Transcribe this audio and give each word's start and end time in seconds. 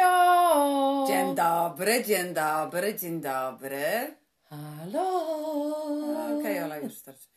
Halo! 0.00 1.06
Dzień 1.06 1.34
dobry, 1.34 2.04
dzień 2.04 2.34
dobry, 2.34 2.94
dzień 2.94 3.20
dobry. 3.20 4.14
Halo! 4.44 6.38
Okej, 6.38 6.62
Ola, 6.62 6.76
już 6.76 6.94
starczy. 6.94 7.28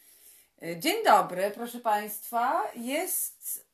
Y, 0.63 0.79
Dzień 0.79 1.03
dobry, 1.05 1.51
proszę 1.55 1.79
Państwa. 1.79 2.63
Jest 2.75 3.67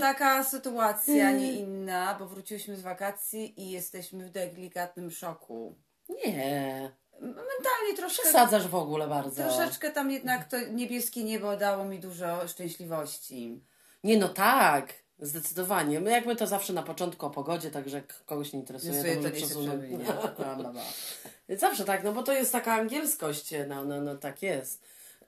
taka 0.00 0.44
sytuacja, 0.54 1.30
nie 1.30 1.52
inna, 1.52 2.16
bo 2.18 2.26
wróciłyśmy 2.26 2.76
z 2.76 2.82
wakacji 2.82 3.60
i 3.62 3.70
jesteśmy 3.70 4.24
w 4.26 4.30
delikatnym 4.30 5.10
szoku. 5.10 5.74
Nie, 6.08 6.92
Mentalnie 7.20 7.96
troszkę, 7.96 8.22
przesadzasz 8.22 8.68
w 8.68 8.74
ogóle 8.74 9.08
bardzo. 9.08 9.42
troszeczkę 9.42 9.90
tam 9.90 10.10
jednak 10.10 10.48
to 10.48 10.56
niebieskie 10.60 11.24
niebo 11.24 11.56
dało 11.56 11.84
mi 11.84 11.98
dużo 12.00 12.48
szczęśliwości. 12.48 13.64
Nie 14.04 14.16
no 14.16 14.28
tak, 14.28 15.03
zdecydowanie. 15.26 16.00
My 16.00 16.10
jakby 16.10 16.36
to 16.36 16.46
zawsze 16.46 16.72
na 16.72 16.82
początku 16.82 17.26
o 17.26 17.30
pogodzie, 17.30 17.70
także 17.70 17.96
jak 17.96 18.24
kogoś 18.26 18.52
nie 18.52 18.60
interesuje, 18.60 19.14
Interesuje 19.14 19.48
to 19.48 19.54
to 19.54 19.76
nie. 19.86 19.98
Bla, 20.38 20.54
bla, 20.56 20.70
bla. 20.72 20.82
Zawsze 21.48 21.84
tak, 21.84 22.04
no 22.04 22.12
bo 22.12 22.22
to 22.22 22.32
jest 22.32 22.52
taka 22.52 22.72
angielskość, 22.74 23.54
no, 23.68 23.84
no, 23.84 24.00
no 24.00 24.16
tak 24.16 24.42
jest. 24.42 24.82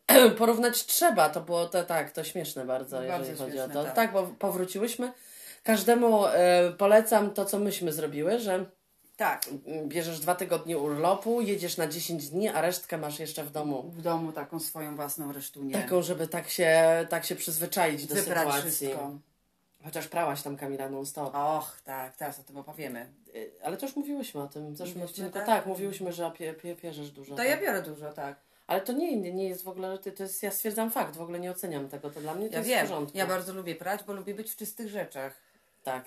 Porównać 0.38 0.86
trzeba, 0.86 1.28
to 1.28 1.40
było 1.40 1.66
to 1.66 1.84
tak, 1.84 2.10
to 2.10 2.24
śmieszne 2.24 2.64
bardzo, 2.64 2.96
Bardzo 2.96 3.18
jeżeli 3.30 3.38
chodzi 3.38 3.52
o 3.60 3.64
śmieszne, 3.64 3.74
to. 3.74 3.84
tak. 3.84 3.94
Tak, 3.94 4.12
bo 4.12 4.22
powróciłyśmy. 4.22 5.12
Każdemu 5.62 6.26
e, 6.26 6.72
polecam 6.78 7.30
to, 7.30 7.44
co 7.44 7.58
myśmy 7.58 7.92
zrobiły, 7.92 8.38
że 8.38 8.64
Tak, 9.16 9.42
bierzesz 9.86 10.20
dwa 10.20 10.34
tygodnie 10.34 10.78
urlopu, 10.78 11.40
jedziesz 11.40 11.76
na 11.76 11.86
10 11.86 12.28
dni, 12.30 12.48
a 12.48 12.60
resztkę 12.60 12.98
masz 12.98 13.18
jeszcze 13.18 13.44
w 13.44 13.50
domu. 13.50 13.82
w 13.96 14.02
domu 14.02 14.32
taką 14.32 14.60
swoją 14.60 14.96
własną 14.96 15.32
resztunię. 15.32 15.74
Taką, 15.74 16.02
żeby 16.02 16.28
tak 16.28 16.48
się, 16.48 17.06
tak 17.10 17.24
się 17.24 17.36
przyzwyczaić 17.36 18.06
do 18.06 18.14
Wybrać 18.14 18.38
sytuacji. 18.54 18.70
wszystko. 18.70 19.18
Chociaż 19.86 20.08
prałaś 20.08 20.42
tam 20.42 20.56
Kamila 20.56 20.88
non-stop. 20.88 21.34
Och, 21.34 21.80
tak, 21.84 22.16
teraz 22.16 22.40
o 22.40 22.42
tym 22.42 22.56
opowiemy. 22.56 23.06
Y, 23.34 23.50
Ale 23.64 23.76
to 23.76 23.86
już 23.86 23.96
mówiłyśmy 23.96 24.42
o 24.42 24.46
tym 24.48 24.74
w 24.74 24.76
zeszłym 24.76 25.04
odcinku. 25.04 25.30
tak? 25.30 25.46
Tak, 25.46 25.66
mówiłyśmy, 25.66 26.12
że 26.12 26.30
pie, 26.30 26.54
pie, 26.54 26.76
pierzesz 26.76 27.10
dużo. 27.10 27.34
To 27.36 27.42
ja 27.42 27.56
biorę 27.56 27.82
dużo, 27.82 28.12
tak. 28.12 28.36
Ale 28.66 28.80
to 28.80 28.92
nie, 28.92 29.16
nie, 29.16 29.32
nie 29.32 29.48
jest 29.48 29.64
w 29.64 29.68
ogóle, 29.68 29.98
to, 29.98 30.22
jest, 30.22 30.42
ja 30.42 30.50
stwierdzam 30.50 30.90
fakt, 30.90 31.16
w 31.16 31.20
ogóle 31.20 31.40
nie 31.40 31.50
oceniam 31.50 31.88
tego. 31.88 32.10
To 32.10 32.20
dla 32.20 32.34
mnie 32.34 32.46
to 32.48 32.52
Ja 32.52 32.58
jest 32.58 32.70
wiem, 32.70 32.86
w 32.86 32.88
porządku. 32.88 33.18
ja 33.18 33.26
bardzo 33.26 33.52
lubię 33.52 33.74
prać, 33.74 34.02
bo 34.04 34.12
lubię 34.12 34.34
być 34.34 34.50
w 34.52 34.56
czystych 34.56 34.88
rzeczach. 34.88 35.32
Tak. 35.84 36.04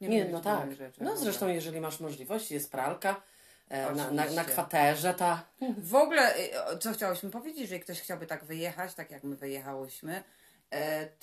Nie, 0.00 0.08
Nie, 0.08 0.24
no 0.24 0.40
tak. 0.40 0.72
rzeczach. 0.74 1.00
No 1.00 1.16
zresztą, 1.16 1.48
jeżeli 1.48 1.80
masz 1.80 2.00
możliwość, 2.00 2.50
jest 2.50 2.70
pralka 2.70 3.22
e, 3.68 3.92
na, 3.92 4.10
na, 4.10 4.30
na 4.30 4.44
kwaterze, 4.44 5.14
ta... 5.14 5.42
W 5.78 5.94
ogóle, 5.94 6.36
y, 6.38 6.78
co 6.80 6.92
chciałyśmy 6.92 7.30
powiedzieć, 7.30 7.60
jeżeli 7.60 7.80
ktoś 7.80 8.00
chciałby 8.00 8.26
tak 8.26 8.44
wyjechać, 8.44 8.94
tak 8.94 9.10
jak 9.10 9.24
my 9.24 9.36
wyjechałyśmy, 9.36 10.22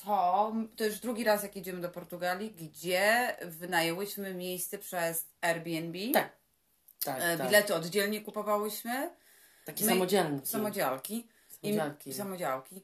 to, 0.05 0.53
to 0.75 0.85
już 0.85 0.99
drugi 0.99 1.23
raz, 1.23 1.43
jak 1.43 1.55
jedziemy 1.55 1.81
do 1.81 1.89
Portugalii, 1.89 2.51
gdzie 2.51 3.35
wynajęłyśmy 3.45 4.33
miejsce 4.33 4.77
przez 4.77 5.25
Airbnb. 5.41 5.97
Tak. 6.13 6.29
Tak, 7.05 7.17
E, 7.21 7.37
tak. 7.37 7.47
Bilety 7.47 7.75
oddzielnie 7.75 8.21
kupowałyśmy. 8.21 9.09
Taki 9.65 9.83
My- 9.83 9.89
samodzielny. 9.91 10.41
Samodziałki. 10.45 11.27
I, 11.63 11.69
Samodziałki. 11.75 12.13
samodziałki. 12.13 12.81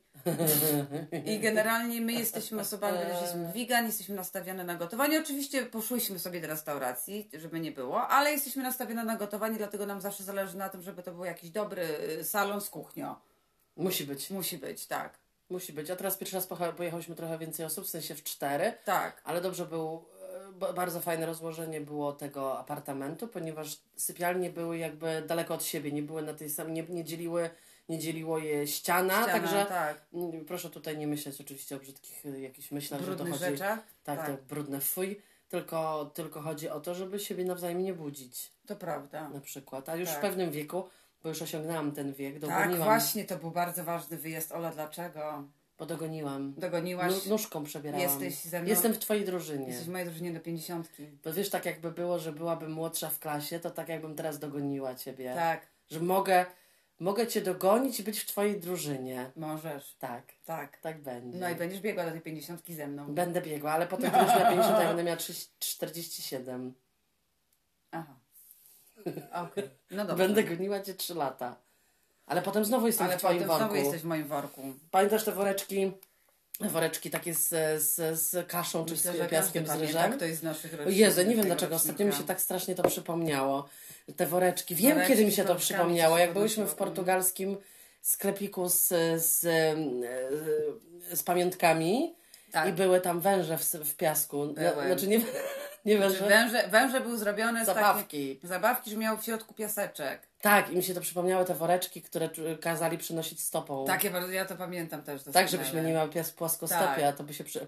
I 1.34 1.40
generalnie 1.40 2.02
my 2.02 2.14
jesteśmy 2.14 2.62
osobami, 2.62 2.98
które 2.98 3.14
jesteśmy 3.14 3.52
vegan, 3.54 3.86
jesteśmy 3.86 4.16
nastawione 4.16 4.64
na 4.64 4.76
gotowanie. 4.76 5.20
Oczywiście 5.20 5.66
poszłyśmy 5.66 6.20
sobie 6.20 6.42
do 6.42 6.48
restauracji, 6.48 7.30
żeby 7.34 7.60
nie 7.60 7.72
było, 7.72 8.08
ale 8.08 8.32
jesteśmy 8.32 8.64
nastawione 8.64 9.04
na 9.04 9.16
gotowanie, 9.16 9.58
dlatego 9.58 9.86
nam 9.86 10.02
zawsze 10.02 10.24
zależy 10.24 10.58
na 10.58 10.70
tym, 10.70 10.82
żeby 10.82 11.04
to 11.04 11.12
był 11.12 11.26
jakiś 11.26 11.50
dobry 11.50 11.88
y, 12.20 12.24
salon 12.24 12.62
z 12.62 12.70
kuchnią. 12.70 13.16
Musi 13.76 14.06
być. 14.06 14.30
Musi 14.30 14.58
być, 14.58 14.88
tak. 14.88 15.23
Musi 15.50 15.74
być. 15.74 15.90
A 15.90 15.96
teraz 15.96 16.18
pierwszy 16.18 16.36
raz 16.36 16.48
pojechałyśmy 16.78 17.16
trochę 17.16 17.38
więcej 17.38 17.66
osób, 17.66 17.86
w 17.86 17.90
sensie 17.90 18.16
w 18.16 18.24
cztery. 18.24 18.74
Tak. 18.86 19.22
Ale 19.24 19.42
dobrze 19.42 19.66
był, 19.66 20.06
e, 20.50 20.52
ba- 20.52 20.74
bardzo 20.74 21.00
fajne 21.02 21.26
rozłożenie 21.26 21.82
było 21.82 22.14
tego 22.14 22.60
apartamentu, 22.60 23.28
ponieważ 23.28 23.78
sypialnie 23.96 24.50
były 24.50 24.78
jakby 24.78 25.24
daleko 25.28 25.54
od 25.54 25.64
siebie, 25.64 25.92
nie 25.92 26.04
były 26.04 26.22
na 26.22 26.34
tej 26.34 26.50
samej, 26.50 26.74
nie, 26.74 26.84
nie 26.84 27.04
dzieliły, 27.04 27.50
nie 27.90 28.00
dzieliło 28.00 28.38
je 28.40 28.68
ściana, 28.68 29.14
Ściana, 29.24 29.34
także 29.34 29.66
tak. 29.66 30.06
proszę 30.48 30.70
tutaj 30.70 30.98
nie 30.98 31.08
myśleć 31.08 31.42
oczywiście 31.42 31.76
o 31.76 31.80
brzydkich 31.80 32.26
y, 32.26 32.40
jakichś 32.42 32.72
myślach, 32.72 33.02
że 33.02 33.06
Brudnych 33.06 33.34
to 33.34 33.40
chodzi, 33.40 33.52
rzeczach. 33.52 33.80
tak, 34.04 34.18
tak. 34.18 34.28
tak, 34.28 34.42
brudne 34.44 34.82
fuj, 34.82 35.22
tylko, 35.50 36.12
tylko 36.14 36.42
chodzi 36.42 36.70
o 36.70 36.80
to, 36.80 36.96
żeby 36.96 37.20
siebie 37.20 37.46
nawzajem 37.46 37.84
nie 37.84 37.94
budzić 37.94 38.52
To 38.68 38.76
prawda. 38.76 39.30
na 39.30 39.40
przykład, 39.42 39.90
a 39.90 39.96
już 39.96 40.10
Tak. 40.10 40.18
w 40.18 40.22
pewnym 40.22 40.52
wieku, 40.52 40.90
bo 41.24 41.30
już 41.30 41.42
osiągnęłam 41.42 41.92
ten 41.92 42.14
wiek, 42.14 42.34
Tak, 42.34 42.42
dogoniłam, 42.42 42.84
właśnie, 42.84 43.26
to 43.26 43.38
był 43.38 43.52
bardzo 43.52 43.84
ważny 43.84 44.18
wyjazd. 44.18 44.52
Ola, 44.52 44.72
dlaczego? 44.72 45.44
bo 45.78 45.86
dogoniłam, 45.86 46.54
Dogoniłaś? 46.58 47.26
Nóżką 47.26 47.64
przebierałam, 47.64 48.02
Jesteś 48.10 48.36
ze 48.42 48.60
mną? 48.62 48.70
jestem 48.70 48.94
w 48.94 49.00
twojej 49.00 49.26
drużynie. 49.26 49.68
Jesteś 49.68 49.86
w 49.88 49.92
mojej 49.92 50.08
drużynie 50.08 50.34
do 50.34 50.40
pięćdziesiątki. 50.40 51.08
Bo 51.24 51.34
wiesz, 51.34 51.50
tak 51.50 51.66
jakby 51.66 51.92
było, 51.92 52.20
że 52.20 52.32
byłabym 52.34 52.72
młodsza 52.72 53.10
w 53.10 53.20
klasie, 53.20 53.60
to 53.60 53.72
tak 53.72 53.90
jakbym 53.90 54.16
teraz 54.16 54.40
dogoniła 54.40 54.96
ciebie. 54.96 55.34
Tak, 55.36 55.68
Że 55.90 56.00
mogę, 56.00 56.46
mogę 57.00 57.28
cię 57.28 57.42
dogonić 57.42 58.00
i 58.00 58.04
być 58.04 58.20
w 58.20 58.26
twojej 58.26 58.60
drużynie. 58.60 59.32
możesz. 59.36 59.96
Tak, 60.00 60.24
Tak. 60.46 60.78
tak 60.78 61.02
będzie. 61.02 61.38
No 61.40 61.50
i 61.50 61.56
będziesz 61.56 61.80
biegła 61.82 62.06
do 62.06 62.12
tej 62.12 62.22
pięćdziesiątki 62.22 62.74
ze 62.76 62.88
mną. 62.88 63.14
Będę 63.14 63.42
biegła, 63.42 63.72
ale 63.72 63.88
potem 63.88 64.12
ty 64.12 64.18
będziesz 64.18 64.36
miała 64.36 64.50
50, 64.50 64.76
a 64.78 64.82
ja 64.82 64.88
będę 64.88 65.04
miała 65.04 65.18
30 65.18 65.50
47. 65.60 66.74
Aha. 67.92 68.16
Okej. 69.52 69.70
No 69.92 70.06
dobrze. 70.06 70.24
Będę 70.24 70.44
goniła 70.44 70.80
cię 70.82 70.94
3 70.94 71.14
lata. 71.16 71.56
Ale 72.26 72.42
potem 72.42 72.66
znowu 72.66 72.88
jestem 72.88 73.08
Ale 73.08 73.16
w 73.16 73.20
twoim 73.20 73.34
potem 73.34 73.48
worku. 73.48 73.64
znowu 73.66 73.76
jesteś 73.76 74.02
w 74.02 74.06
moim 74.06 74.28
worku. 74.28 74.62
Pamiętasz 74.92 75.24
te 75.24 75.32
woreczki? 75.32 75.92
Woreczki 76.60 77.10
takie 77.10 77.34
z, 77.34 77.50
z, 77.84 78.20
z 78.20 78.48
kaszą 78.48 78.86
czy 78.86 78.92
Myślę, 78.92 79.14
z 79.14 79.18
że 79.18 79.26
piaskiem 79.26 79.68
z 79.68 79.72
ryżem? 79.72 80.14
kto 80.14 80.26
jest 80.26 80.40
z 80.40 80.44
naszych 80.44 80.74
rodzin. 80.74 80.94
Jezu, 80.94 81.24
nie 81.24 81.36
wiem 81.36 81.46
dlaczego, 81.46 81.76
ostatnio 81.76 82.06
mi 82.06 82.14
się 82.14 82.24
tak 82.24 82.42
strasznie 82.42 82.76
to 82.76 82.84
przypomniało. 82.84 83.70
Te 84.18 84.26
woreczki. 84.26 84.76
Wiem, 84.76 84.94
Woreczki 84.94 85.14
kiedy 85.14 85.26
mi 85.26 85.32
się 85.32 85.44
z 85.44 85.48
to 85.48 85.56
przypomniało. 85.56 86.18
Jak 86.18 86.34
byliśmy 86.34 86.66
w 86.66 86.76
portugalskim 86.76 87.58
sklepiku 88.02 88.70
z, 88.70 88.88
z, 89.24 89.46
e, 89.46 91.16
z 91.16 91.24
pamiątkami 91.24 92.16
Tak. 92.52 92.70
i 92.70 92.74
były 92.74 93.02
tam 93.02 93.20
węże 93.20 93.58
w, 93.58 93.64
w 93.64 93.96
piasku. 93.96 94.46
No. 94.46 94.86
Znaczy 94.86 95.08
nie, 95.08 95.22
nie 95.86 95.98
Znaczy, 95.98 96.14
węże, 96.14 96.30
Węże, 96.30 96.68
węże 96.68 97.02
był 97.02 97.18
zrobione 97.18 97.64
z 97.64 97.66
zabawki. 97.66 98.36
Takie, 98.36 98.48
zabawki, 98.48 98.92
że 98.92 98.98
miał 98.98 99.18
w 99.18 99.24
środku 99.26 99.54
piaseczek. 99.54 100.22
Tak, 100.42 100.72
i 100.72 100.76
mi 100.76 100.84
się 100.84 100.94
to 100.94 101.02
przypomniały 101.02 101.46
te 101.46 101.56
woreczki, 101.56 102.02
które 102.02 102.30
kazali 102.62 102.98
przynosić 102.98 103.42
stopą. 103.42 103.86
Takie 103.86 104.12
bardzo, 104.12 104.32
ja 104.32 104.46
to 104.46 104.56
pamiętam 104.56 105.02
też 105.04 105.20
Tak, 105.24 105.26
doskonale. 105.26 105.48
żebyśmy 105.50 105.84
nie 105.84 105.94
miały 105.94 106.10
pias 106.10 106.32
płaskostopia, 106.32 106.96
Tak. 106.96 107.16
to 107.18 107.24
by 107.24 107.34
się... 107.34 107.44
Przy... 107.44 107.68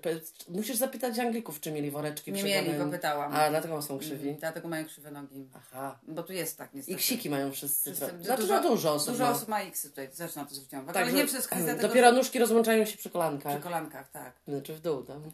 Musisz 0.49 0.75
zapytać 0.77 1.19
Anglików, 1.19 1.59
czy 1.59 1.71
mieli 1.71 1.91
woreczki 1.91 2.31
Nie 2.31 2.43
mieli, 2.43 2.73
go 2.77 2.87
pytałam. 2.87 3.35
A, 3.35 3.49
dlatego 3.49 3.81
są 3.81 3.99
krzywi. 3.99 4.15
Mhm, 4.15 4.35
Dlatego 4.39 4.67
mają 4.67 4.85
krzywe 4.85 5.11
nogi. 5.11 5.49
Aha. 5.55 5.99
Bo 6.07 6.23
tu 6.23 6.33
jest 6.33 6.57
tak 6.57 6.73
niestety. 6.73 6.95
I 6.95 6.99
ksiki 6.99 7.29
mają 7.29 7.51
wszyscy. 7.51 7.93
Wszyscy- 7.93 8.13
Tro... 8.13 8.23
Znaczy, 8.23 8.41
dużo, 8.41 8.61
dużo 8.61 8.93
osób 8.93 9.11
Dużo 9.13 9.23
ma. 9.25 9.31
osób 9.31 9.47
ma 9.47 9.61
X 9.61 9.81
tutaj, 9.83 10.09
też 10.09 10.35
na 10.35 10.45
to 10.45 10.55
zwróciłam 10.55 10.83
uwagę. 10.83 10.99
Tak, 10.99 11.07
ale 11.07 11.13
nie 11.17 11.25
przez 11.25 11.47
kwestię 11.47 11.65
tego, 11.75 11.87
Dopiero 11.87 12.09
że 12.09 12.15
nóżki 12.17 12.39
rozłączają 12.39 12.85
się 12.85 12.97
przy 12.97 13.09
kolankach. 13.09 13.53
przy 13.53 13.61
kolankach, 13.63 14.09
tak. 14.11 14.33
Znaczy 14.47 14.73
w 14.73 14.79
dół 14.81 15.03
tam. 15.03 15.23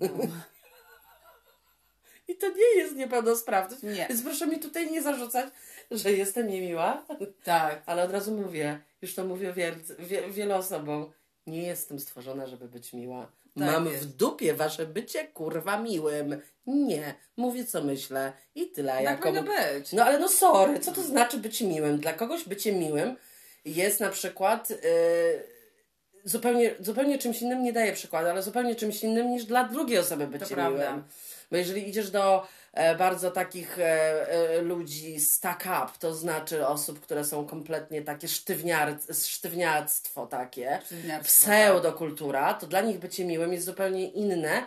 I 2.31 2.35
to 2.35 2.47
nie 2.49 2.81
jest 2.81 2.95
niepełnosprawność. 2.95 3.83
Nie. 3.83 4.05
Więc 4.09 4.21
proszę 4.23 4.47
mi 4.47 4.59
tutaj 4.59 4.91
nie 4.91 5.01
zarzucać, 5.01 5.45
że 5.91 6.11
jestem 6.11 6.47
niemiła. 6.47 7.05
Tak. 7.43 7.81
Ale 7.85 8.03
od 8.03 8.11
razu 8.11 8.31
mówię, 8.31 8.79
już 9.01 9.15
to 9.15 9.25
mówię 9.25 9.53
wiel, 9.53 9.73
wie, 9.99 10.29
wielu 10.29 10.53
osobom, 10.53 11.11
nie 11.47 11.63
jestem 11.63 11.99
stworzona, 11.99 12.47
żeby 12.47 12.67
być 12.67 12.93
miła. 12.93 13.31
Tak 13.59 13.71
Mam 13.71 13.85
jest. 13.85 14.07
w 14.07 14.15
dupie 14.15 14.53
wasze 14.53 14.85
bycie 14.85 15.27
kurwa 15.27 15.77
miłym. 15.77 16.41
Nie. 16.67 17.13
Mówię 17.37 17.65
co 17.65 17.83
myślę. 17.83 18.33
I 18.55 18.67
tyle. 18.67 18.93
Tak 18.93 19.03
jako- 19.03 19.23
powinno 19.23 19.43
być. 19.43 19.93
No 19.93 20.05
ale 20.05 20.19
no 20.19 20.29
sorry, 20.29 20.79
co 20.79 20.91
to 20.91 21.01
znaczy 21.01 21.37
być 21.37 21.61
miłym? 21.61 21.97
Dla 21.97 22.13
kogoś 22.13 22.43
bycie 22.43 22.73
miłym 22.73 23.15
jest 23.65 23.99
na 23.99 24.09
przykład 24.09 24.69
yy, 24.69 24.77
zupełnie, 26.23 26.75
zupełnie 26.79 27.17
czymś 27.17 27.41
innym, 27.41 27.63
nie 27.63 27.73
daję 27.73 27.93
przykładu, 27.93 28.29
ale 28.29 28.43
zupełnie 28.43 28.75
czymś 28.75 29.03
innym 29.03 29.29
niż 29.29 29.45
dla 29.45 29.63
drugiej 29.63 29.97
osoby 29.97 30.27
bycie 30.27 30.55
prawda. 30.55 31.03
Bo 31.51 31.57
jeżeli 31.57 31.89
idziesz 31.89 32.12
do 32.12 32.47
e, 32.73 32.95
bardzo 32.95 33.31
takich 33.31 33.79
e, 33.79 33.84
e, 34.29 34.61
ludzi 34.61 35.20
stack 35.20 35.61
up, 35.61 35.91
to 35.99 36.14
znaczy 36.14 36.67
osób, 36.67 36.99
które 36.99 37.25
są 37.25 37.46
kompletnie 37.46 38.02
takie 38.02 38.28
sztywniar, 38.28 38.97
sztywniactwo 39.25 40.28
takie, 40.28 40.79
Sztywniactwo, 40.85 41.28
pseudokultura, 41.28 42.53
to 42.53 42.67
dla 42.67 42.81
nich 42.81 42.99
bycie 42.99 43.25
miłym 43.25 43.53
jest 43.53 43.66
zupełnie 43.66 44.09
inne 44.09 44.64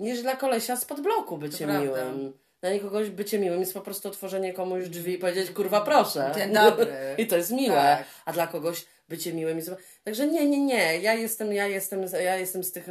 niż 0.00 0.22
dla 0.22 0.36
kolesia 0.36 0.76
spod 0.76 1.00
bloku 1.00 1.38
bycie 1.38 1.64
prawda. 1.64 1.82
miłym. 1.82 2.32
Dla 2.60 2.72
nikogoś 2.72 3.10
bycie 3.10 3.38
miłym 3.38 3.60
jest 3.60 3.74
po 3.74 3.80
prostu 3.80 4.08
otworzenie 4.08 4.52
komuś 4.52 4.88
drzwi 4.88 5.12
i 5.12 5.18
powiedzieć 5.18 5.50
kurwa 5.50 5.80
proszę. 5.80 6.32
Dzień 6.36 6.52
dobry. 6.52 6.86
I 7.18 7.26
to 7.26 7.36
jest 7.36 7.50
miłe. 7.50 7.76
Tak. 7.76 8.04
A 8.24 8.32
dla 8.32 8.46
kogoś 8.46 8.86
bycie 9.08 9.32
miłym 9.32 9.56
jest... 9.56 9.70
Także 10.08 10.26
nie, 10.26 10.46
nie, 10.46 10.60
nie. 10.64 10.98
Ja 10.98 11.14
jestem, 11.14 11.52
ja 11.52 11.66
jestem, 11.66 12.04
ja 12.24 12.36
jestem 12.36 12.64
z 12.64 12.72
tych 12.72 12.86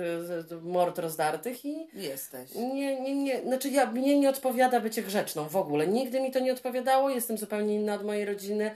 mord 0.62 1.00
rozdartych 1.00 1.66
i 1.66 1.88
Jesteś. 1.94 2.56
nie, 2.56 3.02
nie, 3.02 3.16
nie. 3.16 3.42
Znaczy 3.42 3.70
ja, 3.70 3.86
mnie 3.92 4.20
nie 4.20 4.30
odpowiada 4.30 4.80
bycie 4.80 5.04
grzeczną 5.04 5.48
w 5.50 5.56
ogóle. 5.56 5.88
Nigdy 5.88 6.22
mi 6.22 6.32
to 6.32 6.40
nie 6.40 6.54
odpowiadało. 6.54 7.10
Jestem 7.10 7.38
zupełnie 7.38 7.76
inna 7.76 7.94
od 7.94 8.04
mojej 8.06 8.26
rodziny. 8.26 8.72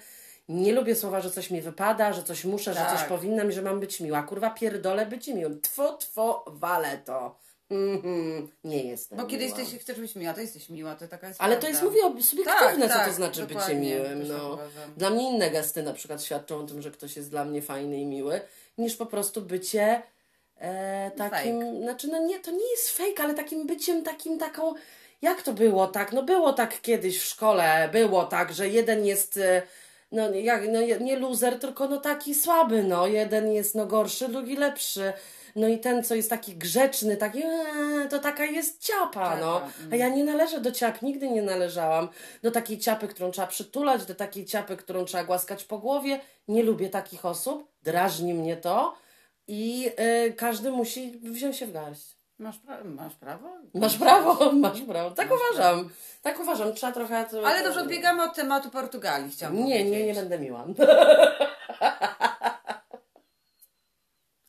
Nie 0.50 0.74
lubię 0.74 0.96
słowa, 0.96 1.22
że 1.22 1.32
coś 1.32 1.52
mi 1.52 1.62
wypada, 1.62 2.14
że 2.14 2.24
coś 2.24 2.46
muszę, 2.46 2.74
że 2.74 2.80
Tak. 2.80 3.00
coś 3.00 3.08
powinnam 3.08 3.50
i 3.50 3.54
że 3.54 3.62
mam 3.62 3.80
być 3.80 4.00
miła. 4.00 4.24
Kurwa, 4.24 4.50
pierdolę 4.50 5.06
być 5.06 5.28
miłym. 5.28 5.62
Two, 5.76 5.98
two, 6.16 6.44
wale 6.48 6.98
to. 6.98 7.36
Mhm, 7.72 8.48
nie 8.64 8.84
jestem 8.84 9.18
Bo 9.18 9.26
kiedy 9.26 9.46
miła. 9.46 9.60
jesteś, 9.60 9.80
chcesz 9.82 10.00
być 10.00 10.16
miła, 10.16 10.34
to 10.34 10.42
jesteś 10.42 10.70
miła, 10.70 10.96
to 10.96 11.08
taka 11.08 11.28
jest 11.28 11.42
Ale 11.42 11.56
to 11.56 11.62
prawda. 11.62 11.70
jest, 11.70 11.84
mówię, 12.08 12.24
subiektywne, 12.24 12.66
Tak, 12.66 12.76
co 12.76 12.82
to 13.00 13.06
tak, 13.06 13.14
znaczy 13.14 13.48
bycie 13.48 13.76
miłym. 13.76 14.20
tak 14.20 14.28
No. 14.38 14.54
uważam. 14.54 14.94
Dla 14.98 15.10
mnie 15.10 15.30
inne 15.30 15.52
gesty 15.52 15.84
na 15.84 15.94
przykład 15.94 16.24
świadczą 16.24 16.60
o 16.60 16.64
tym, 16.64 16.82
że 16.82 16.92
ktoś 16.92 17.16
jest 17.16 17.30
dla 17.30 17.46
mnie 17.46 17.62
fajny 17.62 17.98
i 18.02 18.06
miły, 18.06 18.42
niż 18.78 18.96
po 18.96 19.06
prostu 19.06 19.42
bycie 19.42 20.02
e, 20.58 21.12
takim, 21.18 21.82
znaczy 21.84 22.08
no 22.08 22.20
nie, 22.26 22.40
to 22.40 22.52
nie 22.52 22.72
jest 22.72 22.90
fake, 22.90 23.24
ale 23.24 23.34
takim 23.34 23.68
byciem, 23.68 24.04
takim 24.04 24.40
taką, 24.40 24.74
jak 25.22 25.42
to 25.42 25.54
było 25.54 25.88
tak? 25.88 26.12
No 26.12 26.24
było 26.24 26.54
tak 26.54 26.82
kiedyś 26.82 27.20
w 27.22 27.26
szkole, 27.26 27.90
było 27.92 28.24
tak, 28.26 28.54
że 28.54 28.70
jeden 28.70 29.06
jest... 29.06 29.38
E, 29.38 29.62
no, 30.12 30.30
jak, 30.34 30.62
no 30.68 30.82
nie 30.82 31.20
loser, 31.20 31.60
tylko 31.60 31.88
no 31.88 31.98
taki 31.98 32.36
słaby, 32.36 32.84
no. 32.84 33.08
Jeden 33.08 33.52
jest 33.54 33.76
no 33.76 33.86
gorszy, 33.86 34.28
drugi 34.28 34.56
lepszy. 34.56 35.14
No 35.56 35.68
i 35.68 35.80
ten, 35.80 36.04
co 36.04 36.16
jest 36.16 36.30
taki 36.30 36.56
grzeczny, 36.56 37.18
taki, 37.18 37.44
eee, 37.44 38.10
to 38.10 38.20
taka 38.20 38.46
jest 38.46 38.84
ciapa, 38.84 39.36
no. 39.38 39.58
Mm. 39.58 39.94
A 39.94 39.96
ja 39.96 40.10
nie 40.10 40.24
należę 40.24 40.62
do 40.62 40.72
ciap, 40.72 41.02
nigdy 41.02 41.30
nie 41.30 41.42
należałam. 41.42 42.10
Do 42.44 42.52
takiej 42.52 42.80
ciapy, 42.80 43.08
którą 43.08 43.32
trzeba 43.32 43.48
przytulać, 43.48 44.06
do 44.06 44.16
takiej 44.16 44.46
ciapy, 44.46 44.78
którą 44.78 45.06
trzeba 45.06 45.24
głaskać 45.24 45.64
po 45.64 45.78
głowie. 45.78 46.20
Nie 46.48 46.64
lubię 46.64 46.90
takich 46.90 47.26
osób, 47.26 47.72
drażni 47.84 48.34
mnie 48.34 48.58
to 48.58 48.96
i 49.48 49.90
y, 50.28 50.34
każdy 50.34 50.72
musi 50.72 51.12
wziąć 51.24 51.58
się 51.58 51.66
w 51.68 51.72
garść. 51.72 52.16
Masz, 52.40 52.56
pra- 52.60 52.86
masz 52.86 53.16
prawo? 53.16 53.50
Masz 53.74 53.98
prawo, 53.98 54.52
masz 54.66 54.82
prawo. 54.82 55.12
Tak 55.12 55.30
uważam. 55.32 55.90
Tak 56.22 56.40
uważam. 56.40 56.74
Trzeba 56.74 56.94
trochę... 56.94 57.26
Ale 57.46 57.64
dobrze, 57.64 57.82
odbiegamy 57.82 58.24
od 58.24 58.36
tematu 58.36 58.70
Portugalii, 58.70 59.32
chciałam 59.32 59.56
Nie, 59.56 59.62
powiedzieć. 59.64 59.92
nie, 59.92 60.06
nie 60.06 60.14
będę 60.14 60.40
miła. 60.40 60.66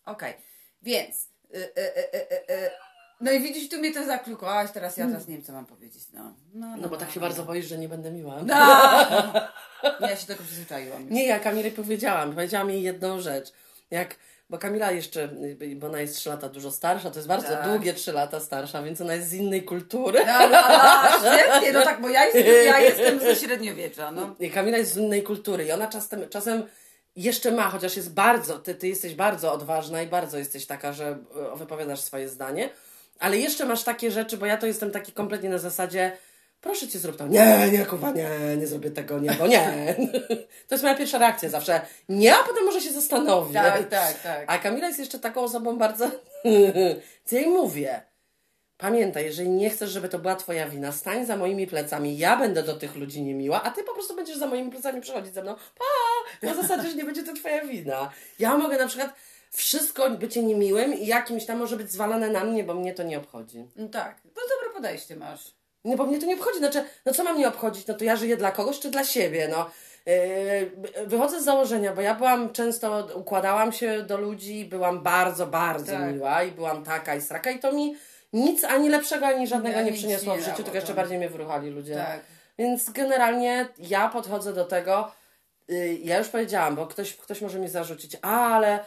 Okej, 0.06 0.34
więc... 0.82 1.28
Y, 1.54 1.58
y, 1.58 1.62
y, 1.80 2.16
y, 2.16 2.52
y, 2.52 2.66
y. 2.66 2.70
No 3.20 3.32
i 3.32 3.40
widzisz, 3.40 3.68
tu 3.68 3.78
mnie 3.78 3.94
to 3.94 4.06
zaklukowałaś, 4.06 4.70
teraz 4.70 4.96
ja 4.96 5.06
teraz 5.06 5.28
nie 5.28 5.34
wiem, 5.34 5.44
co 5.44 5.52
mam 5.52 5.66
powiedzieć. 5.66 6.02
No, 6.12 6.22
no, 6.54 6.66
no, 6.66 6.76
No 6.76 6.88
bo 6.88 6.96
tak 6.96 7.10
się 7.10 7.20
bardzo 7.20 7.44
boisz, 7.44 7.66
że 7.66 7.78
nie 7.78 7.88
będę 7.88 8.10
miła. 8.10 8.42
No. 8.46 8.56
Ja 10.00 10.16
się 10.16 10.26
tego 10.26 10.44
przyzwyczaiłam. 10.44 11.10
Nie, 11.10 11.26
ja 11.26 11.38
Kamilej 11.38 11.72
powiedziałam. 11.72 12.34
Powiedziałam 12.34 12.70
jej 12.70 12.82
jedną 12.82 13.20
rzecz. 13.20 13.52
Jak, 13.90 14.16
bo 14.50 14.58
Kamila 14.58 14.90
jeszcze, 14.90 15.28
bo 15.76 15.86
ona 15.86 16.00
jest 16.00 16.16
3 16.16 16.28
lata 16.28 16.48
dużo 16.48 16.70
starsza, 16.70 17.10
to 17.10 17.16
jest 17.18 17.28
bardzo 17.28 17.48
Tak. 17.48 17.68
długie 17.68 17.94
3 17.94 18.12
lata 18.12 18.40
starsza, 18.40 18.82
więc 18.82 19.00
ona 19.00 19.14
jest 19.14 19.28
z 19.28 19.34
innej 19.34 19.62
kultury. 19.64 20.24
No, 20.26 20.48
no, 20.48 20.62
no, 20.68 21.32
świetnie, 21.32 21.72
no 21.72 21.84
tak, 21.84 22.00
bo 22.00 22.08
ja 22.08 22.24
jestem, 22.24 22.66
ja 22.66 22.80
jestem 22.80 23.18
ze 23.18 23.36
średniowiecza, 23.36 24.10
no. 24.10 24.36
I 24.40 24.50
Kamila 24.50 24.78
jest 24.78 24.92
z 24.92 24.96
innej 24.96 25.22
kultury 25.22 25.64
i 25.64 25.72
ona 25.72 25.86
czasem, 25.86 26.28
czasem 26.28 26.66
jeszcze 27.16 27.50
ma, 27.50 27.70
chociaż 27.70 27.96
jest 27.96 28.12
bardzo, 28.12 28.58
ty, 28.58 28.74
ty 28.74 28.88
jesteś 28.88 29.14
bardzo 29.14 29.52
odważna 29.52 30.02
i 30.02 30.06
bardzo 30.06 30.38
jesteś 30.38 30.66
taka, 30.66 30.92
że 30.92 31.18
e, 31.54 31.56
wypowiadasz 31.56 32.00
swoje 32.00 32.28
zdanie, 32.28 32.70
ale 33.18 33.38
jeszcze 33.38 33.66
masz 33.66 33.84
takie 33.84 34.10
rzeczy, 34.10 34.36
bo 34.36 34.46
ja 34.46 34.56
to 34.56 34.66
jestem 34.66 34.90
taki 34.90 35.12
kompletnie 35.12 35.48
na 35.48 35.58
zasadzie 35.58 36.12
proszę 36.60 36.88
cię 36.88 36.98
zrób 36.98 37.16
to. 37.16 37.26
Nie, 37.26 37.70
nie, 37.72 37.86
kurwa, 37.86 38.10
nie, 38.10 38.28
nie 38.56 38.66
zrobię 38.66 38.90
tego, 38.90 39.18
nie, 39.18 39.32
bo 39.32 39.46
nie. 39.46 39.94
To 40.68 40.74
jest 40.74 40.82
moja 40.82 40.96
pierwsza 40.96 41.18
reakcja 41.18 41.48
zawsze. 41.48 41.80
Nie, 42.08 42.34
a 42.36 42.44
potem 42.44 42.64
może 42.64 42.80
się 42.80 42.92
zastanowię. 42.92 43.54
Tak, 43.54 43.88
tak, 43.88 44.22
tak. 44.22 44.44
A 44.46 44.58
Kamila 44.58 44.86
jest 44.86 44.98
jeszcze 44.98 45.18
taką 45.18 45.40
osobą 45.40 45.78
bardzo... 45.78 46.10
Co 47.24 47.36
jej 47.36 47.46
mówię? 47.46 48.02
Pamiętaj, 48.82 49.24
jeżeli 49.24 49.50
nie 49.50 49.70
chcesz, 49.70 49.90
żeby 49.90 50.08
to 50.08 50.18
była 50.18 50.36
twoja 50.36 50.68
wina, 50.68 50.92
stań 50.92 51.26
za 51.26 51.36
moimi 51.36 51.66
plecami. 51.66 52.18
Ja 52.18 52.36
będę 52.36 52.62
do 52.62 52.74
tych 52.74 52.96
ludzi 52.96 53.22
niemiła, 53.22 53.62
a 53.62 53.70
ty 53.70 53.84
po 53.84 53.94
prostu 53.94 54.16
będziesz 54.16 54.36
za 54.38 54.46
moimi 54.46 54.70
plecami 54.70 55.00
przychodzić 55.00 55.34
ze 55.34 55.42
mną. 55.42 55.54
Pa! 55.54 56.46
Na 56.46 56.54
zasadzie, 56.54 56.88
że 56.88 56.96
nie 56.96 57.04
będzie 57.04 57.22
to 57.22 57.34
twoja 57.34 57.64
wina. 57.64 58.10
Ja 58.38 58.56
mogę 58.56 58.78
na 58.78 58.86
przykład 58.86 59.14
wszystko 59.50 60.10
bycie 60.10 60.42
niemiłym 60.42 60.94
i 60.94 61.06
jakimś 61.06 61.46
tam 61.46 61.58
może 61.58 61.76
być 61.76 61.92
zwalane 61.92 62.28
na 62.28 62.44
mnie, 62.44 62.64
bo 62.64 62.74
mnie 62.74 62.94
to 62.94 63.02
nie 63.02 63.18
obchodzi. 63.18 63.66
No 63.76 63.88
tak, 63.88 64.20
no 64.24 64.42
dobre 64.56 64.74
podejście 64.74 65.16
masz. 65.16 65.54
Nie, 65.84 65.96
bo 65.96 66.06
mnie 66.06 66.20
to 66.20 66.26
nie 66.26 66.34
obchodzi. 66.34 66.58
Znaczy, 66.58 66.84
no 67.06 67.12
co 67.12 67.24
mam 67.24 67.38
nie 67.38 67.48
obchodzić? 67.48 67.86
No 67.86 67.94
to 67.94 68.04
ja 68.04 68.16
żyję 68.16 68.36
dla 68.36 68.50
kogoś 68.50 68.80
czy 68.80 68.90
dla 68.90 69.04
siebie, 69.04 69.48
no. 69.50 69.70
Yy, 70.06 71.06
Wychodzę 71.06 71.40
z 71.40 71.44
założenia, 71.44 71.92
bo 71.92 72.00
ja 72.00 72.14
byłam 72.14 72.52
często, 72.52 73.08
układałam 73.14 73.72
się 73.72 74.02
do 74.02 74.18
ludzi, 74.18 74.64
byłam 74.64 75.02
bardzo, 75.02 75.46
bardzo 75.46 75.92
Tak. 75.92 76.12
miła 76.12 76.42
i 76.42 76.50
byłam 76.50 76.84
taka 76.84 77.14
i 77.14 77.20
straka 77.20 77.50
i 77.50 77.58
to 77.58 77.72
mi 77.72 77.96
nic 78.32 78.64
ani 78.64 78.88
lepszego, 78.88 79.26
ani 79.26 79.46
żadnego 79.46 79.80
Nie, 79.82 79.92
przyniosło 79.92 80.36
nie 80.36 80.42
w 80.42 80.44
życiu, 80.44 80.62
tylko 80.62 80.74
jeszcze 80.74 80.94
bardziej 80.94 81.18
mnie 81.18 81.28
wyruchali 81.28 81.70
ludzie. 81.70 81.94
Tak. 81.94 82.20
Więc 82.58 82.90
generalnie 82.90 83.68
ja 83.78 84.08
podchodzę 84.08 84.52
do 84.52 84.64
tego, 84.64 85.12
yy, 85.68 85.94
ja 85.94 86.18
już 86.18 86.28
powiedziałam, 86.28 86.76
bo 86.76 86.86
ktoś, 86.86 87.16
ktoś 87.16 87.40
może 87.40 87.58
mi 87.58 87.68
zarzucić, 87.68 88.16
ale 88.22 88.84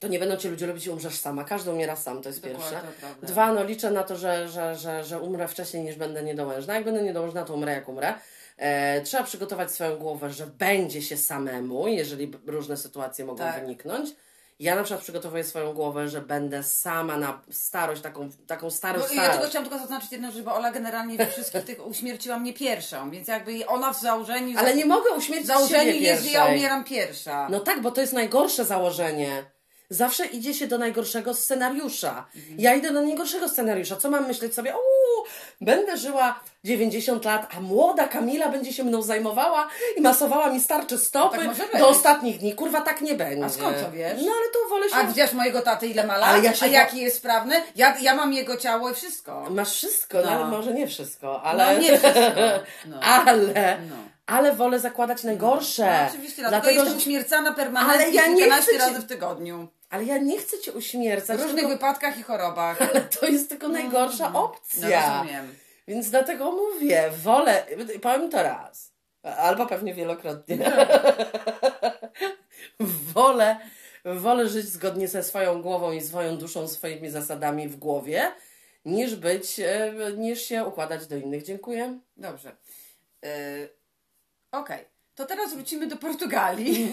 to 0.00 0.08
nie 0.08 0.18
będą 0.18 0.36
cię 0.36 0.48
ludzie 0.50 0.66
lubić 0.66 0.86
i 0.86 0.90
umrzesz 0.90 1.14
sama. 1.18 1.44
Każdy 1.44 1.70
umiera 1.70 1.96
sam, 1.96 2.22
to 2.22 2.28
jest 2.28 2.40
Dokładnie, 2.40 2.70
pierwsze. 2.70 3.00
prawda. 3.00 3.26
Dwa, 3.26 3.52
no 3.52 3.64
liczę 3.64 3.90
na 3.90 4.02
to, 4.02 4.16
że, 4.16 4.48
że, 4.48 4.74
że, 4.76 5.04
że 5.04 5.20
umrę 5.20 5.48
wcześniej 5.48 5.82
niż 5.82 5.96
będę 5.96 6.22
niedołężna. 6.22 6.74
Jak 6.74 6.84
będę 6.84 7.02
niedołężna, 7.02 7.44
to 7.44 7.54
umrę 7.54 7.72
jak 7.72 7.88
umrę. 7.88 8.14
E, 8.56 9.00
trzeba 9.00 9.24
przygotować 9.24 9.70
swoją 9.72 9.96
głowę, 9.96 10.30
że 10.30 10.46
będzie 10.46 11.02
się 11.02 11.16
samemu, 11.16 11.88
jeżeli 11.88 12.32
różne 12.46 12.76
sytuacje 12.76 13.24
mogą 13.24 13.38
Tak. 13.38 13.60
wyniknąć. 13.60 14.10
Ja 14.58 14.74
na 14.74 14.82
przykład 14.82 15.02
przygotowuję 15.02 15.44
swoją 15.44 15.72
głowę, 15.72 16.08
że 16.08 16.20
będę 16.20 16.62
sama 16.62 17.16
na 17.16 17.42
starość, 17.50 18.02
taką, 18.02 18.30
taką 18.46 18.66
No, 18.66 18.70
i 18.70 18.72
ja 18.72 19.06
starość. 19.06 19.32
tylko 19.32 19.48
chciałam 19.48 19.68
tylko 19.68 19.78
zaznaczyć 19.78 20.12
jedną 20.12 20.30
rzecz, 20.30 20.42
bo 20.42 20.54
Ola 20.54 20.70
generalnie 20.72 21.16
we 21.16 21.26
wszystkich 21.26 21.64
tych 21.64 21.86
uśmierciła 21.86 22.38
mnie 22.38 22.54
pierwszą, 22.54 23.10
więc 23.10 23.28
jakby 23.28 23.66
ona 23.66 23.92
w 23.92 24.00
założeniu... 24.00 24.58
Ale 24.58 24.74
nie 24.74 24.86
mogę 24.86 25.10
uśmiercić 25.10 25.44
w 25.44 25.48
założeniu 25.48 25.92
jest, 25.92 26.24
że 26.24 26.30
ja 26.30 26.46
umieram 26.46 26.84
pierwsza. 26.84 27.48
No 27.50 27.60
tak, 27.60 27.82
bo 27.82 27.90
to 27.90 28.00
jest 28.00 28.12
najgorsze 28.12 28.64
założenie. 28.64 29.44
Zawsze 29.90 30.26
idzie 30.26 30.54
się 30.54 30.66
do 30.66 30.78
najgorszego 30.78 31.34
scenariusza. 31.34 32.26
Ja 32.58 32.74
idę 32.74 32.92
do 32.92 33.02
najgorszego 33.02 33.48
scenariusza. 33.48 33.96
Co 33.96 34.10
mam 34.10 34.26
myśleć 34.26 34.54
sobie? 34.54 34.72
Uuu, 34.72 35.26
będę 35.60 35.96
żyła 35.96 36.40
90 36.64 37.24
lat, 37.24 37.54
a 37.56 37.60
młoda 37.60 38.08
Kamila 38.08 38.48
będzie 38.48 38.72
się 38.72 38.84
mną 38.84 39.02
zajmowała 39.02 39.68
i 39.96 40.00
masowała 40.00 40.50
mi 40.50 40.60
starcze 40.60 40.98
stopy 40.98 41.36
tak 41.36 41.46
może 41.46 41.62
być. 41.62 41.78
do 41.78 41.88
ostatnich 41.88 42.38
dni. 42.38 42.54
Kurwa, 42.54 42.80
tak 42.80 43.00
nie 43.00 43.14
będzie. 43.14 43.44
A 43.44 43.48
skąd 43.48 43.76
to 43.84 43.90
wiesz? 43.90 44.22
No 44.26 44.32
ale 44.32 44.52
to 44.52 44.68
wolę 44.68 44.90
się... 44.90 44.96
A 44.96 45.04
widzisz 45.04 45.32
mojego 45.32 45.62
taty 45.62 45.86
ile 45.86 46.06
ma 46.06 46.18
lat? 46.18 46.28
Ale 46.28 46.42
ja 46.42 46.54
się 46.54 46.64
A 46.64 46.68
jaki 46.68 47.00
jest 47.00 47.16
sprawny? 47.16 47.62
Ja, 47.76 47.96
ja 48.00 48.14
mam 48.14 48.32
jego 48.32 48.56
ciało 48.56 48.90
i 48.90 48.94
wszystko. 48.94 49.46
Masz 49.50 49.72
wszystko, 49.72 50.18
no. 50.18 50.24
No. 50.24 50.30
ale 50.30 50.44
może 50.44 50.72
nie 50.72 50.86
wszystko, 50.86 51.42
ale... 51.42 51.74
No 51.74 51.80
nie 51.80 51.88
wszystko. 51.98 52.10
No. 52.86 53.00
ale... 53.00 53.78
No. 53.90 53.96
Ale 54.26 54.52
wolę 54.52 54.80
zakładać 54.80 55.24
najgorsze. 55.24 56.00
No, 56.02 56.08
oczywiście, 56.08 56.42
dlatego, 56.48 56.70
jestem 56.70 56.98
uśmiercana 56.98 57.52
permanentnie 57.52 58.04
Ale 58.04 58.12
ja 58.12 58.26
nie 58.26 58.36
kilkanaście 58.36 58.72
chcę 58.72 58.72
ci- 58.72 58.92
razy 58.92 59.00
w 59.00 59.06
tygodniu. 59.06 59.68
Ale 59.90 60.04
ja 60.04 60.18
nie 60.18 60.38
chcę 60.38 60.58
cię 60.58 60.72
uśmiercać. 60.72 61.38
W 61.38 61.42
różnych 61.42 61.60
tylko... 61.60 61.74
wypadkach 61.74 62.18
i 62.18 62.22
chorobach. 62.22 62.78
To 63.20 63.26
jest 63.26 63.48
tylko 63.48 63.68
najgorsza 63.68 64.30
No 64.30 64.44
opcja. 64.44 65.18
rozumiem. 65.18 65.54
Więc 65.88 66.10
dlatego 66.10 66.52
mówię, 66.52 67.10
wolę, 67.22 67.66
powiem 68.02 68.30
to 68.30 68.42
raz, 68.42 68.92
albo 69.22 69.66
pewnie 69.66 69.94
wielokrotnie. 69.94 70.58
wolę, 73.14 73.56
wolę 74.04 74.48
żyć 74.48 74.66
zgodnie 74.66 75.08
ze 75.08 75.22
swoją 75.22 75.62
głową 75.62 75.92
i 75.92 76.00
swoją 76.00 76.38
duszą, 76.38 76.68
swoimi 76.68 77.10
zasadami 77.10 77.68
w 77.68 77.76
głowie, 77.76 78.32
niż 78.84 79.16
być, 79.16 79.60
e, 79.60 79.92
niż 80.16 80.42
się 80.42 80.64
układać 80.64 81.06
do 81.06 81.16
innych. 81.16 81.42
Dziękuję. 81.42 81.98
Dobrze. 82.16 82.56
Yy, 83.22 83.28
Okej. 84.52 84.84
To 85.14 85.26
teraz 85.26 85.54
wrócimy 85.54 85.86
do 85.86 85.96
Portugalii. 85.96 86.90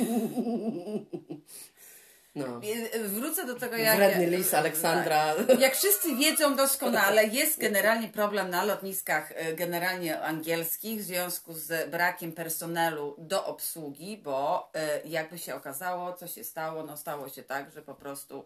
No. 2.35 2.61
Yy, 2.63 3.09
Wrócę 3.09 3.45
do 3.45 3.55
tego, 3.55 3.77
jak... 3.77 3.97
Wredny 3.97 4.27
lis 4.27 4.53
Aleksandra. 4.53 5.35
Tak. 5.47 5.59
Jak 5.59 5.75
wszyscy 5.75 6.15
wiedzą 6.15 6.55
doskonale, 6.55 7.25
jest 7.25 7.59
generalnie 7.59 8.07
problem 8.07 8.49
na 8.49 8.63
lotniskach 8.63 9.31
e, 9.35 9.53
generalnie 9.53 10.21
angielskich 10.21 10.99
w 10.99 11.03
związku 11.03 11.53
z 11.53 11.89
brakiem 11.89 12.31
personelu 12.31 13.15
do 13.17 13.45
obsługi, 13.45 14.17
bo 14.17 14.69
e, 14.73 15.07
jakby 15.07 15.37
się 15.37 15.55
okazało, 15.55 16.13
co 16.13 16.27
się 16.27 16.43
stało, 16.43 16.83
no 16.83 16.97
stało 16.97 17.29
się 17.29 17.43
tak, 17.43 17.71
że 17.71 17.81
po 17.81 17.95
prostu 17.95 18.45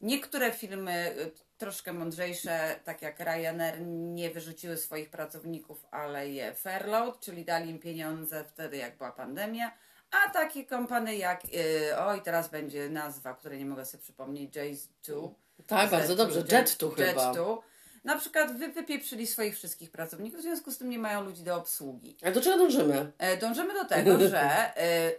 niektóre 0.00 0.52
firmy 0.52 1.14
troszkę 1.58 1.92
mądrzejsze, 1.92 2.76
tak 2.84 3.02
jak 3.02 3.20
Ryanair, 3.20 3.80
nie 3.86 4.30
wyrzuciły 4.30 4.76
swoich 4.76 5.10
pracowników, 5.10 5.86
ale 5.90 6.28
je 6.28 6.54
furloughed, 6.54 7.20
czyli 7.20 7.44
dali 7.44 7.70
im 7.70 7.78
pieniądze 7.78 8.44
wtedy, 8.44 8.76
jak 8.76 8.96
była 8.96 9.12
pandemia. 9.12 9.72
A 10.10 10.30
takie 10.30 10.64
kompanie 10.64 11.16
jak, 11.16 11.44
y, 11.44 11.98
oj 11.98 12.22
teraz 12.22 12.48
będzie 12.48 12.88
nazwa, 12.88 13.34
której 13.34 13.58
nie 13.58 13.64
mogę 13.66 13.84
sobie 13.84 14.02
przypomnieć, 14.02 14.54
J2. 14.54 15.30
Tak, 15.66 15.90
bardzo 15.90 16.16
dobrze. 16.16 16.42
Jet2 16.42 16.94
chyba. 16.96 17.32
Jet2. 17.32 17.58
Na 18.04 18.18
przykład 18.18 18.56
wy, 18.58 18.68
wypieprzyli 18.68 19.26
swoich 19.26 19.56
wszystkich 19.56 19.90
pracowników, 19.90 20.40
w 20.40 20.42
związku 20.42 20.70
z 20.70 20.78
tym 20.78 20.90
nie 20.90 20.98
mają 20.98 21.24
ludzi 21.24 21.42
do 21.42 21.56
obsługi. 21.56 22.16
A 22.24 22.30
do 22.30 22.40
czego 22.40 22.58
dążymy? 22.58 23.12
E, 23.18 23.36
Dążymy 23.36 23.74
do 23.74 23.84
tego, 23.84 24.28
że 24.28 24.40
e, 24.76 25.12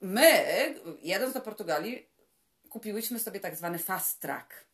my, 0.00 0.44
jadąc 1.02 1.34
do 1.34 1.40
Portugalii, 1.40 2.08
kupiłyśmy 2.68 3.18
sobie 3.18 3.40
tak 3.40 3.56
zwany 3.56 3.78
fast 3.78 4.20
track. 4.20 4.64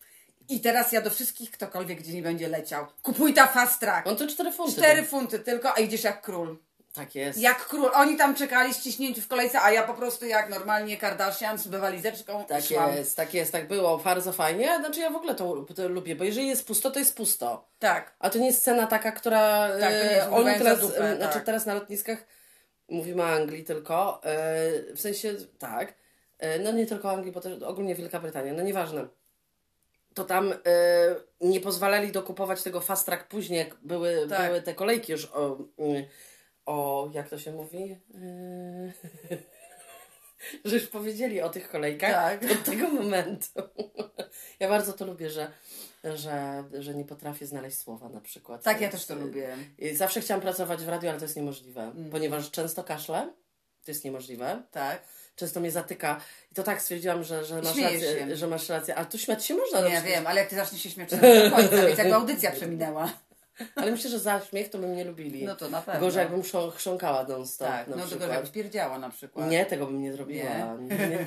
I 0.49 0.61
teraz 0.61 0.93
ja 0.93 1.01
do 1.01 1.11
wszystkich, 1.11 1.51
ktokolwiek 1.51 1.99
gdzie 1.99 2.13
nie 2.13 2.23
będzie 2.23 2.49
leciał, 2.49 2.87
kupuj 3.03 3.35
ta 3.35 3.47
fast 3.47 3.81
track. 3.81 4.07
On 4.07 4.17
to 4.17 4.27
cztery 4.27 4.53
funty. 4.53 4.73
Cztery 4.73 5.03
funty 5.05 5.39
tylko, 5.39 5.75
a 5.75 5.79
idziesz 5.79 6.05
jak 6.05 6.23
król. 6.23 6.59
Tak 6.99 7.15
jest. 7.15 7.39
Jak 7.39 7.67
król. 7.67 7.91
Oni 7.95 8.17
tam 8.17 8.35
czekali 8.35 8.75
ściśnięci 8.75 9.23
w 9.23 9.29
kolejce, 9.29 9.61
a 9.61 9.71
ja 9.71 9.83
po 9.83 9.95
prostu 9.95 10.27
jak 10.27 10.51
normalnie 10.51 10.97
Kardashian 10.97 11.59
z 11.59 11.67
walizeczką 11.67 12.45
Tak 12.45 12.65
szłam. 12.65 12.97
jest, 12.97 13.17
tak 13.17 13.35
jest, 13.35 13.53
tak 13.53 13.69
było. 13.69 13.99
Bardzo 13.99 14.33
fajnie. 14.33 14.77
Znaczy 14.79 15.01
ja 15.01 15.11
w 15.11 15.17
ogóle 15.17 15.35
to, 15.35 15.67
to 15.77 15.89
lubię, 15.89 16.17
bo 16.17 16.25
jeżeli 16.25 16.49
jest 16.49 16.67
pusto, 16.67 16.91
to 16.91 16.99
jest 16.99 17.17
pusto. 17.17 17.69
Tak. 17.79 18.15
A 18.19 18.31
to 18.31 18.39
nie 18.39 18.47
jest 18.47 18.61
scena 18.61 18.87
taka, 18.87 19.13
która... 19.13 19.69
Tak, 19.81 19.93
e, 19.93 20.31
oni 20.31 20.59
teraz, 20.59 20.81
dupę, 20.81 21.13
e, 21.13 21.17
znaczy 21.17 21.35
tak. 21.35 21.45
teraz 21.45 21.67
na 21.67 21.75
lotniskach 21.75 22.19
mówimy 22.89 23.23
o 23.23 23.27
Anglii 23.27 23.65
tylko, 23.65 24.21
e, 24.25 24.95
w 24.95 25.01
sensie 25.01 25.35
tak, 25.59 25.95
e, 26.39 26.59
no 26.59 26.73
nie 26.73 26.87
tylko 26.87 27.11
Anglii, 27.11 27.33
bo 27.33 27.41
też 27.41 27.63
ogólnie 27.63 27.95
Wielka 27.95 28.21
Brytania, 28.21 28.53
no 28.53 28.63
nieważne. 28.63 29.07
To 30.15 30.25
tam 30.25 30.53
e, 30.53 30.57
nie 31.41 31.61
pozwalali 31.61 32.13
dokupować 32.13 32.63
tego 32.63 32.81
fast 32.81 33.07
track 33.07 33.25
później, 33.25 33.59
jak 33.59 33.75
były, 33.83 34.27
Tak. 34.29 34.47
były 34.47 34.63
te 34.63 34.75
kolejki 34.75 35.13
już 35.13 35.27
o, 35.27 35.59
mm, 35.79 36.05
o 36.69 37.11
jak 37.13 37.29
to 37.29 37.39
się 37.39 37.53
mówi? 37.53 37.97
E, 38.15 38.93
że 40.65 40.77
już 40.77 40.87
powiedzieli 40.87 41.41
o 41.43 41.49
tych 41.49 41.69
kolejkach 41.69 42.11
Tak. 42.41 42.51
od 42.53 42.65
tego 42.65 42.89
momentu. 42.89 43.49
Ja 44.61 44.69
bardzo 44.69 44.93
to 44.93 45.07
lubię, 45.07 45.31
że, 45.31 45.51
że, 46.05 46.65
że 46.79 46.95
nie 46.95 47.05
potrafię 47.05 47.47
znaleźć 47.47 47.79
słowa 47.79 48.09
na 48.09 48.21
przykład. 48.21 48.63
Tak, 48.63 48.81
ja 48.81 48.89
też 48.89 49.07
to 49.07 49.15
lubię. 49.15 49.57
i 49.79 49.95
Zawsze 49.97 50.21
chciałam 50.21 50.41
pracować 50.41 50.81
w 50.85 50.89
radiu, 50.89 51.09
ale 51.09 51.19
to 51.19 51.25
jest 51.25 51.37
niemożliwe, 51.37 51.81
Mm. 51.83 52.11
ponieważ 52.11 52.51
często 52.51 52.85
kaszlę. 52.85 53.33
To 53.85 53.91
jest 53.91 54.05
niemożliwe. 54.05 54.63
Tak. 54.71 55.03
Często 55.37 55.61
mnie 55.61 55.71
zatyka. 55.71 56.21
I 56.53 56.55
to 56.55 56.63
tak 56.63 56.83
stwierdziłam, 56.83 57.25
że, 57.25 57.45
że, 57.45 57.55
masz, 57.63 57.77
rację, 57.79 58.01
się. 58.01 58.37
że 58.37 58.47
masz 58.47 58.69
rację. 58.69 58.95
Ale 58.95 59.07
tu 59.07 59.19
śmiać 59.19 59.47
się 59.47 59.55
można. 59.55 59.79
Nie 59.81 59.85
przykład. 59.87 60.05
wiem, 60.07 60.27
ale 60.27 60.41
jak 60.41 60.51
ty 60.51 60.57
zaczniesz 60.57 60.83
się 60.83 60.91
śmiać, 60.91 61.11
to 61.11 61.17
do 61.51 61.57
końca, 61.57 61.87
więc 61.87 61.99
jakby 61.99 62.15
audycja 62.15 62.51
przeminęła. 62.59 63.13
Ale 63.77 63.91
myślę, 63.91 64.11
że 64.11 64.19
za 64.19 64.41
śmiech 64.41 64.69
to 64.69 64.79
by 64.79 64.87
mnie 64.89 65.05
lubili. 65.05 65.45
No 65.45 65.57
to 65.57 65.69
na 65.69 65.83
pewno. 65.83 66.01
Gorzej 66.01 66.21
jakbym 66.21 66.43
chrząk- 66.43 66.75
chrząkała 66.75 67.25
non-stop 67.25 67.69
Tak, 67.69 67.89
na 67.89 67.97
no 67.97 68.03
przykład. 68.03 68.21
tylko 68.21 68.35
jakbyś 68.35 68.51
pierdziała 68.53 68.99
na 68.99 69.11
przykład. 69.11 69.51
Nie, 69.51 69.67
tego 69.67 69.87
bym 69.87 70.03
nie 70.03 70.13
zrobiła. 70.13 70.45
Nie? 70.45 70.97
Nie, 70.97 71.09
nie, 71.09 71.27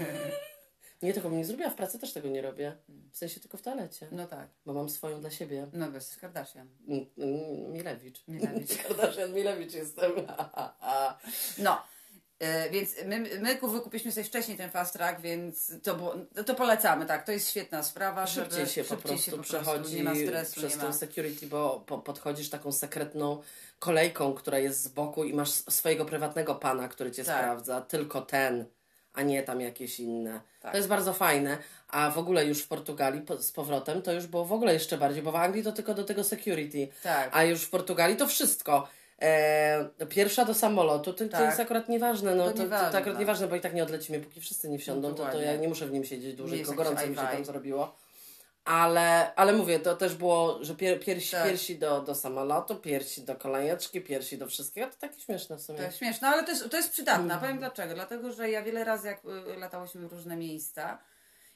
nie 1.02 1.14
tego 1.14 1.30
bym 1.30 1.38
nie 1.38 1.46
zrobiła. 1.46 1.70
W 1.70 1.76
pracy 1.76 2.00
też 2.00 2.14
tego 2.14 2.28
nie 2.30 2.42
robię. 2.42 2.78
W 3.12 3.18
sensie 3.18 3.40
tylko 3.40 3.58
w 3.58 3.62
toalecie. 3.62 4.08
No 4.12 4.28
tak. 4.28 4.48
Bo 4.66 4.74
mam 4.74 4.90
swoją 4.90 5.22
dla 5.22 5.32
siebie. 5.32 5.68
No 5.74 5.90
jesteś 5.94 6.18
Kardashian. 6.18 6.68
Mm, 6.88 7.06
mm, 7.18 7.72
Milewicz. 7.74 8.28
Milewicz. 8.28 8.78
Kardashian 8.88 9.34
Milewicz 9.34 9.74
jestem. 9.74 10.12
No. 11.58 11.82
E, 12.42 12.70
Więc 12.70 12.96
my, 13.06 13.20
my 13.42 13.56
ku- 13.56 13.68
wykupiliśmy 13.68 14.12
sobie 14.12 14.24
wcześniej 14.24 14.58
ten 14.58 14.70
fast 14.70 14.94
track, 14.94 15.22
więc 15.22 15.72
to, 15.84 15.96
było, 15.96 16.16
to 16.46 16.56
polecamy, 16.56 17.06
tak. 17.06 17.26
To 17.26 17.32
jest 17.32 17.50
świetna 17.50 17.84
sprawa. 17.84 18.28
Szybciej 18.28 18.60
żeby, 18.60 18.72
się 18.72 18.84
po 18.84 18.90
szybciej 18.90 19.10
prostu 19.12 19.32
się 19.32 19.38
po 19.38 19.44
przechodzi 19.44 19.96
nie 19.96 20.04
ma 20.04 20.16
stresu, 20.16 20.54
przez 20.56 20.76
nie 20.76 20.82
tą 20.82 20.94
security, 20.94 21.48
bo 21.48 21.84
po, 21.86 21.98
podchodzisz 21.98 22.50
taką 22.50 22.72
sekretną 22.72 23.42
kolejką, 23.80 24.34
która 24.34 24.60
jest 24.60 24.84
z 24.84 24.88
boku 24.88 25.24
i 25.24 25.34
masz 25.34 25.50
swojego 25.50 26.06
prywatnego 26.06 26.56
pana, 26.56 26.88
który 26.88 27.12
cię 27.12 27.24
Tak. 27.24 27.38
sprawdza. 27.38 27.82
Tylko 27.82 28.22
ten, 28.22 28.66
a 29.14 29.22
nie 29.22 29.44
tam 29.44 29.62
jakieś 29.62 30.00
inne. 30.00 30.42
Tak. 30.62 30.72
To 30.72 30.78
jest 30.78 30.90
bardzo 30.90 31.14
fajne. 31.14 31.58
A 31.88 32.12
w 32.12 32.18
ogóle 32.18 32.46
już 32.46 32.60
w 32.62 32.68
Portugalii 32.68 33.22
po, 33.22 33.42
z 33.42 33.52
powrotem 33.52 34.02
to 34.02 34.12
już 34.14 34.28
było 34.28 34.46
w 34.46 34.54
ogóle 34.54 34.74
jeszcze 34.74 34.98
bardziej, 34.98 35.24
bo 35.24 35.32
w 35.32 35.36
Anglii 35.36 35.64
to 35.64 35.72
tylko 35.72 35.94
do 35.94 36.04
tego 36.04 36.24
security. 36.24 36.88
Tak. 37.04 37.30
A 37.34 37.44
już 37.44 37.62
w 37.62 37.70
Portugalii 37.70 38.18
to 38.18 38.28
wszystko. 38.28 38.88
E, 39.22 40.06
pierwsza 40.10 40.46
do 40.46 40.54
samolotu, 40.54 41.14
to, 41.14 41.26
to 41.26 41.32
Tak. 41.32 41.42
jest 41.42 41.60
akurat 41.60 41.90
nieważne, 41.90 42.36
no 42.36 42.44
To 42.44 42.52
to, 42.52 42.58
to, 42.58 42.64
nieważne, 42.64 42.92
to 42.92 42.98
akurat 42.98 43.20
nieważne, 43.20 43.48
bo 43.48 43.56
i 43.56 43.62
tak 43.62 43.74
nie 43.74 43.84
odlecimy, 43.84 44.20
póki 44.20 44.42
wszyscy 44.42 44.70
nie 44.70 44.80
wsiądą, 44.80 45.10
No, 45.10 45.16
to, 45.16 45.26
to 45.32 45.42
ja 45.42 45.56
nie 45.56 45.68
muszę 45.68 45.88
w 45.88 45.92
nim 45.92 46.04
siedzieć 46.06 46.36
dłużej, 46.36 46.60
tylko 46.60 46.74
gorąco 46.74 47.08
mi 47.08 47.16
się 47.16 47.22
tam 47.22 47.46
zrobiło. 47.46 47.96
Ale, 48.66 49.36
ale 49.36 49.54
mówię, 49.54 49.80
to 49.80 49.96
też 49.96 50.16
było, 50.16 50.58
że 50.62 50.76
pier, 50.76 51.00
piersi, 51.00 51.32
Tak. 51.32 51.48
piersi 51.48 51.80
do, 51.80 52.02
do 52.02 52.16
samolotu, 52.16 52.76
piersi 52.76 53.22
do 53.22 53.36
kolejeczki, 53.36 54.02
piersi 54.02 54.38
do 54.38 54.48
wszystkiego. 54.48 54.88
To 54.88 54.98
takie 55.00 55.20
śmieszne 55.20 55.58
w 55.58 55.62
sumie. 55.62 55.78
To 55.78 55.84
jest 55.84 55.98
śmieszne, 55.98 56.28
ale 56.28 56.44
to 56.44 56.52
jest, 56.52 56.70
to 56.70 56.78
jest 56.78 56.92
przydatne. 56.92 57.24
Mhm. 57.24 57.42
Powiem 57.42 57.58
dlaczego. 57.58 57.94
Dlatego, 57.94 58.32
że 58.32 58.50
ja 58.50 58.64
wiele 58.64 58.84
razy, 58.84 59.08
jak 59.08 59.22
y, 59.26 59.60
latałyśmy 59.60 60.08
w 60.08 60.14
różne 60.14 60.36
miejsca 60.38 60.98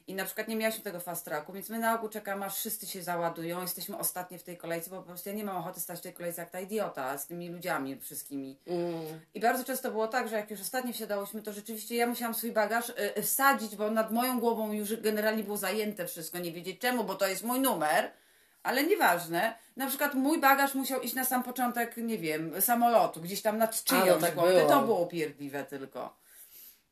i 0.06 0.14
na 0.14 0.24
przykład 0.24 0.48
nie 0.48 0.56
miałyśmy 0.56 0.82
tego 0.84 1.00
fast 1.00 1.24
tracku, 1.24 1.52
więc 1.52 1.68
my 1.68 1.78
na 1.78 1.94
ogół 1.94 2.08
czekamy, 2.08 2.44
aż 2.44 2.56
wszyscy 2.56 2.86
się 2.86 3.02
załadują. 3.02 3.62
Jesteśmy 3.62 3.98
ostatnie 3.98 4.38
w 4.38 4.42
tej 4.42 4.56
kolejce, 4.56 4.90
bo 4.90 4.96
po 4.96 5.02
prostu 5.02 5.28
ja 5.28 5.34
nie 5.34 5.44
mam 5.44 5.56
ochoty 5.56 5.80
stać 5.80 5.98
w 5.98 6.02
tej 6.02 6.12
kolejce 6.12 6.40
jak 6.40 6.50
ta 6.50 6.60
idiota 6.60 7.18
z 7.18 7.26
tymi 7.26 7.48
ludziami 7.48 8.00
wszystkimi. 8.00 8.58
Mm. 8.66 9.20
I 9.34 9.40
bardzo 9.40 9.64
często 9.64 9.90
było 9.90 10.08
tak, 10.08 10.28
że 10.28 10.36
jak 10.36 10.50
już 10.50 10.60
ostatnio 10.60 10.92
wsiadałyśmy, 10.92 11.42
to 11.42 11.52
rzeczywiście 11.52 11.96
ja 11.96 12.06
musiałam 12.06 12.34
swój 12.34 12.52
bagaż 12.52 12.88
y, 12.88 13.18
y, 13.18 13.22
wsadzić, 13.22 13.76
bo 13.76 13.90
nad 13.90 14.12
moją 14.12 14.40
głową 14.40 14.72
już 14.72 14.96
generalnie 14.96 15.44
było 15.44 15.56
zajęte 15.56 16.06
wszystko, 16.06 16.38
nie 16.38 16.52
wiedzieć 16.52 16.80
czemu, 16.80 17.04
bo 17.04 17.14
to 17.14 17.26
jest 17.26 17.42
mój 17.42 17.60
numer. 17.60 18.10
Ale 18.62 18.84
nieważne. 18.84 19.54
Na 19.76 19.86
przykład 19.86 20.14
mój 20.14 20.40
bagaż 20.40 20.74
musiał 20.74 21.00
iść 21.00 21.14
na 21.14 21.24
sam 21.24 21.42
początek, 21.42 21.96
nie 21.96 22.18
wiem, 22.18 22.62
samolotu, 22.62 23.20
gdzieś 23.20 23.42
tam 23.42 23.58
nad 23.58 23.84
czyjąś 23.84 24.20
tak 24.20 24.34
było. 24.34 24.68
To 24.68 24.82
było 24.82 25.00
upierdliwe 25.00 25.64
tylko. 25.64 26.25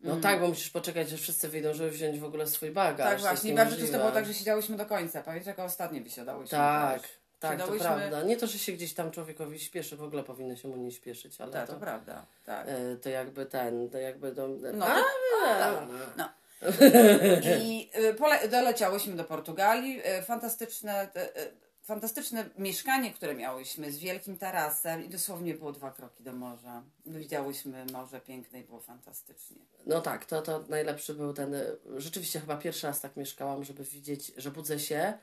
No 0.01 0.17
tak, 0.17 0.41
bo 0.41 0.49
musisz 0.49 0.71
poczekać, 0.71 1.09
że 1.11 1.17
wszyscy 1.17 1.49
wyjdą, 1.49 1.75
żeby 1.75 1.91
wziąć 1.91 2.19
w 2.19 2.25
ogóle 2.25 2.47
swój 2.47 2.71
bagaż. 2.71 3.09
tak 3.09 3.17
To 3.17 3.23
właśnie. 3.23 3.51
I 3.51 3.55
bardzo 3.55 3.77
często 3.77 3.99
było 3.99 4.11
tak, 4.11 4.27
że 4.27 4.35
siedziałyśmy 4.35 4.77
do 4.77 4.87
końca. 4.87 5.23
Pamiętasz, 5.23 5.47
jako 5.47 5.65
ostatnie 5.65 6.01
wysiadałyśmy. 6.01 6.59
Tak, 6.59 7.01
też. 7.03 7.11
tak, 7.41 7.53
to 7.53 7.59
Siadałyśmy- 7.59 7.87
prawda. 7.89 8.23
Nie 8.23 8.37
to, 8.37 8.47
że 8.47 8.59
się 8.59 8.73
gdzieś 8.73 8.95
tam 8.95 9.11
człowiekowi 9.11 9.61
śpieszy, 9.61 9.97
w 9.97 10.03
ogóle 10.03 10.23
powinno 10.23 10.57
się 10.57 10.69
mu 10.69 10.77
nie 10.77 10.91
śpieszyć, 10.93 11.41
ale 11.41 11.53
Tak, 11.53 11.67
to, 11.67 11.73
to 11.73 11.79
prawda. 11.81 12.27
Tak. 12.47 12.67
e, 12.69 12.97
to 12.97 13.09
jakby 13.09 13.47
ten, 13.47 13.91
to 13.91 13.99
jakby... 13.99 14.33
To, 14.35 14.49
No, 14.75 14.87
a, 14.87 14.95
to- 15.65 15.87
No. 16.17 16.29
I 17.63 17.91
y, 17.99 18.15
pole- 18.15 18.49
doleciałyśmy 18.49 19.17
do 19.17 19.25
Portugalii. 19.25 20.01
Y, 20.19 20.23
Fantastyczne, 20.23 21.09
fantastyczne 21.85 22.50
mieszkanie, 22.59 23.12
które 23.12 23.35
miałyśmy 23.35 23.93
z 23.93 23.99
wielkim 23.99 24.37
tarasem 24.38 25.05
i 25.05 25.09
dosłownie 25.09 25.55
było 25.55 25.73
dwa 25.73 25.91
kroki 25.91 26.25
do 26.25 26.33
morza. 26.33 26.83
Widziałyśmy 27.07 27.87
morze 27.93 28.21
piękne 28.21 28.61
i 28.61 28.64
było 28.64 28.81
fantastycznie. 28.81 29.57
No 29.87 30.00
tak, 30.00 30.25
to, 30.26 30.43
to 30.43 30.64
najlepszy 30.69 31.14
był 31.14 31.33
ten. 31.33 31.55
y, 31.55 31.76
Rzeczywiście 31.97 32.41
chyba 32.41 32.57
pierwszy 32.57 32.87
raz 32.87 33.00
tak 33.00 33.17
mieszkałam, 33.17 33.64
żeby 33.64 33.85
widzieć, 33.85 34.33
że 34.37 34.50
budzę 34.50 34.79
się. 34.79 35.19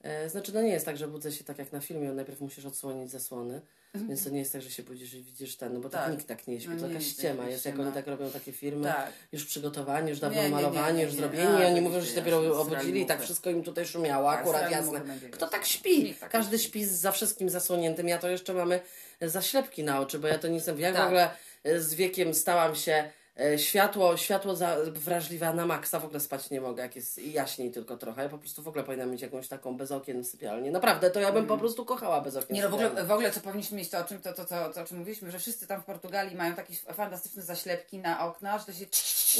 E, 0.00 0.28
znaczy, 0.28 0.54
no 0.54 0.62
nie 0.62 0.70
jest 0.70 0.86
tak, 0.86 0.96
że 0.96 1.08
budzę 1.08 1.32
się 1.32 1.44
tak 1.44 1.58
jak 1.58 1.72
na 1.72 1.80
filmie, 1.80 2.12
najpierw 2.12 2.40
musisz 2.40 2.64
odsłonić 2.64 3.10
zasłony. 3.10 3.62
Więc 3.94 4.24
to 4.24 4.30
nie 4.30 4.38
jest 4.38 4.52
tak, 4.52 4.62
że 4.62 4.70
się 4.70 4.82
budzisz 4.82 5.14
i 5.14 5.22
widzisz 5.22 5.56
ten, 5.56 5.74
no 5.74 5.80
bo 5.80 5.88
tak, 5.88 6.02
Tak. 6.04 6.12
nikt 6.12 6.26
tak 6.26 6.46
nie 6.46 6.60
śpi, 6.60 6.70
No 6.70 6.80
to 6.80 6.88
jakaś 6.88 7.06
ściema 7.06 7.44
jest, 7.48 7.64
jak 7.66 7.78
oni 7.78 7.92
tak 7.92 8.06
robią 8.06 8.30
takie 8.30 8.52
filmy, 8.52 8.84
Tak. 8.88 9.12
już 9.32 9.44
przygotowani, 9.44 10.10
już 10.10 10.20
dawno 10.20 10.48
malowani, 10.48 11.02
już 11.02 11.12
zrobieni, 11.12 11.60
i 11.60 11.64
oni 11.64 11.80
mówią, 11.80 12.00
że 12.00 12.06
się 12.06 12.14
dopiero 12.14 12.60
obudzili 12.60 13.00
i 13.00 13.06
tak 13.06 13.22
wszystko 13.22 13.50
im 13.50 13.62
tutaj 13.62 13.86
szumiało, 13.86 14.30
Tak, 14.30 14.40
akurat 14.40 14.70
jasne. 14.70 15.00
Kto 15.30 15.48
tak 15.48 15.66
śpi? 15.66 16.14
Tak 16.14 16.30
Każdy 16.30 16.58
śpi 16.58 16.84
za 16.84 17.12
wszystkim 17.12 17.50
zasłoniętym, 17.50 18.08
ja 18.08 18.18
to 18.18 18.28
jeszcze 18.28 18.54
mamy 18.54 18.80
zaślepki 19.22 19.84
na 19.84 20.00
oczy, 20.00 20.18
bo 20.18 20.28
ja 20.28 20.38
to 20.38 20.48
nie 20.48 20.54
jestem, 20.54 20.80
jak 20.80 20.94
w 20.94 20.96
Tak. 20.96 21.06
ogóle 21.06 21.30
z 21.78 21.94
wiekiem 21.94 22.34
stałam 22.34 22.74
się 22.76 23.10
światło, 23.56 24.16
światło 24.16 24.56
za, 24.56 24.76
wrażliwa 24.84 25.52
na 25.52 25.66
maksa, 25.66 26.00
w 26.00 26.04
ogóle 26.04 26.20
spać 26.20 26.50
nie 26.50 26.60
mogę, 26.60 26.82
jak 26.82 26.96
jest 26.96 27.18
jaśniej 27.18 27.70
tylko 27.70 27.96
trochę, 27.96 28.22
ja 28.22 28.28
po 28.28 28.38
prostu 28.38 28.62
w 28.62 28.68
ogóle 28.68 28.84
powinnam 28.84 29.10
mieć 29.10 29.22
jakąś 29.22 29.48
taką 29.48 29.76
bez 29.76 29.92
okien 29.92 30.24
sypialnię, 30.24 30.70
naprawdę, 30.70 31.10
to 31.10 31.20
ja 31.20 31.32
bym 31.32 31.46
po 31.46 31.58
prostu 31.58 31.84
kochała 31.84 32.20
bez 32.20 32.36
okien 32.36 32.50
Mm. 32.50 32.56
Nie 32.56 32.62
no, 32.62 32.70
w 32.70 32.74
ogóle, 32.74 33.04
w 33.04 33.10
ogóle 33.10 33.30
co 33.30 33.40
powinniśmy 33.40 33.76
mieć 33.78 33.90
to 33.90 33.98
o 33.98 34.04
czym, 34.04 34.20
to, 34.22 34.32
to, 34.32 34.44
to, 34.44 34.70
to, 34.72 34.80
o 34.80 34.84
czym 34.84 34.98
mówiliśmy, 34.98 35.30
że 35.30 35.38
wszyscy 35.38 35.66
tam 35.66 35.82
w 35.82 35.84
Portugalii 35.84 36.36
mają 36.36 36.54
takie 36.54 36.74
fantastyczne 36.74 37.42
zaślepki 37.42 37.98
na 37.98 38.26
okna, 38.26 38.58
że 38.58 38.64
to 38.64 38.72
się 38.72 38.86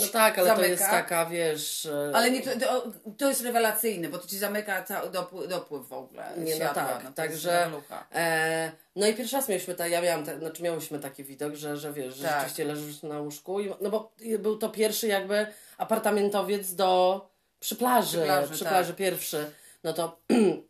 No 0.01 0.07
tak, 0.07 0.39
ale 0.39 0.49
to 0.49 0.55
zamyka. 0.55 0.71
jest 0.71 0.85
taka, 0.85 1.27
wiesz... 1.27 1.87
e, 1.87 2.11
Ale 2.15 2.31
nie, 2.31 2.43
to, 2.43 2.51
to, 2.67 2.93
to 3.19 3.29
jest 3.29 3.43
rewelacyjne, 3.43 4.09
bo 4.09 4.19
to 4.19 4.29
ci 4.29 4.39
zamyka 4.39 4.83
cały 4.83 5.11
dopływ, 5.11 5.49
dopływ 5.49 5.89
w 5.89 5.93
ogóle 5.93 6.33
Nie, 6.37 6.51
no 6.51 6.57
światła. 6.57 6.85
tak, 6.85 7.05
no 7.05 7.11
to 7.11 7.17
także-. 7.17 7.71
E, 8.15 8.73
no 8.97 9.07
i 9.07 9.15
pierwszy 9.15 9.37
raz 9.37 9.49
mieliśmy, 9.49 9.75
ta, 9.75 9.87
ja 9.89 10.01
miałam, 10.03 10.25
te, 10.25 10.39
znaczy 10.39 10.63
miałyśmy 10.63 10.99
taki 10.99 11.25
widok, 11.25 11.55
że, 11.55 11.77
że 11.77 11.93
wiesz, 11.93 12.15
że 12.15 12.25
Tak. 12.25 12.33
rzeczywiście 12.35 12.65
leżysz 12.65 13.03
na 13.03 13.21
łóżku, 13.21 13.61
i, 13.61 13.71
no 13.81 13.91
bo 13.91 14.13
był 14.39 14.59
to 14.59 14.69
pierwszy 14.69 15.07
jakby 15.07 15.47
apartamentowiec 15.79 16.75
do, 16.75 17.21
przy 17.61 17.77
plaży, 17.77 18.17
Przy 18.19 18.27
plaży, 18.27 18.53
przy 18.55 18.65
tak. 18.65 18.73
plaży 18.73 18.95
pierwszy, 18.95 19.51
no 19.85 19.93
to 19.93 20.21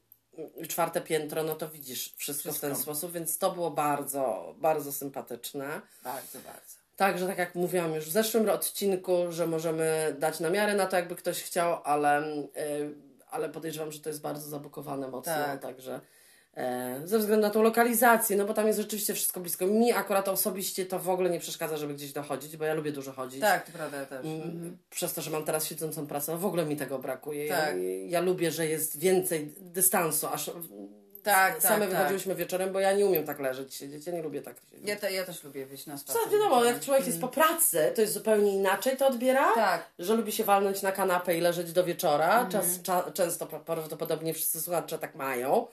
czwarte 0.69 1.01
piętro, 1.01 1.43
no 1.43 1.55
to 1.55 1.69
widzisz 1.69 2.15
wszystko, 2.17 2.53
w 2.53 2.61
ten 2.61 2.71
Wszystko. 2.71 2.95
sposób, 2.95 3.13
więc 3.13 3.39
to 3.39 3.51
było 3.53 3.71
bardzo, 3.71 4.55
bardzo 4.59 4.93
sympatyczne. 4.93 5.81
Bardzo, 6.05 6.39
bardzo. 6.39 6.81
Także 6.97 7.27
tak 7.27 7.39
jak 7.39 7.55
mówiłam 7.55 7.95
już 7.95 8.05
w 8.05 8.11
zeszłym 8.13 8.49
odcinku, 8.49 9.17
że 9.31 9.47
możemy 9.47 10.17
dać 10.19 10.41
na 10.41 10.51
miarę 10.51 10.75
na 10.75 10.87
to, 10.87 10.97
jakby 10.97 11.17
ktoś 11.17 11.43
chciał, 11.43 11.81
ale, 11.85 12.23
y, 12.27 12.95
ale 13.31 13.49
podejrzewam, 13.49 13.93
że 13.93 14.01
to 14.01 14.09
jest 14.09 14.21
bardzo 14.21 14.49
zabukowane 14.51 15.09
mocno, 15.09 15.33
Tak. 15.35 15.63
także 15.63 16.01
ze 17.05 17.19
względu 17.19 17.47
na 17.47 17.51
tą 17.53 17.63
lokalizację, 17.63 18.37
no 18.37 18.45
bo 18.45 18.55
tam 18.55 18.67
jest 18.67 18.79
rzeczywiście 18.79 19.15
wszystko 19.15 19.41
blisko. 19.41 19.67
Mi 19.67 19.93
akurat 19.93 20.29
osobiście 20.29 20.87
to 20.87 20.99
w 20.99 21.09
ogóle 21.09 21.31
nie 21.31 21.41
przeszkadza, 21.41 21.77
żeby 21.77 21.95
gdzieś 21.95 22.13
dochodzić, 22.13 22.57
bo 22.57 22.65
ja 22.65 22.75
lubię 22.75 22.93
dużo 22.93 23.13
chodzić. 23.13 23.41
Tak, 23.41 23.67
to 23.67 23.73
prawda, 23.73 23.97
ja 23.99 24.07
też. 24.07 24.27
Mm, 24.27 24.43
Mhm. 24.43 24.77
Przez 24.91 25.15
to, 25.15 25.23
że 25.23 25.31
mam 25.31 25.45
teraz 25.45 25.67
siedzącą 25.67 26.07
pracę, 26.07 26.33
no 26.33 26.39
w 26.39 26.45
ogóle 26.47 26.65
mi 26.67 26.77
tego 26.77 26.99
brakuje. 26.99 27.49
Tak. 27.49 27.77
Ja, 27.77 27.83
ja 28.09 28.21
lubię, 28.21 28.51
że 28.51 28.67
jest 28.67 28.99
więcej 28.99 29.55
dystansu, 29.59 30.27
aż 30.27 30.51
Tak, 31.23 31.63
same 31.63 31.81
tak, 31.87 31.91
wychodziłyśmy 31.91 32.35
wieczorem, 32.35 32.73
bo 32.73 32.81
ja 32.81 32.93
nie 32.93 33.07
umiem 33.07 33.25
tak 33.25 33.41
leżeć, 33.41 33.75
siedzieć, 33.75 34.07
ja 34.07 34.13
nie 34.13 34.23
lubię 34.23 34.43
tak 34.43 34.57
siedzieć. 34.71 34.89
Ja, 34.89 34.97
te, 34.97 35.13
ja 35.13 35.25
też 35.25 35.45
lubię 35.45 35.67
wyjść 35.67 35.87
na 35.87 35.99
spacer. 35.99 36.23
Co, 36.25 36.31
wiadomo, 36.31 36.65
jak 36.65 36.81
człowiek 36.81 37.07
jest 37.07 37.21
po 37.21 37.29
pracy, 37.29 37.93
to 37.95 38.01
jest 38.01 38.13
zupełnie 38.15 38.55
inaczej 38.55 38.97
to 38.97 39.07
odbiera. 39.07 39.55
Tak. 39.55 39.87
Że 39.99 40.15
lubi 40.15 40.33
się 40.33 40.45
walnąć 40.45 40.83
na 40.83 40.93
kanapę 40.93 41.37
i 41.37 41.41
leżeć 41.41 41.73
do 41.73 41.85
wieczora. 41.85 42.47
Czas, 42.53 42.67
cza, 42.83 43.11
często 43.15 43.47
pra- 43.47 43.61
prawdopodobnie 43.61 44.35
wszyscy 44.35 44.61
słuchacze 44.61 44.99
tak 44.99 45.15
mają. 45.15 45.67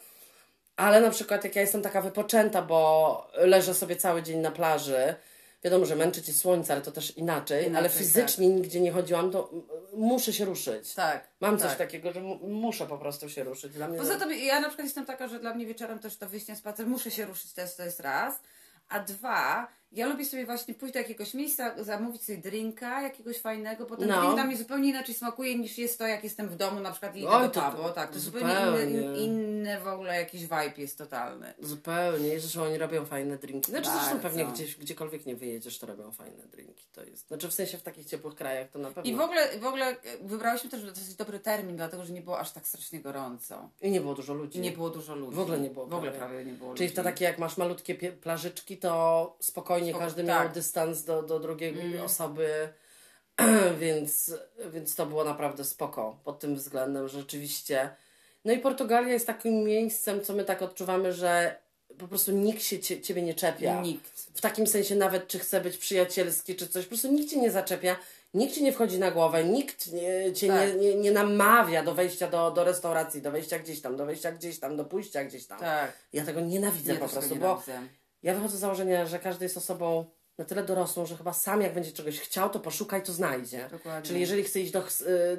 Ale 0.78 1.02
na 1.02 1.10
przykład 1.10 1.44
jak 1.44 1.56
ja 1.56 1.62
jestem 1.62 1.82
taka 1.82 2.02
wypoczęta, 2.02 2.62
bo 2.62 3.32
leżę 3.34 3.74
sobie 3.74 3.96
cały 3.96 4.24
dzień 4.24 4.40
na 4.40 4.52
plaży, 4.52 5.16
wiadomo, 5.64 5.86
że 5.86 5.96
męczy 5.96 6.22
ci 6.22 6.34
słońce, 6.34 6.74
ale 6.74 6.82
to 6.82 6.92
też 6.92 7.18
inaczej, 7.18 7.66
inaczej 7.66 7.78
ale 7.78 7.90
fizycznie 7.90 8.48
tak. 8.48 8.58
nigdzie 8.58 8.82
nie 8.82 8.92
chodziłam, 8.92 9.32
to 9.32 9.52
muszę 9.94 10.34
się 10.34 10.46
ruszyć. 10.46 10.94
Tak. 10.94 11.28
Mam 11.40 11.58
coś 11.58 11.70
tak. 11.70 11.78
takiego, 11.78 12.12
że 12.12 12.22
muszę 12.42 12.88
po 12.88 12.98
prostu 12.98 13.30
się 13.30 13.44
ruszyć. 13.44 13.74
Dla 13.74 13.88
mnie 13.88 13.98
Poza 13.98 14.20
tym 14.20 14.32
ja 14.34 14.60
na 14.60 14.68
przykład 14.68 14.86
jestem 14.86 15.06
taka, 15.06 15.28
że 15.28 15.40
dla 15.40 15.54
mnie 15.54 15.66
wieczorem 15.66 16.00
też 16.00 16.18
to 16.18 16.30
wyjście 16.30 16.54
na 16.54 16.60
spacer, 16.60 16.88
muszę 16.88 17.12
się 17.12 17.26
ruszyć, 17.26 17.54
to 17.54 17.62
jest, 17.62 17.78
to 17.78 17.84
jest 17.84 18.00
raz. 18.00 18.40
A 18.90 19.00
dwa, 19.00 19.68
ja 19.92 20.08
lubię 20.08 20.26
sobie 20.26 20.46
właśnie 20.46 20.74
pójść 20.74 20.94
do 20.94 21.00
jakiegoś 21.00 21.34
miejsca, 21.34 21.84
zamówić 21.84 22.24
sobie 22.24 22.38
drinka 22.38 23.02
jakiegoś 23.02 23.40
fajnego, 23.40 23.86
bo 23.86 23.98
ten 23.98 24.08
no. 24.08 24.20
drink 24.20 24.34
dla 24.34 24.44
mnie 24.44 24.58
zupełnie 24.58 24.90
inaczej 24.90 25.16
smakuje 25.16 25.58
niż 25.58 25.78
jest 25.78 26.00
to, 26.00 26.08
jak 26.08 26.24
jestem 26.24 26.50
w 26.50 26.56
domu 26.56 26.80
na 26.80 26.92
przykład 26.92 27.16
i 27.16 27.20
idę 27.20 27.50
do 27.54 27.62
pubu. 27.62 27.90
Tak, 27.96 28.12
to 28.12 28.20
zupełnie, 28.20 28.56
zupełnie 28.56 28.84
inny, 28.84 29.18
inny 29.18 29.80
w 29.80 29.88
ogóle 29.88 30.20
jakiś 30.20 30.42
vibe 30.42 30.74
jest 30.78 30.98
totalny. 30.98 31.54
Zupełnie. 31.60 32.40
Zresztą 32.40 32.64
oni 32.64 32.78
robią 32.78 33.06
fajne 33.06 33.38
drinki. 33.38 33.72
Znaczy 33.72 33.86
Bardzo. 33.86 34.02
zresztą 34.02 34.22
pewnie 34.22 34.46
gdzieś, 34.46 34.76
gdziekolwiek 34.76 35.26
nie 35.26 35.36
wyjedziesz, 35.36 35.80
to 35.80 35.88
robią 35.88 36.12
fajne 36.12 36.44
drinki. 36.44 36.86
To 36.94 37.04
jest, 37.04 37.28
znaczy 37.28 37.48
w 37.48 37.54
sensie 37.54 37.78
w 37.78 37.84
takich 37.84 38.06
ciepłych 38.06 38.36
krajach 38.36 38.70
to 38.70 38.80
na 38.80 38.92
pewno. 38.92 39.12
I 39.12 39.16
w 39.16 39.22
ogóle, 39.22 39.60
w 39.60 39.66
ogóle 39.66 39.96
wybrałyśmy 40.22 40.70
też 40.70 40.84
dosyć 40.84 41.16
dobry 41.16 41.40
termin, 41.40 41.76
dlatego 41.76 42.06
że 42.06 42.14
nie 42.14 42.22
było 42.22 42.40
aż 42.40 42.52
tak 42.52 42.68
strasznie 42.68 43.00
gorąco. 43.00 43.70
I 43.82 43.92
nie 43.92 44.02
było 44.02 44.14
dużo 44.14 44.34
ludzi. 44.34 44.58
I 44.58 44.62
nie 44.62 44.72
było 44.72 44.90
dużo 44.90 45.16
ludzi. 45.16 45.36
W 45.36 45.40
ogóle 45.40 45.60
nie 45.60 45.70
było. 45.70 45.88
W 45.88 45.94
ogóle 45.94 46.12
prawie, 46.12 46.46
nie 46.46 46.54
było 46.54 46.74
Czyli 46.74 46.88
ludzi. 46.88 46.96
to 46.96 47.04
takie 47.04 47.26
jak 47.26 47.40
masz 47.40 47.58
malutkie 47.58 47.96
plażyczki, 47.96 48.78
to 48.78 49.36
spokojnie 49.40 49.87
Spoko, 49.92 50.06
każdy 50.06 50.24
tak. 50.24 50.28
miał 50.28 50.54
dystans 50.54 51.04
do, 51.04 51.24
do 51.24 51.40
drugiej 51.40 51.80
mm. 51.80 52.02
osoby, 52.02 52.70
więc, 53.82 54.34
więc 54.74 54.96
to 54.96 55.06
było 55.06 55.24
naprawdę 55.24 55.64
spoko 55.64 56.20
pod 56.24 56.40
tym 56.40 56.56
względem, 56.56 57.08
że 57.08 57.20
rzeczywiście. 57.20 57.90
No 58.46 58.54
i 58.54 58.60
Portugalia 58.60 59.14
jest 59.14 59.28
takim 59.28 59.64
miejscem, 59.64 60.24
co 60.24 60.34
my 60.34 60.46
tak 60.46 60.62
odczuwamy, 60.62 61.14
że 61.14 61.56
po 61.98 62.08
prostu 62.08 62.32
nikt 62.32 62.64
się 62.64 62.80
cie, 62.80 63.02
ciebie 63.02 63.22
nie 63.22 63.34
czepia. 63.34 63.82
Nikt. 63.82 64.20
W 64.36 64.42
takim 64.42 64.68
sensie 64.68 64.96
nawet, 64.96 65.28
czy 65.28 65.40
chce 65.40 65.62
być 65.62 65.78
przyjacielski, 65.78 66.56
czy 66.56 66.68
coś, 66.68 66.86
po 66.86 66.90
prostu 66.90 67.12
nikt 67.12 67.30
cię 67.30 67.40
nie 67.40 67.52
zaczepia, 67.52 67.96
nikt 68.34 68.56
ci 68.56 68.64
nie 68.64 68.74
wchodzi 68.74 69.00
na 69.00 69.12
głowę, 69.12 69.44
nikt 69.44 69.92
nie, 69.92 70.34
cię 70.34 70.48
tak. 70.48 70.76
nie, 70.76 70.76
nie, 70.76 70.96
nie, 70.96 71.12
namawia 71.12 71.84
do 71.84 71.94
wejścia 71.94 72.28
do, 72.28 72.52
do 72.52 72.64
restauracji, 72.64 73.22
do 73.22 73.32
wejścia 73.32 73.60
gdzieś 73.60 73.82
tam, 73.82 73.98
do 73.98 74.06
wejścia 74.06 74.32
gdzieś 74.32 74.60
tam, 74.60 74.78
do 74.78 74.86
pójścia 74.86 75.24
gdzieś 75.24 75.46
tam. 75.46 75.60
Tak. 75.60 75.94
Ja 76.14 76.26
tego 76.26 76.42
nienawidzę 76.42 76.96
po 76.96 77.10
prostu, 77.10 77.36
bo 77.36 77.64
ja 78.28 78.34
wychodzę 78.34 78.58
z 78.58 78.60
założenia, 78.60 79.06
że 79.06 79.20
każdy 79.20 79.46
jest 79.46 79.58
osobą 79.58 80.06
na 80.38 80.46
tyle 80.46 80.64
dorosłą, 80.64 81.06
że 81.06 81.18
chyba 81.18 81.34
sam 81.34 81.62
jak 81.62 81.74
będzie 81.74 81.92
czegoś 81.92 82.20
chciał, 82.20 82.50
to 82.50 82.60
poszukaj, 82.60 83.04
to 83.04 83.14
znajdzie. 83.14 83.68
Dokładnie. 83.72 84.08
Czyli 84.08 84.20
jeżeli 84.20 84.44
chcę 84.44 84.60
iść 84.60 84.72
do, 84.72 84.80
y, 84.80 84.84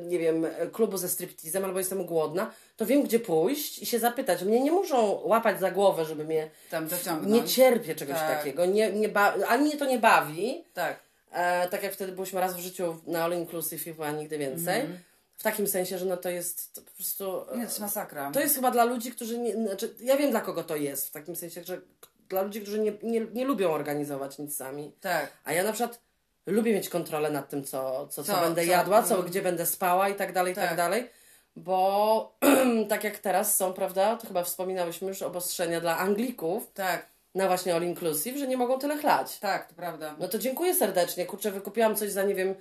nie 0.07 0.19
wiem, 0.19 0.47
klubu 0.73 0.97
ze 0.97 1.09
striptizem 1.09 1.65
albo 1.65 1.79
jestem 1.79 2.07
głodna, 2.07 2.51
to 2.77 2.87
wiem, 2.87 3.03
gdzie 3.03 3.21
pójść 3.21 3.79
i 3.79 3.87
się 3.87 3.99
zapytać. 3.99 4.43
Mnie 4.43 4.61
nie 4.61 4.73
muszą 4.73 5.21
łapać 5.25 5.61
za 5.61 5.71
głowę, 5.71 6.05
żeby 6.05 6.25
mnie... 6.25 6.51
Tam 6.71 6.89
dociągnąć. 6.89 7.35
Nie 7.35 7.49
cierpię 7.49 7.95
czegoś 7.95 8.17
tak. 8.17 8.39
takiego. 8.39 8.67
Nie, 8.67 8.93
nie 8.93 9.09
ba... 9.09 9.35
Ani 9.49 9.65
mnie 9.65 9.77
to 9.77 9.87
nie 9.87 9.99
bawi. 9.99 10.65
Tak. 10.75 11.01
E, 11.33 11.69
tak 11.69 11.83
jak 11.83 11.93
wtedy 11.93 12.13
byliśmy 12.13 12.41
raz 12.41 12.57
w 12.57 12.59
życiu 12.59 12.97
na 13.07 13.25
All 13.25 13.33
Inclusive 13.33 13.87
i 13.87 13.91
chyba 13.91 14.11
nigdy 14.11 14.39
więcej. 14.39 14.81
Mm. 14.81 14.99
W 15.37 15.43
takim 15.43 15.67
sensie, 15.67 15.99
że 15.99 16.07
no 16.07 16.17
to 16.17 16.29
jest 16.29 16.75
to 16.75 16.83
po 16.83 16.91
prostu... 16.91 17.25
Nie, 17.51 17.57
to 17.57 17.63
jest 17.63 17.81
masakra. 17.81 18.31
To 18.31 18.41
jest 18.41 18.55
chyba 18.55 18.71
dla 18.71 18.85
ludzi, 18.85 19.13
którzy 19.13 19.39
nie... 19.39 19.53
Znaczy, 19.53 19.95
ja 20.01 20.17
wiem 20.17 20.31
dla 20.31 20.41
kogo 20.41 20.65
to 20.65 20.77
jest. 20.77 21.09
W 21.09 21.11
takim 21.11 21.37
sensie, 21.37 21.65
że 21.65 21.81
dla 22.29 22.43
ludzi, 22.43 22.61
którzy 22.61 22.79
nie, 22.79 22.93
nie, 23.03 23.21
nie 23.21 23.45
lubią 23.45 23.71
organizować 23.71 24.39
nic 24.39 24.57
sami. 24.57 24.93
Tak. 25.01 25.33
A 25.45 25.53
ja 25.53 25.65
na 25.65 25.73
przykład 25.73 26.01
lubię 26.47 26.75
mieć 26.75 26.89
kontrolę 26.89 27.31
nad 27.31 27.49
tym, 27.49 27.65
co, 27.65 28.09
co, 28.11 28.25
co, 28.25 28.35
co 28.35 28.41
będę 28.41 28.65
co, 28.65 28.71
jadła, 28.71 29.03
co, 29.03 29.23
gdzie 29.23 29.43
będę 29.43 29.67
spała 29.67 30.09
i 30.09 30.15
tak 30.15 30.33
dalej, 30.33 30.53
i 30.53 30.57
tak, 30.57 30.69
tak 30.69 30.77
dalej. 30.77 31.11
Bo 31.57 32.39
tak 32.89 33.05
jak 33.05 33.19
teraz 33.19 33.57
są, 33.57 33.73
prawda, 33.73 34.17
to 34.17 34.27
chyba 34.27 34.45
wspominałyśmy 34.45 35.09
już 35.09 35.23
obostrzenia 35.23 35.81
dla 35.81 35.99
Anglików. 35.99 36.71
Tak. 36.75 37.07
Na 37.35 37.47
właśnie 37.47 37.75
All 37.75 37.83
Inclusive, 37.83 38.39
że 38.39 38.47
nie 38.47 38.57
mogą 38.57 38.79
tyle 38.79 38.99
chlać. 38.99 39.39
Tak, 39.39 39.69
to 39.69 39.75
prawda. 39.75 40.15
No 40.19 40.29
to 40.29 40.39
dziękuję 40.39 40.75
serdecznie. 40.75 41.27
Kurczę, 41.27 41.51
wykupiłam 41.51 41.97
coś 41.97 42.11
za, 42.11 42.23
nie 42.23 42.35
wiem, 42.35 42.55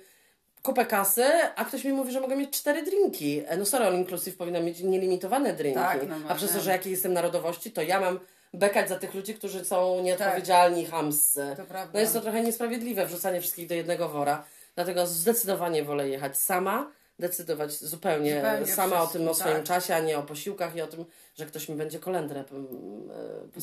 kupę 0.62 0.86
kasy, 0.86 1.24
a 1.56 1.64
ktoś 1.64 1.84
mi 1.84 1.92
mówi, 1.92 2.12
że 2.12 2.20
mogę 2.20 2.36
mieć 2.36 2.50
cztery 2.50 2.82
drinki. 2.82 3.42
E, 3.46 3.56
no 3.56 3.66
sorry, 3.66 3.84
All 3.84 3.94
Inclusive 3.94 4.36
powinna 4.36 4.60
mieć 4.60 4.80
nielimitowane 4.80 5.52
drinki. 5.52 5.80
Tak, 5.80 6.08
no 6.08 6.16
a 6.28 6.34
przez 6.34 6.52
to, 6.52 6.60
że 6.60 6.70
jakiej 6.70 6.92
jestem 6.92 7.12
narodowości, 7.12 7.72
to 7.72 7.82
ja 7.82 8.00
mam 8.00 8.20
bekać 8.54 8.88
za 8.88 8.98
tych 8.98 9.14
ludzi, 9.14 9.34
którzy 9.34 9.64
są 9.64 10.02
nieodpowiedzialni, 10.02 10.82
tak. 10.82 10.90
hamscy. 10.90 11.54
To 11.56 11.64
prawda. 11.64 11.90
No 11.94 12.00
jest 12.00 12.12
to 12.12 12.20
trochę 12.20 12.42
niesprawiedliwe, 12.42 13.06
wrzucanie 13.06 13.40
wszystkich 13.40 13.68
do 13.68 13.74
jednego 13.74 14.08
wora. 14.08 14.44
Dlatego 14.74 15.06
zdecydowanie 15.06 15.84
wolę 15.84 16.08
jechać 16.08 16.38
sama, 16.38 16.90
decydować 17.18 17.72
zupełnie, 17.72 18.36
zupełnie 18.36 18.66
sama 18.66 18.96
wszystko, 18.96 19.04
o 19.04 19.12
tym, 19.12 19.28
o 19.28 19.34
swoim 19.34 19.56
tak. 19.56 19.64
czasie, 19.64 19.94
a 19.94 20.00
nie 20.00 20.18
o 20.18 20.22
posiłkach 20.22 20.76
i 20.76 20.80
o 20.80 20.86
tym, 20.86 21.04
że 21.36 21.46
ktoś 21.46 21.68
mi 21.68 21.76
będzie 21.76 21.98
kolendrę 21.98 22.44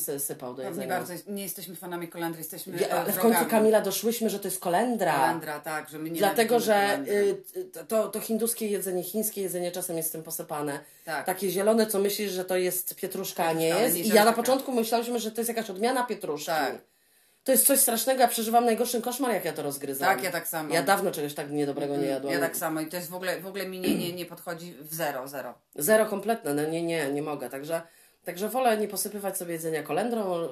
e, 0.08 0.18
sypał 0.18 0.54
do 0.54 0.62
jedzenia. 0.62 0.86
Nie 0.86 0.92
bardzo, 0.92 1.12
nie 1.26 1.42
jesteśmy 1.42 1.76
fanami 1.76 2.08
kolendry, 2.08 2.38
jesteśmy 2.38 2.80
ja, 2.80 2.88
Ale 2.88 3.12
w 3.12 3.18
końcu 3.18 3.46
Kamila 3.46 3.80
doszłyśmy, 3.80 4.30
że 4.30 4.38
to 4.38 4.48
jest 4.48 4.60
kolendra. 4.60 5.20
Kolendra, 5.20 5.60
tak, 5.60 5.88
że 5.88 5.98
my 5.98 6.10
nie 6.10 6.18
Dlatego, 6.18 6.60
że 6.60 7.04
y, 7.08 7.84
to, 7.88 8.08
to 8.08 8.20
hinduskie 8.20 8.66
jedzenie, 8.66 9.02
chińskie 9.02 9.42
jedzenie 9.42 9.72
czasem 9.72 9.96
jest 9.96 10.12
tym 10.12 10.22
posypane. 10.22 10.80
Tak. 11.04 11.26
Takie 11.26 11.50
zielone, 11.50 11.86
co 11.86 11.98
myślisz, 11.98 12.32
że 12.32 12.44
to 12.44 12.56
jest 12.56 12.94
pietruszka, 12.94 13.44
a 13.44 13.52
nie 13.52 13.68
jest. 13.68 13.96
I 13.96 14.08
ja 14.08 14.24
na 14.24 14.32
początku 14.32 14.72
myślałam, 14.72 15.18
że 15.18 15.32
to 15.32 15.40
jest 15.40 15.48
jakaś 15.48 15.70
odmiana 15.70 16.02
pietruszki. 16.02 16.46
Tak. 16.46 16.95
To 17.46 17.52
jest 17.52 17.66
coś 17.66 17.80
strasznego, 17.80 18.20
ja 18.20 18.28
przeżywam 18.28 18.64
najgorszy 18.64 19.02
koszmar, 19.02 19.32
jak 19.32 19.44
ja 19.44 19.52
to 19.52 19.62
rozgryzam. 19.62 20.08
Tak, 20.08 20.22
ja 20.22 20.30
tak 20.30 20.48
samo. 20.48 20.74
Ja 20.74 20.82
dawno 20.82 21.10
czegoś 21.10 21.34
tak 21.34 21.50
niedobrego 21.50 21.92
nie 21.92 21.98
mm, 21.98 22.10
jadłam. 22.10 22.34
Ja 22.34 22.40
tak 22.40 22.56
samo 22.56 22.80
i 22.80 22.86
to 22.86 22.96
jest 22.96 23.10
w 23.10 23.14
ogóle, 23.14 23.40
w 23.40 23.46
ogóle 23.46 23.68
mi 23.68 23.80
nie, 23.80 23.94
nie, 23.98 24.12
nie 24.12 24.26
podchodzi 24.26 24.74
w 24.80 24.94
zero, 24.94 25.28
zero. 25.28 25.54
Zero 25.76 26.06
kompletne, 26.06 26.54
no 26.54 26.64
nie, 26.64 26.82
nie, 26.82 27.12
nie 27.12 27.22
mogę, 27.22 27.50
także... 27.50 27.82
Także 28.24 28.48
wolę 28.48 28.76
nie 28.76 28.88
posypywać 28.88 29.38
sobie 29.38 29.52
jedzenia 29.52 29.82
kolendrą, 29.82 30.34
y, 30.34 30.46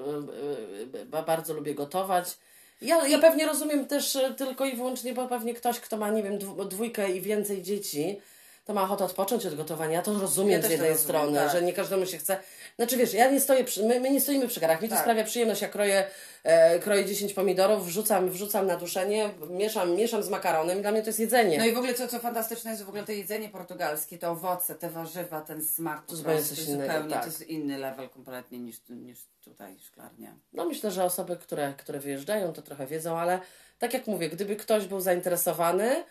y, 0.96 1.18
y, 1.18 1.22
bardzo 1.26 1.54
lubię 1.54 1.74
gotować. 1.74 2.38
Ja, 2.82 3.06
ja 3.06 3.18
pewnie 3.18 3.46
rozumiem 3.46 3.86
też 3.86 4.18
tylko 4.36 4.64
i 4.64 4.76
wyłącznie, 4.76 5.14
bo 5.14 5.28
pewnie 5.28 5.54
ktoś, 5.54 5.80
kto 5.80 5.96
ma, 5.96 6.10
nie 6.10 6.22
wiem, 6.22 6.38
dwójkę 6.68 7.10
i 7.10 7.20
więcej 7.20 7.62
dzieci, 7.62 8.20
to 8.64 8.74
ma 8.74 8.82
ochotę 8.82 9.04
odpocząć 9.04 9.46
od 9.46 9.54
gotowania. 9.54 9.92
Ja 9.92 10.02
to 10.02 10.18
rozumiem 10.18 10.62
ja 10.62 10.68
z 10.68 10.70
jednej 10.70 10.90
rozumiem, 10.90 11.04
strony, 11.04 11.38
tak. 11.38 11.52
że 11.52 11.62
nie 11.62 11.72
każdemu 11.72 12.06
się 12.06 12.18
chce. 12.18 12.36
Znaczy 12.76 12.96
wiesz, 12.96 13.14
ja 13.14 13.30
nie 13.30 13.40
stoję, 13.40 13.64
przy, 13.64 13.84
my, 13.84 14.00
my 14.00 14.10
nie 14.10 14.20
stoimy 14.20 14.48
przy 14.48 14.60
garach. 14.60 14.82
Mi 14.82 14.88
to 14.88 14.94
tak. 14.94 15.04
sprawia 15.04 15.24
przyjemność, 15.24 15.62
ja 15.62 15.68
kroję, 15.68 16.06
e, 16.44 16.78
kroję 16.78 17.04
10 17.04 17.32
pomidorów, 17.32 17.86
wrzucam, 17.86 18.30
wrzucam 18.30 18.66
na 18.66 18.76
duszenie, 18.76 19.30
mieszam, 19.50 19.94
mieszam 19.94 20.22
z 20.22 20.28
makaronem 20.28 20.78
i 20.78 20.82
dla 20.82 20.92
mnie 20.92 21.02
to 21.02 21.08
jest 21.08 21.20
jedzenie. 21.20 21.58
No 21.58 21.64
i 21.64 21.72
w 21.72 21.78
ogóle 21.78 21.94
co, 21.94 22.08
co 22.08 22.18
fantastyczne 22.18 22.70
jest 22.70 22.82
w 22.82 22.88
ogóle 22.88 23.02
to 23.02 23.12
jedzenie 23.12 23.48
portugalskie, 23.48 24.18
te 24.18 24.30
owoce, 24.30 24.74
te 24.74 24.90
warzywa, 24.90 25.40
ten 25.40 25.64
smak. 25.64 26.06
To 26.06 26.16
zupełnie 26.16 26.42
coś 26.42 26.58
innego. 26.58 26.82
Zupełnie, 26.82 27.10
tak. 27.10 27.20
To 27.20 27.26
jest 27.26 27.42
inny 27.42 27.78
level 27.78 28.08
kompletnie 28.08 28.58
niż, 28.58 28.76
niż 28.88 29.18
tutaj 29.40 29.78
szklarnia. 29.78 30.36
No 30.52 30.64
myślę, 30.64 30.90
że 30.90 31.04
osoby, 31.04 31.36
które, 31.36 31.74
które 31.78 32.00
wyjeżdżają, 32.00 32.52
to 32.52 32.62
trochę 32.62 32.86
wiedzą, 32.86 33.18
ale 33.18 33.40
tak 33.78 33.94
jak 33.94 34.06
mówię, 34.06 34.28
gdyby 34.28 34.56
ktoś 34.56 34.86
był 34.86 35.00
zainteresowany, 35.00 36.04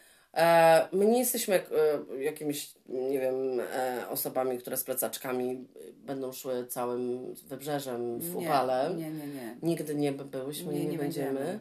my 0.91 1.05
nie 1.05 1.19
jesteśmy 1.19 1.55
e, 1.55 2.23
jakimiś, 2.23 2.73
nie 2.85 3.19
wiem, 3.19 3.59
e, 3.59 4.05
osobami, 4.09 4.57
które 4.57 4.77
z 4.77 4.83
plecaczkami 4.83 5.67
będą 5.95 6.33
szły 6.33 6.67
całym 6.67 7.33
wybrzeżem 7.35 8.19
w 8.19 8.35
nie, 8.35 8.45
upale. 8.45 8.93
Nie, 8.97 9.11
nie, 9.11 9.27
nie. 9.27 9.57
Nigdy 9.61 9.95
nie 9.95 10.11
byłyśmy, 10.11 10.73
nie, 10.73 10.79
nie, 10.79 10.85
nie 10.85 10.97
będziemy. 10.97 11.33
będziemy. 11.33 11.59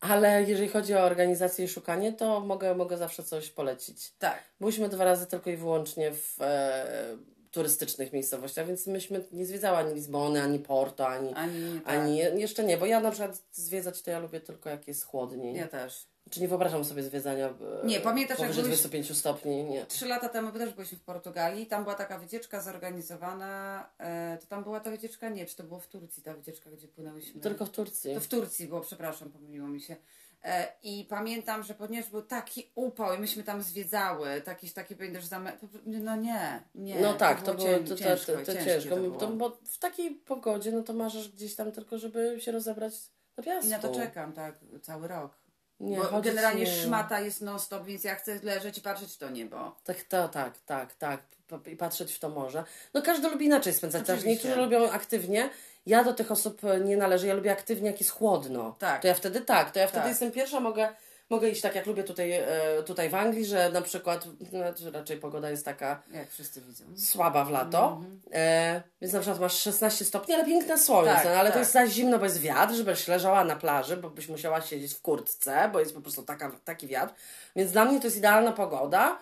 Ale 0.00 0.42
jeżeli 0.42 0.68
chodzi 0.68 0.94
o 0.94 1.00
organizację 1.00 1.64
i 1.64 1.68
szukanie, 1.68 2.12
to 2.12 2.40
mogę, 2.40 2.74
mogę 2.74 2.96
zawsze 2.96 3.22
coś 3.22 3.50
polecić. 3.50 4.12
Tak. 4.18 4.42
Byliśmy 4.60 4.88
dwa 4.88 5.04
razy 5.04 5.26
tylko 5.26 5.50
i 5.50 5.56
wyłącznie 5.56 6.12
w 6.12 6.36
e, 6.40 7.16
turystycznych 7.50 8.12
miejscowościach, 8.12 8.66
więc 8.66 8.86
myśmy 8.86 9.24
nie 9.32 9.46
zwiedzała 9.46 9.78
ani 9.78 9.94
Lizbony, 9.94 10.42
ani 10.42 10.58
Porto, 10.58 11.08
ani, 11.08 11.34
ani, 11.34 11.80
tak. 11.80 11.94
ani 11.94 12.16
jeszcze 12.16 12.64
nie, 12.64 12.76
bo 12.76 12.86
ja 12.86 13.00
na 13.00 13.10
przykład 13.10 13.42
zwiedzać 13.52 14.02
to 14.02 14.10
ja 14.10 14.18
lubię 14.18 14.40
tylko 14.40 14.70
jak 14.70 14.88
jest 14.88 15.04
chłodniej. 15.04 15.56
Ja 15.56 15.68
też. 15.68 16.11
Czy 16.32 16.40
nie 16.40 16.48
wyobrażam 16.48 16.84
sobie 16.84 17.02
zwiedzania 17.02 17.46
e, 17.46 17.86
nie, 17.86 18.00
pamiętasz, 18.00 18.36
powyżej 18.36 18.62
jak 18.62 18.66
25 18.66 19.18
stopni? 19.18 19.64
Nie. 19.64 19.86
Trzy 19.86 20.06
lata 20.06 20.28
temu 20.28 20.52
też 20.52 20.72
byliśmy 20.72 20.98
w 20.98 21.02
Portugalii. 21.02 21.66
Tam 21.66 21.82
była 21.82 21.94
taka 21.94 22.18
wycieczka 22.18 22.60
zorganizowana. 22.60 23.86
E, 23.98 24.38
to 24.40 24.46
tam 24.46 24.62
była 24.62 24.80
ta 24.80 24.90
wycieczka? 24.90 25.28
Nie, 25.28 25.46
czy 25.46 25.56
to 25.56 25.64
było 25.64 25.80
w 25.80 25.86
Turcji 25.86 26.22
ta 26.22 26.34
wycieczka, 26.34 26.70
gdzie 26.70 26.88
płynęłyśmy? 26.88 27.40
Tylko 27.40 27.66
w 27.66 27.70
Turcji. 27.70 28.14
To 28.14 28.20
w 28.20 28.26
Turcji 28.26 28.68
było, 28.68 28.80
przepraszam, 28.80 29.30
pomyliło 29.30 29.68
mi 29.68 29.80
się. 29.80 29.96
E, 30.44 30.72
I 30.82 31.06
pamiętam, 31.10 31.62
że 31.62 31.74
ponieważ 31.74 32.10
był 32.10 32.22
taki 32.22 32.70
upał 32.74 33.14
i 33.14 33.18
myśmy 33.18 33.42
tam 33.42 33.62
zwiedzały, 33.62 34.40
taki, 34.40 34.70
taki 34.70 34.96
pamiętasz, 34.96 35.24
zame... 35.24 35.52
no 35.86 36.16
nie, 36.16 36.62
nie. 36.74 37.00
No 37.00 37.14
tak, 37.14 37.42
to 37.42 37.54
było, 37.54 37.68
to, 37.68 37.88
to, 37.88 37.96
ciężko, 37.96 38.32
to, 38.32 38.44
to, 38.44 38.64
ciężko, 38.64 38.96
to 38.96 39.10
to, 39.10 39.28
bo 39.28 39.58
w 39.64 39.78
takiej 39.78 40.10
pogodzie, 40.10 40.72
no 40.72 40.82
to 40.82 40.92
masz 40.92 41.28
gdzieś 41.28 41.54
tam 41.54 41.72
tylko, 41.72 41.98
żeby 41.98 42.36
się 42.40 42.52
rozebrać 42.52 42.94
na 43.36 43.42
piasku. 43.42 43.66
I 43.66 43.70
na 43.70 43.78
to 43.78 43.94
czekam, 43.94 44.32
tak, 44.32 44.58
cały 44.82 45.08
rok. 45.08 45.41
Nie, 45.82 45.98
bo 46.12 46.20
generalnie 46.20 46.64
nie. 46.64 46.72
szmata 46.72 47.20
jest 47.20 47.40
non-stop, 47.40 47.84
więc 47.84 48.04
ja 48.04 48.14
chcę 48.14 48.38
leżeć 48.42 48.78
i 48.78 48.80
patrzeć 48.80 49.12
w 49.12 49.18
to 49.18 49.30
niebo. 49.30 49.76
Tak, 49.84 50.02
to, 50.02 50.28
tak, 50.28 50.58
tak, 50.66 50.94
tak. 50.94 51.20
I 51.66 51.76
patrzeć 51.76 52.12
w 52.12 52.18
to 52.18 52.28
morze. 52.28 52.64
No 52.94 53.02
każdy 53.02 53.28
lubi 53.28 53.46
inaczej 53.46 53.72
spędzać 53.72 54.06
czas. 54.06 54.24
Niektórzy 54.24 54.56
lubią 54.56 54.90
aktywnie. 54.90 55.50
Ja 55.86 56.04
do 56.04 56.12
tych 56.12 56.32
osób 56.32 56.60
nie 56.84 56.96
należę. 56.96 57.26
Ja 57.26 57.34
lubię 57.34 57.52
aktywnie, 57.52 57.90
jak 57.90 58.00
jest 58.00 58.10
chłodno. 58.10 58.76
Tak. 58.78 59.02
To 59.02 59.08
ja 59.08 59.14
wtedy 59.14 59.40
tak. 59.40 59.70
To 59.70 59.78
ja 59.78 59.86
wtedy 59.86 60.02
tak. 60.02 60.08
jestem 60.08 60.32
pierwsza, 60.32 60.60
mogę 60.60 60.88
mogę 61.32 61.50
iść 61.50 61.60
tak 61.60 61.74
jak 61.74 61.86
lubię 61.86 62.04
tutaj, 62.04 62.32
e, 62.32 62.46
tutaj 62.86 63.08
w 63.08 63.14
Anglii, 63.14 63.46
że 63.46 63.70
na 63.70 63.82
przykład 63.82 64.24
no, 64.52 64.90
raczej 64.92 65.16
pogoda 65.16 65.50
jest 65.50 65.64
taka 65.64 66.02
jak 66.12 66.30
wszyscy 66.30 66.60
widzą. 66.60 66.84
słaba 66.96 67.44
w 67.44 67.50
lato, 67.50 68.00
e, 68.32 68.82
więc 69.00 69.12
na 69.12 69.20
przykład 69.20 69.40
masz 69.40 69.62
16 69.62 70.04
stopni, 70.04 70.34
ale 70.34 70.44
piękne 70.44 70.78
słońce, 70.78 71.14
tak, 71.14 71.24
no, 71.24 71.30
ale 71.30 71.44
tak. 71.44 71.52
to 71.52 71.58
jest 71.58 71.72
za 71.72 71.86
zimno, 71.86 72.18
bo 72.18 72.24
jest 72.24 72.40
wiatr, 72.40 72.74
żebyś 72.74 73.08
leżała 73.08 73.44
na 73.44 73.56
plaży, 73.56 73.96
bo 73.96 74.10
byś 74.10 74.28
musiała 74.28 74.60
siedzieć 74.60 74.94
w 74.94 75.02
kurtce, 75.02 75.70
bo 75.72 75.80
jest 75.80 75.94
po 75.94 76.00
prostu 76.00 76.22
taka, 76.22 76.52
taki 76.64 76.86
wiatr, 76.86 77.14
więc 77.56 77.72
dla 77.72 77.84
mnie 77.84 78.00
to 78.00 78.06
jest 78.06 78.16
idealna 78.16 78.52
pogoda, 78.52 79.18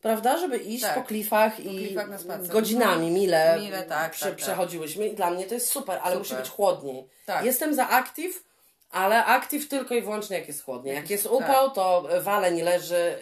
prawda, 0.00 0.38
żeby 0.38 0.56
iść 0.56 0.82
tak. 0.82 0.94
po 0.94 1.02
klifach 1.02 1.60
i 1.60 1.86
klifach 1.86 2.08
godzinami, 2.48 3.10
mile, 3.10 3.58
mile 3.60 3.82
tak, 3.82 4.12
prze, 4.12 4.24
tak, 4.24 4.34
tak, 4.34 4.38
przechodziłyśmy 4.38 5.08
i 5.08 5.16
dla 5.16 5.30
mnie 5.30 5.46
to 5.46 5.54
jest 5.54 5.70
super, 5.70 5.98
ale 6.02 6.14
super. 6.14 6.18
musi 6.18 6.34
być 6.34 6.48
chłodniej. 6.48 7.08
Tak. 7.26 7.44
Jestem 7.44 7.74
za 7.74 7.88
aktyw, 7.88 8.44
ale 8.94 9.24
aktyw 9.24 9.68
tylko 9.68 9.94
i 9.94 10.02
wyłącznie 10.02 10.38
jak 10.38 10.48
jest 10.48 10.64
chłodnie. 10.64 10.92
Jak 10.92 11.10
jest 11.10 11.26
upał, 11.26 11.66
tak. 11.66 11.74
to 11.74 12.08
waleń 12.20 12.62
leży, 12.62 13.18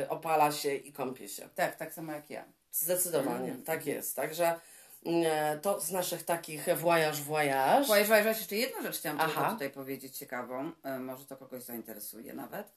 yy, 0.00 0.08
opala 0.08 0.52
się 0.52 0.74
i 0.74 0.92
kąpie 0.92 1.28
się. 1.28 1.48
Tak, 1.54 1.76
tak 1.76 1.94
samo 1.94 2.12
jak 2.12 2.30
ja. 2.30 2.44
Zdecydowanie, 2.72 3.50
mm. 3.50 3.62
tak 3.62 3.86
jest. 3.86 4.16
Także 4.16 4.60
yy, 5.02 5.12
to 5.62 5.80
z 5.80 5.90
naszych 5.90 6.22
takich 6.22 6.66
voyage, 6.76 7.22
voyage. 7.22 7.86
Voyage, 7.86 8.08
voyage. 8.08 8.28
Jeszcze 8.28 8.56
jedną 8.56 8.82
rzecz 8.82 8.98
chciałam 8.98 9.18
tylko 9.18 9.50
tutaj 9.50 9.70
powiedzieć 9.70 10.18
ciekawą. 10.18 10.72
Yy, 10.84 10.98
może 10.98 11.26
to 11.26 11.36
kogoś 11.36 11.62
zainteresuje 11.62 12.34
nawet. 12.34 12.72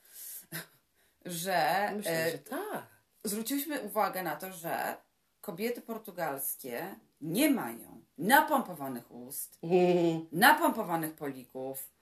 że... 1.25 1.91
Myślę, 1.95 2.31
że 2.31 2.37
tak. 2.37 2.87
Zwróciłyśmy 3.23 3.81
uwagę 3.81 4.23
na 4.23 4.35
to, 4.35 4.51
że 4.51 4.97
kobiety 5.41 5.81
portugalskie 5.81 6.95
nie 7.21 7.51
mają 7.51 8.01
napompowanych 8.17 9.11
ust, 9.11 9.57
mm. 9.63 10.25
napompowanych 10.31 11.13
polików, 11.13 11.96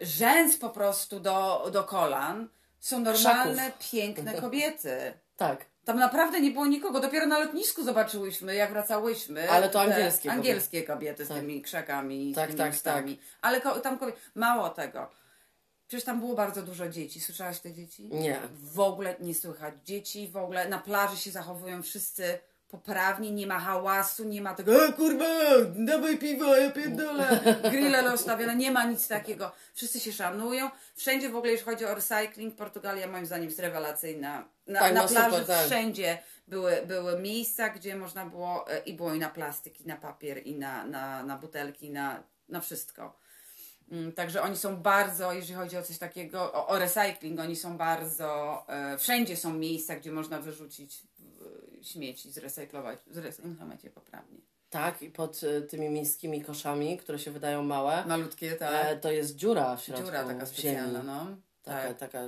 rzęs 0.00 0.56
po 0.56 0.70
prostu 0.70 1.20
do, 1.20 1.68
do 1.72 1.84
kolan. 1.84 2.48
Są 2.80 3.00
normalne, 3.00 3.62
Krzaków. 3.62 3.90
piękne 3.90 4.34
kobiety. 4.34 5.12
tak. 5.36 5.72
Tam 5.84 5.98
naprawdę 5.98 6.40
nie 6.40 6.50
było 6.50 6.66
nikogo. 6.66 7.00
Dopiero 7.00 7.26
na 7.26 7.38
lotnisku 7.38 7.84
zobaczyłyśmy, 7.84 8.54
jak 8.54 8.70
wracałyśmy. 8.72 9.50
Ale 9.50 9.68
to 9.68 9.80
angielskie 9.80 10.28
kobiety. 10.28 10.38
Angielskie 10.38 10.82
kobiety 10.82 11.24
z 11.24 11.28
tak. 11.28 11.38
tymi 11.38 11.62
krzakami, 11.62 12.34
tak, 12.34 12.44
z 12.44 12.46
tymi 12.46 12.58
tak, 12.58 12.72
ustami. 12.72 13.16
tak. 13.16 13.26
Ale 13.42 13.60
ko- 13.60 13.80
tam 13.80 13.98
kobiety... 13.98 14.18
Mało 14.34 14.68
tego. 14.70 15.10
Przecież 15.88 16.04
tam 16.04 16.20
było 16.20 16.34
bardzo 16.34 16.62
dużo 16.62 16.88
dzieci. 16.88 17.20
Słyszałaś 17.20 17.60
te 17.60 17.72
dzieci? 17.72 18.08
Nie. 18.08 18.40
W 18.62 18.80
ogóle 18.80 19.16
nie 19.20 19.34
słychać. 19.34 19.74
Dzieci 19.84 20.28
w 20.28 20.36
ogóle 20.36 20.68
na 20.68 20.78
plaży 20.78 21.16
się 21.16 21.30
zachowują 21.30 21.82
wszyscy 21.82 22.38
poprawnie, 22.72 23.30
nie 23.30 23.46
ma 23.46 23.60
hałasu, 23.60 24.24
nie 24.24 24.42
ma 24.42 24.54
tego 24.54 24.86
e, 24.86 24.92
kurwa, 24.92 25.24
dawaj 25.74 26.18
piwo, 26.18 26.56
ja 26.56 26.70
pierdolę, 26.70 27.40
grille 27.70 28.02
rozstawione, 28.02 28.56
nie 28.56 28.70
ma 28.70 28.84
nic 28.84 29.08
takiego. 29.08 29.52
Wszyscy 29.74 30.00
się 30.00 30.12
szanują. 30.12 30.70
Wszędzie 30.94 31.28
w 31.28 31.36
ogóle, 31.36 31.52
jeśli 31.52 31.64
chodzi 31.64 31.84
o 31.84 31.94
recycling, 31.94 32.56
Portugalia 32.56 33.06
moim 33.06 33.26
zdaniem 33.26 33.46
jest 33.46 33.58
rewelacyjna. 33.58 34.48
Na, 34.66 34.80
tak, 34.80 34.94
na 34.94 35.02
no 35.02 35.08
plaży 35.08 35.30
super, 35.30 35.46
tak. 35.46 35.66
wszędzie 35.66 36.18
były, 36.48 36.82
były 36.86 37.20
miejsca, 37.20 37.68
gdzie 37.68 37.96
można 37.96 38.26
było 38.26 38.70
e, 38.70 38.78
i 38.78 38.94
było 38.94 39.14
i 39.14 39.18
na 39.18 39.30
plastik, 39.30 39.80
i 39.80 39.86
na 39.86 39.96
papier, 39.96 40.46
i 40.46 40.54
na, 40.54 40.84
na, 40.84 41.22
na 41.22 41.38
butelki, 41.38 41.90
na, 41.90 42.22
na 42.48 42.60
wszystko. 42.60 43.18
Mm, 43.90 44.12
także 44.12 44.42
oni 44.42 44.56
są 44.56 44.76
bardzo, 44.76 45.32
jeżeli 45.32 45.54
chodzi 45.54 45.76
o 45.76 45.82
coś 45.82 45.98
takiego, 45.98 46.52
o, 46.52 46.66
o 46.66 46.78
recycling, 46.78 47.40
oni 47.40 47.56
są 47.56 47.76
bardzo, 47.76 48.64
e, 48.68 48.98
wszędzie 48.98 49.36
są 49.36 49.54
miejsca, 49.54 49.96
gdzie 49.96 50.12
można 50.12 50.40
wyrzucić 50.40 51.02
śmieci 51.82 52.30
zrecyklować, 52.30 52.98
zrecyklować 53.10 53.84
je 53.84 53.90
poprawnie. 53.90 54.38
Tak, 54.70 55.02
i 55.02 55.10
pod 55.10 55.42
y, 55.42 55.62
tymi 55.62 55.88
miejskimi 55.90 56.42
koszami, 56.42 56.98
które 56.98 57.18
się 57.18 57.30
wydają 57.30 57.62
małe. 57.62 58.04
Malutkie, 58.06 58.52
tak. 58.52 58.86
E, 58.86 58.96
to 58.96 59.10
jest 59.10 59.36
dziura 59.36 59.76
w 59.76 59.82
środku. 59.82 60.04
Dziura 60.04 60.24
taka 60.24 60.46
specjalna, 60.46 60.98
ziemi. 60.98 61.06
no. 61.06 61.26
Taka, 61.62 61.88
tak. 61.88 61.98
taka 61.98 62.20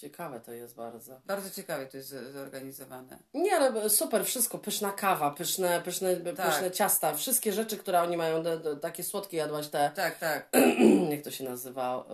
ciekawe 0.00 0.40
to 0.40 0.52
jest 0.52 0.74
bardzo. 0.74 1.20
Bardzo 1.26 1.50
ciekawe 1.50 1.86
to 1.86 1.96
jest 1.96 2.14
zorganizowane. 2.32 3.18
Nie, 3.34 3.56
ale 3.56 3.90
super, 3.90 4.24
wszystko. 4.24 4.58
Pyszna 4.58 4.92
kawa, 4.92 5.30
pyszne, 5.30 5.80
pyszne, 5.84 6.16
tak. 6.16 6.46
pyszne 6.46 6.70
ciasta, 6.70 7.14
wszystkie 7.14 7.52
rzeczy, 7.52 7.76
które 7.76 8.02
oni 8.02 8.16
mają, 8.16 8.42
takie 8.80 9.04
słodkie 9.04 9.36
jadłaś 9.36 9.68
te. 9.68 9.90
Tak, 9.94 10.18
tak. 10.18 10.48
Jak 11.10 11.22
to 11.22 11.30
się 11.30 11.44
nazywa? 11.44 12.04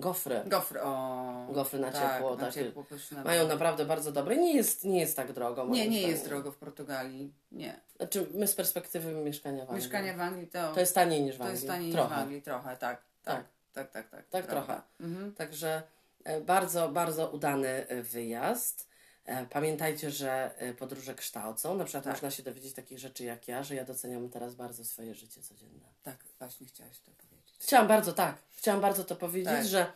Gofry. 0.00 0.42
Gofry, 0.46 0.82
o. 0.82 1.46
Gofry 1.52 1.78
na 1.78 1.92
tak, 1.92 2.12
ciepło. 2.12 2.36
Na 2.36 2.46
takie, 2.46 2.64
ciepło 2.64 2.84
pyszne. 2.84 3.24
Mają 3.24 3.48
naprawdę 3.48 3.84
bardzo 3.84 4.12
dobre. 4.12 4.36
Nie 4.36 4.56
jest, 4.56 4.84
nie 4.84 5.00
jest 5.00 5.16
tak 5.16 5.32
drogo. 5.32 5.66
Nie, 5.66 5.88
nie 5.88 6.02
jest 6.02 6.24
drogo 6.24 6.52
w 6.52 6.56
Portugalii. 6.56 7.32
Nie. 7.52 7.80
Znaczy, 7.96 8.26
my 8.34 8.46
z 8.46 8.54
perspektywy 8.54 9.12
mieszkania 9.12 9.58
w 9.58 9.60
Anglii. 9.60 9.76
Mieszkanie 9.76 10.14
w 10.14 10.20
Anglii 10.20 10.46
to. 10.46 10.72
To 10.72 10.80
jest 10.80 10.94
taniej 10.94 11.22
niż 11.22 11.36
w 11.36 11.42
Anglii. 11.42 11.58
To 11.58 11.60
jest 11.60 11.66
taniej 11.66 11.92
trochę. 11.92 12.08
niż 12.08 12.18
w 12.18 12.22
Anglii, 12.22 12.42
trochę, 12.42 12.76
tak. 12.76 13.02
Tak. 13.24 13.36
tak. 13.36 13.44
Tak, 13.72 13.90
tak, 13.90 14.10
tak. 14.10 14.28
Tak 14.28 14.46
trochę. 14.46 14.82
Mhm. 15.00 15.34
Także 15.34 15.82
e, 16.24 16.40
bardzo, 16.40 16.88
bardzo 16.88 17.30
udany 17.30 17.68
e, 17.68 18.02
wyjazd. 18.02 18.88
E, 19.24 19.46
pamiętajcie, 19.46 20.10
że 20.10 20.54
podróże 20.78 21.14
kształcą. 21.14 21.74
Na 21.74 21.84
przykład 21.84 22.04
tak. 22.04 22.12
można 22.12 22.30
się 22.30 22.42
dowiedzieć 22.42 22.74
takich 22.74 22.98
rzeczy 22.98 23.24
jak 23.24 23.48
ja, 23.48 23.62
że 23.62 23.74
ja 23.74 23.84
doceniam 23.84 24.28
teraz 24.28 24.54
bardzo 24.54 24.84
swoje 24.84 25.14
życie 25.14 25.42
codzienne. 25.42 25.86
Tak, 26.02 26.16
właśnie 26.38 26.66
chciałaś 26.66 27.00
to 27.00 27.10
powiedzieć. 27.10 27.39
Chciałam 27.60 27.88
bardzo, 27.88 28.12
tak. 28.12 28.36
Chciałam 28.56 28.80
bardzo 28.80 29.04
to 29.04 29.16
powiedzieć, 29.16 29.52
tak. 29.52 29.66
że 29.66 29.86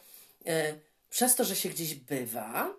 e, 0.46 0.74
przez 1.10 1.34
to, 1.34 1.44
że 1.44 1.56
się 1.56 1.68
gdzieś 1.68 1.94
bywa, 1.94 2.70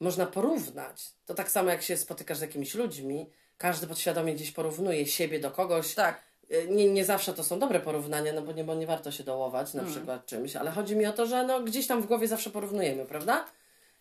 można 0.00 0.26
porównać. 0.26 1.12
To 1.26 1.34
tak 1.34 1.50
samo 1.50 1.70
jak 1.70 1.82
się 1.82 1.96
spotykasz 1.96 2.38
z 2.38 2.40
jakimiś 2.40 2.74
ludźmi, 2.74 3.30
każdy 3.58 3.86
podświadomie 3.86 4.34
gdzieś 4.34 4.50
porównuje 4.50 5.06
siebie 5.06 5.40
do 5.40 5.50
kogoś. 5.50 5.94
Tak 5.94 6.22
Y, 6.52 6.68
nie, 6.70 6.90
nie 6.90 7.04
zawsze 7.04 7.34
to 7.34 7.44
są 7.44 7.58
dobre 7.58 7.80
porównania, 7.80 8.32
no 8.32 8.42
bo 8.42 8.52
nie, 8.52 8.64
bo 8.64 8.74
nie 8.74 8.86
warto 8.86 9.12
się 9.12 9.24
dołować 9.24 9.74
na 9.74 9.80
hmm. 9.80 9.96
przykład 9.96 10.26
czymś, 10.26 10.56
ale 10.56 10.70
chodzi 10.70 10.96
mi 10.96 11.06
o 11.06 11.12
to, 11.12 11.26
że 11.26 11.46
no, 11.46 11.60
gdzieś 11.60 11.86
tam 11.86 12.02
w 12.02 12.06
głowie 12.06 12.28
zawsze 12.28 12.50
porównujemy, 12.50 13.04
prawda? 13.04 13.44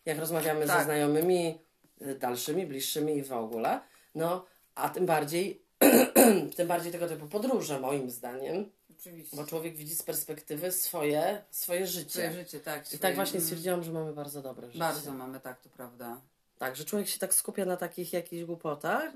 Jak 0.06 0.20
rozmawiamy 0.20 0.68
tak. 0.68 0.78
ze 0.80 0.86
znajomymi, 0.86 1.60
y, 2.02 2.16
dalszymi, 2.16 2.66
bliższymi 2.66 3.18
i 3.18 3.24
w 3.24 3.34
ogóle. 3.34 3.80
No, 4.16 4.46
a 4.76 4.90
tym 4.90 5.06
bardziej, 5.06 5.62
tym 6.58 6.68
bardziej 6.68 6.92
tego 6.92 7.08
typu 7.08 7.28
podróże, 7.28 7.80
moim 7.80 8.10
zdaniem. 8.10 8.70
Oczywiście. 9.02 9.38
Bo 9.38 9.46
człowiek 9.46 9.76
widzi 9.76 9.96
z 9.96 10.04
perspektywy 10.04 10.72
swoje, 10.72 11.44
swoje 11.52 11.88
życie. 11.88 12.10
Swoje 12.10 12.32
życie, 12.32 12.60
tak. 12.60 12.88
Swoje... 12.88 12.98
I 12.98 13.00
tak 13.00 13.16
właśnie 13.16 13.42
stwierdziłam, 13.42 13.84
że 13.84 13.92
mamy 13.92 14.14
bardzo 14.14 14.42
dobre 14.42 14.68
życie. 14.68 14.80
Bardzo 14.80 15.12
mamy, 15.12 15.40
tak, 15.40 15.62
to 15.62 15.70
prawda. 15.70 16.22
Tak, 16.58 16.76
że 16.76 16.86
człowiek 16.86 17.08
się 17.08 17.20
tak 17.20 17.34
skupia 17.34 17.66
na 17.66 17.78
takich 17.78 18.14
jakichś 18.14 18.44
głupotach, 18.44 19.12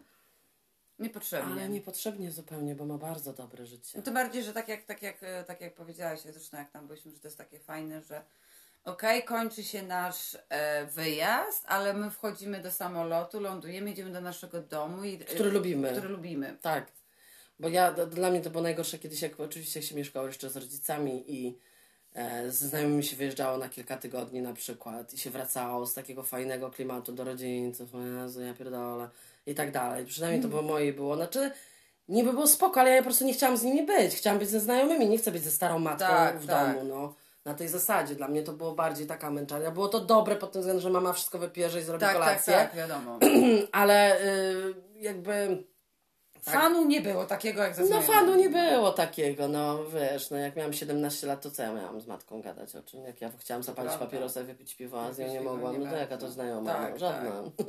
Niepotrzebnie. 1.00 1.52
Ale 1.52 1.69
niepotrzebnie 1.69 2.32
zupełnie, 2.32 2.76
bo 2.76 2.86
ma 2.86 2.98
bardzo 2.98 3.34
dobre 3.34 3.65
życie. 3.65 3.98
No 3.98 4.04
to 4.04 4.12
bardziej, 4.12 4.43
że 4.43 4.54
tak 4.54 4.67
jak, 4.67 4.84
tak 4.84 5.02
jak, 5.02 5.17
tak 5.48 5.62
jak 5.62 5.74
powiedziałaś, 5.74 6.19
zresztą 6.19 6.58
jak 6.58 6.71
tam 6.71 6.88
byliśmy, 6.88 7.12
że 7.12 7.19
to 7.19 7.28
jest 7.28 7.38
takie 7.38 7.60
fajne, 7.60 8.02
że 8.02 8.21
okej, 8.84 9.24
okay, 9.24 9.38
kończy 9.38 9.63
się 9.63 9.84
nasz 9.84 10.38
e, 10.50 10.86
wyjazd, 10.86 11.63
ale 11.67 11.93
my 11.93 12.12
wchodzimy 12.12 12.62
do 12.62 12.71
samolotu, 12.71 13.39
lądujemy, 13.39 13.91
idziemy 13.91 14.12
do 14.12 14.21
naszego 14.21 14.62
domu. 14.62 15.04
I, 15.04 15.15
e, 15.15 15.17
który 15.17 15.52
lubimy. 15.52 15.91
Który 15.91 16.10
lubimy. 16.10 16.58
Tak. 16.62 16.91
Bo 17.60 17.70
ja, 17.70 17.91
dla 17.91 18.30
mnie 18.30 18.41
to 18.41 18.50
było 18.50 18.63
najgorsze 18.63 19.00
kiedyś, 19.00 19.22
jak 19.22 19.39
oczywiście 19.39 19.82
się 19.82 19.96
mieszkało 19.96 20.28
jeszcze 20.28 20.50
z 20.50 20.58
rodzicami 20.58 21.24
i 21.28 21.58
e, 22.13 22.52
z 22.52 22.56
znajomymi 22.56 23.04
się 23.04 23.15
wyjeżdżało 23.15 23.58
na 23.58 23.70
kilka 23.70 23.98
tygodni 23.98 24.41
na 24.41 24.54
przykład 24.54 25.13
i 25.13 25.18
się 25.18 25.30
wracało 25.30 25.86
z 25.86 25.94
takiego 25.94 26.24
fajnego 26.24 26.72
klimatu 26.72 27.12
do 27.12 27.24
rodziców. 27.24 27.96
O 27.96 28.02
Jezu, 28.02 28.41
ja 28.41 28.54
pierdolę 28.54 29.10
i 29.46 29.56
tak 29.56 29.72
dalej. 29.72 30.06
Przynajmniej 30.06 30.41
to 30.41 30.48
było 30.48 30.62
moje 30.62 30.94
było. 30.94 31.15
Znaczy, 31.15 31.52
niby 32.08 32.34
było 32.34 32.48
spoko, 32.48 32.80
ale 32.80 32.91
ja 32.91 32.98
po 32.98 33.04
prostu 33.04 33.26
nie 33.26 33.34
chciałam 33.34 33.58
z 33.58 33.63
nimi 33.63 33.86
być. 33.86 34.15
Chciałam 34.15 34.39
być 34.39 34.50
ze 34.50 34.60
znajomymi, 34.60 35.10
nie 35.10 35.18
chcę 35.18 35.32
być 35.32 35.44
ze 35.44 35.52
starą 35.52 35.80
matką 35.80 36.08
tak, 36.08 36.39
w 36.39 36.48
tak. 36.48 36.76
domu, 36.76 36.89
no. 36.89 37.13
Na 37.46 37.54
tej 37.54 37.68
zasadzie. 37.68 38.15
Dla 38.15 38.28
mnie 38.28 38.44
to 38.44 38.54
było 38.54 38.72
bardziej 38.72 39.08
taka 39.08 39.32
męczarnia. 39.32 39.72
Było 39.72 39.88
to 39.88 40.00
dobre 40.00 40.36
pod 40.36 40.52
tym 40.52 40.62
względem, 40.62 40.82
że 40.82 40.89
mama 40.89 41.13
wszystko 41.13 41.39
wypierze 41.39 41.80
i 41.80 41.84
zrobi 41.84 42.02
tak, 42.02 42.13
kolację. 42.13 42.54
Tak, 42.54 42.68
tak, 42.68 42.78
wiadomo. 42.78 43.20
ale 43.72 44.22
y, 44.26 44.74
jakby... 45.00 45.63
Tak. 46.46 46.54
Fanu 46.54 46.86
nie 46.86 47.02
było 47.02 47.26
takiego 47.26 47.64
jak 47.64 47.76
ze 47.76 47.86
No 47.86 48.02
fanu 48.02 48.36
nie 48.36 48.50
było 48.50 48.92
takiego, 48.92 49.48
no 49.48 49.86
wiesz, 49.86 50.30
no 50.30 50.38
jak 50.38 50.56
miałam 50.56 50.74
17 50.74 51.28
lat, 51.28 51.42
to 51.42 51.52
co 51.52 51.64
ja 51.64 51.74
miałam 51.74 52.02
z 52.02 52.08
matką 52.08 52.42
gadać 52.42 52.76
o 52.76 52.84
czym? 52.84 53.04
Jak 53.04 53.22
ja 53.22 53.32
chciałam 53.40 53.64
zapalić 53.64 53.94
papierosa, 53.94 54.44
wypić 54.44 54.76
piwo, 54.76 55.02
a 55.02 55.14
z 55.14 55.20
nią 55.20 55.28
nie 55.28 55.42
mogłam, 55.42 55.84
no 55.84 55.92
to 55.92 55.96
jaka 55.96 56.18
to 56.18 56.32
znajoma, 56.32 56.74
tak, 56.74 56.94
no, 56.94 57.00
żadna. 57.00 57.32
Tak. 57.58 57.68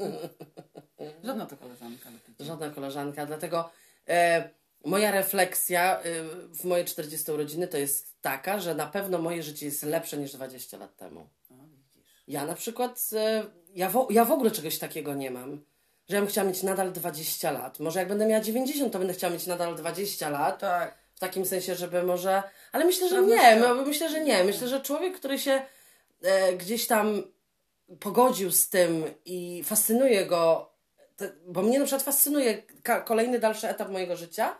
Żadna 1.24 1.46
to 1.46 1.56
koleżanka. 1.56 2.08
Żadna 2.40 2.70
koleżanka, 2.70 3.26
dlatego 3.26 3.70
e, 4.08 4.48
moja 4.84 5.10
refleksja 5.10 6.00
e, 6.00 6.02
w 6.54 6.64
moje 6.64 6.84
40 6.84 7.32
urodziny 7.32 7.68
to 7.68 7.78
jest 7.78 8.22
taka, 8.22 8.58
że 8.58 8.74
na 8.74 8.86
pewno 8.86 9.18
moje 9.18 9.42
życie 9.42 9.66
jest 9.66 9.82
lepsze 9.82 10.16
niż 10.16 10.32
20 10.32 10.78
lat 10.78 10.96
temu. 10.96 11.28
Ja 12.28 12.46
na 12.46 12.54
przykład, 12.54 13.10
e, 13.12 13.44
ja, 13.74 13.90
w, 13.90 14.06
ja 14.10 14.24
w 14.24 14.32
ogóle 14.32 14.50
czegoś 14.50 14.78
takiego 14.78 15.14
nie 15.14 15.30
mam. 15.30 15.60
Że 16.08 16.16
ja 16.16 16.22
bym 16.22 16.30
chciała 16.30 16.48
mieć 16.48 16.62
nadal 16.62 16.92
20 16.92 17.50
lat. 17.50 17.80
Może 17.80 17.98
jak 17.98 18.08
będę 18.08 18.26
miała 18.26 18.42
90, 18.42 18.92
to 18.92 18.98
będę 18.98 19.14
chciała 19.14 19.32
mieć 19.32 19.46
nadal 19.46 19.76
20 19.76 20.28
lat. 20.28 20.58
Tak. 20.58 20.98
W 21.14 21.18
takim 21.18 21.46
sensie, 21.46 21.74
żeby 21.74 22.02
może. 22.02 22.42
Ale 22.72 22.84
myślę, 22.84 23.08
że 23.08 23.22
nie. 23.22 23.60
Myślę, 23.86 24.08
że 24.08 24.20
nie. 24.20 24.44
Myślę, 24.44 24.68
że 24.68 24.80
człowiek, 24.80 25.16
który 25.16 25.38
się 25.38 25.62
e, 26.22 26.52
gdzieś 26.52 26.86
tam 26.86 27.22
pogodził 28.00 28.52
z 28.52 28.68
tym 28.68 29.04
i 29.24 29.62
fascynuje 29.64 30.26
go 30.26 30.76
bo 31.46 31.62
mnie 31.62 31.78
na 31.78 31.84
przykład 31.84 32.02
fascynuje 32.02 32.62
kolejny 33.04 33.38
dalszy 33.38 33.68
etap 33.68 33.88
mojego 33.88 34.16
życia, 34.16 34.58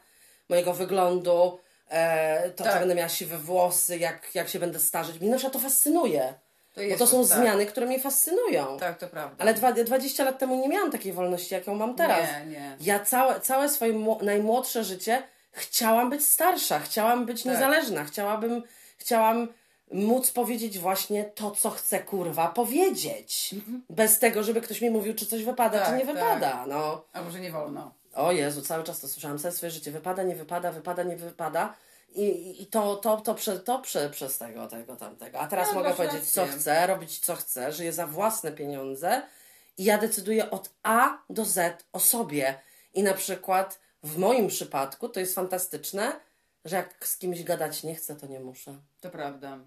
mojego 0.48 0.74
wyglądu, 0.74 1.58
e, 1.88 2.50
to, 2.50 2.64
tak. 2.64 2.72
że 2.72 2.78
będę 2.78 2.94
miała 2.94 3.08
siwe 3.08 3.38
włosy, 3.38 3.98
jak, 3.98 4.34
jak 4.34 4.48
się 4.48 4.58
będę 4.58 4.78
starzeć. 4.78 5.20
Mnie 5.20 5.30
na 5.30 5.36
przykład 5.36 5.52
to 5.52 5.58
fascynuje. 5.58 6.34
To 6.76 6.82
Bo 6.90 6.96
to 6.98 7.06
są 7.06 7.28
tak. 7.28 7.38
zmiany, 7.38 7.66
które 7.66 7.86
mnie 7.86 8.00
fascynują. 8.00 8.78
Tak, 8.78 8.98
to 8.98 9.08
prawda. 9.08 9.36
Ale 9.38 9.54
dwa, 9.54 9.72
20 9.72 10.24
lat 10.24 10.38
temu 10.38 10.56
nie 10.62 10.68
miałam 10.68 10.90
takiej 10.90 11.12
wolności, 11.12 11.54
jaką 11.54 11.74
mam 11.74 11.94
teraz. 11.94 12.28
Nie, 12.46 12.50
nie. 12.50 12.76
Ja 12.80 13.00
całe, 13.00 13.40
całe 13.40 13.68
swoje 13.68 14.16
najmłodsze 14.22 14.84
życie 14.84 15.22
chciałam 15.56 16.10
być 16.10 16.24
starsza, 16.24 16.80
chciałam 16.80 17.26
być 17.26 17.42
tak. 17.42 17.52
niezależna, 17.52 18.04
chciałabym, 18.04 18.62
chciałam 18.96 19.48
móc 19.92 20.30
powiedzieć 20.30 20.78
właśnie 20.78 21.24
to, 21.24 21.50
co 21.50 21.70
chcę 21.70 22.00
kurwa 22.00 22.48
powiedzieć. 22.48 23.50
Mhm. 23.52 23.82
Bez 23.90 24.18
tego, 24.18 24.42
żeby 24.42 24.60
ktoś 24.60 24.80
mi 24.80 24.90
mówił, 24.90 25.14
czy 25.14 25.26
coś 25.26 25.44
wypada, 25.44 25.78
tak, 25.78 25.88
czy 25.88 25.94
nie 25.94 26.06
tak. 26.06 26.14
wypada. 26.14 26.64
No. 26.68 27.04
A 27.12 27.22
może 27.22 27.40
nie 27.40 27.50
wolno. 27.50 27.94
O 28.14 28.32
Jezu, 28.32 28.62
cały 28.62 28.84
czas 28.84 29.00
to 29.00 29.08
słyszałam 29.08 29.38
całe 29.38 29.52
swoje 29.52 29.70
życie. 29.70 29.90
Wypada, 29.90 30.22
nie 30.22 30.34
wypada, 30.34 30.72
wypada, 30.72 31.02
nie 31.02 31.16
wypada. 31.16 31.74
I, 32.08 32.62
i 32.62 32.66
to, 32.66 32.96
to, 32.96 33.16
to, 33.16 33.34
prze, 33.34 33.58
to 33.58 33.78
prze, 33.78 34.10
przez 34.10 34.38
tego, 34.38 34.66
tego, 34.66 34.96
tamtego. 34.96 35.40
A 35.40 35.46
teraz 35.46 35.68
no, 35.68 35.74
mogę 35.74 35.94
powiedzieć, 35.94 36.18
rację. 36.18 36.32
co 36.32 36.46
chcę, 36.46 36.86
robić 36.86 37.18
co 37.18 37.36
chcę, 37.36 37.72
żyję 37.72 37.92
za 37.92 38.06
własne 38.06 38.52
pieniądze 38.52 39.22
i 39.78 39.84
ja 39.84 39.98
decyduję 39.98 40.50
od 40.50 40.70
A 40.82 41.18
do 41.30 41.44
Z 41.44 41.84
o 41.92 42.00
sobie. 42.00 42.60
I 42.94 43.02
na 43.02 43.14
przykład 43.14 43.80
w 44.02 44.18
moim 44.18 44.48
przypadku 44.48 45.08
to 45.08 45.20
jest 45.20 45.34
fantastyczne, 45.34 46.20
że 46.64 46.76
jak 46.76 47.06
z 47.06 47.18
kimś 47.18 47.42
gadać 47.42 47.82
nie 47.82 47.94
chcę, 47.94 48.16
to 48.16 48.26
nie 48.26 48.40
muszę. 48.40 48.78
To 49.00 49.10
prawda. 49.10 49.58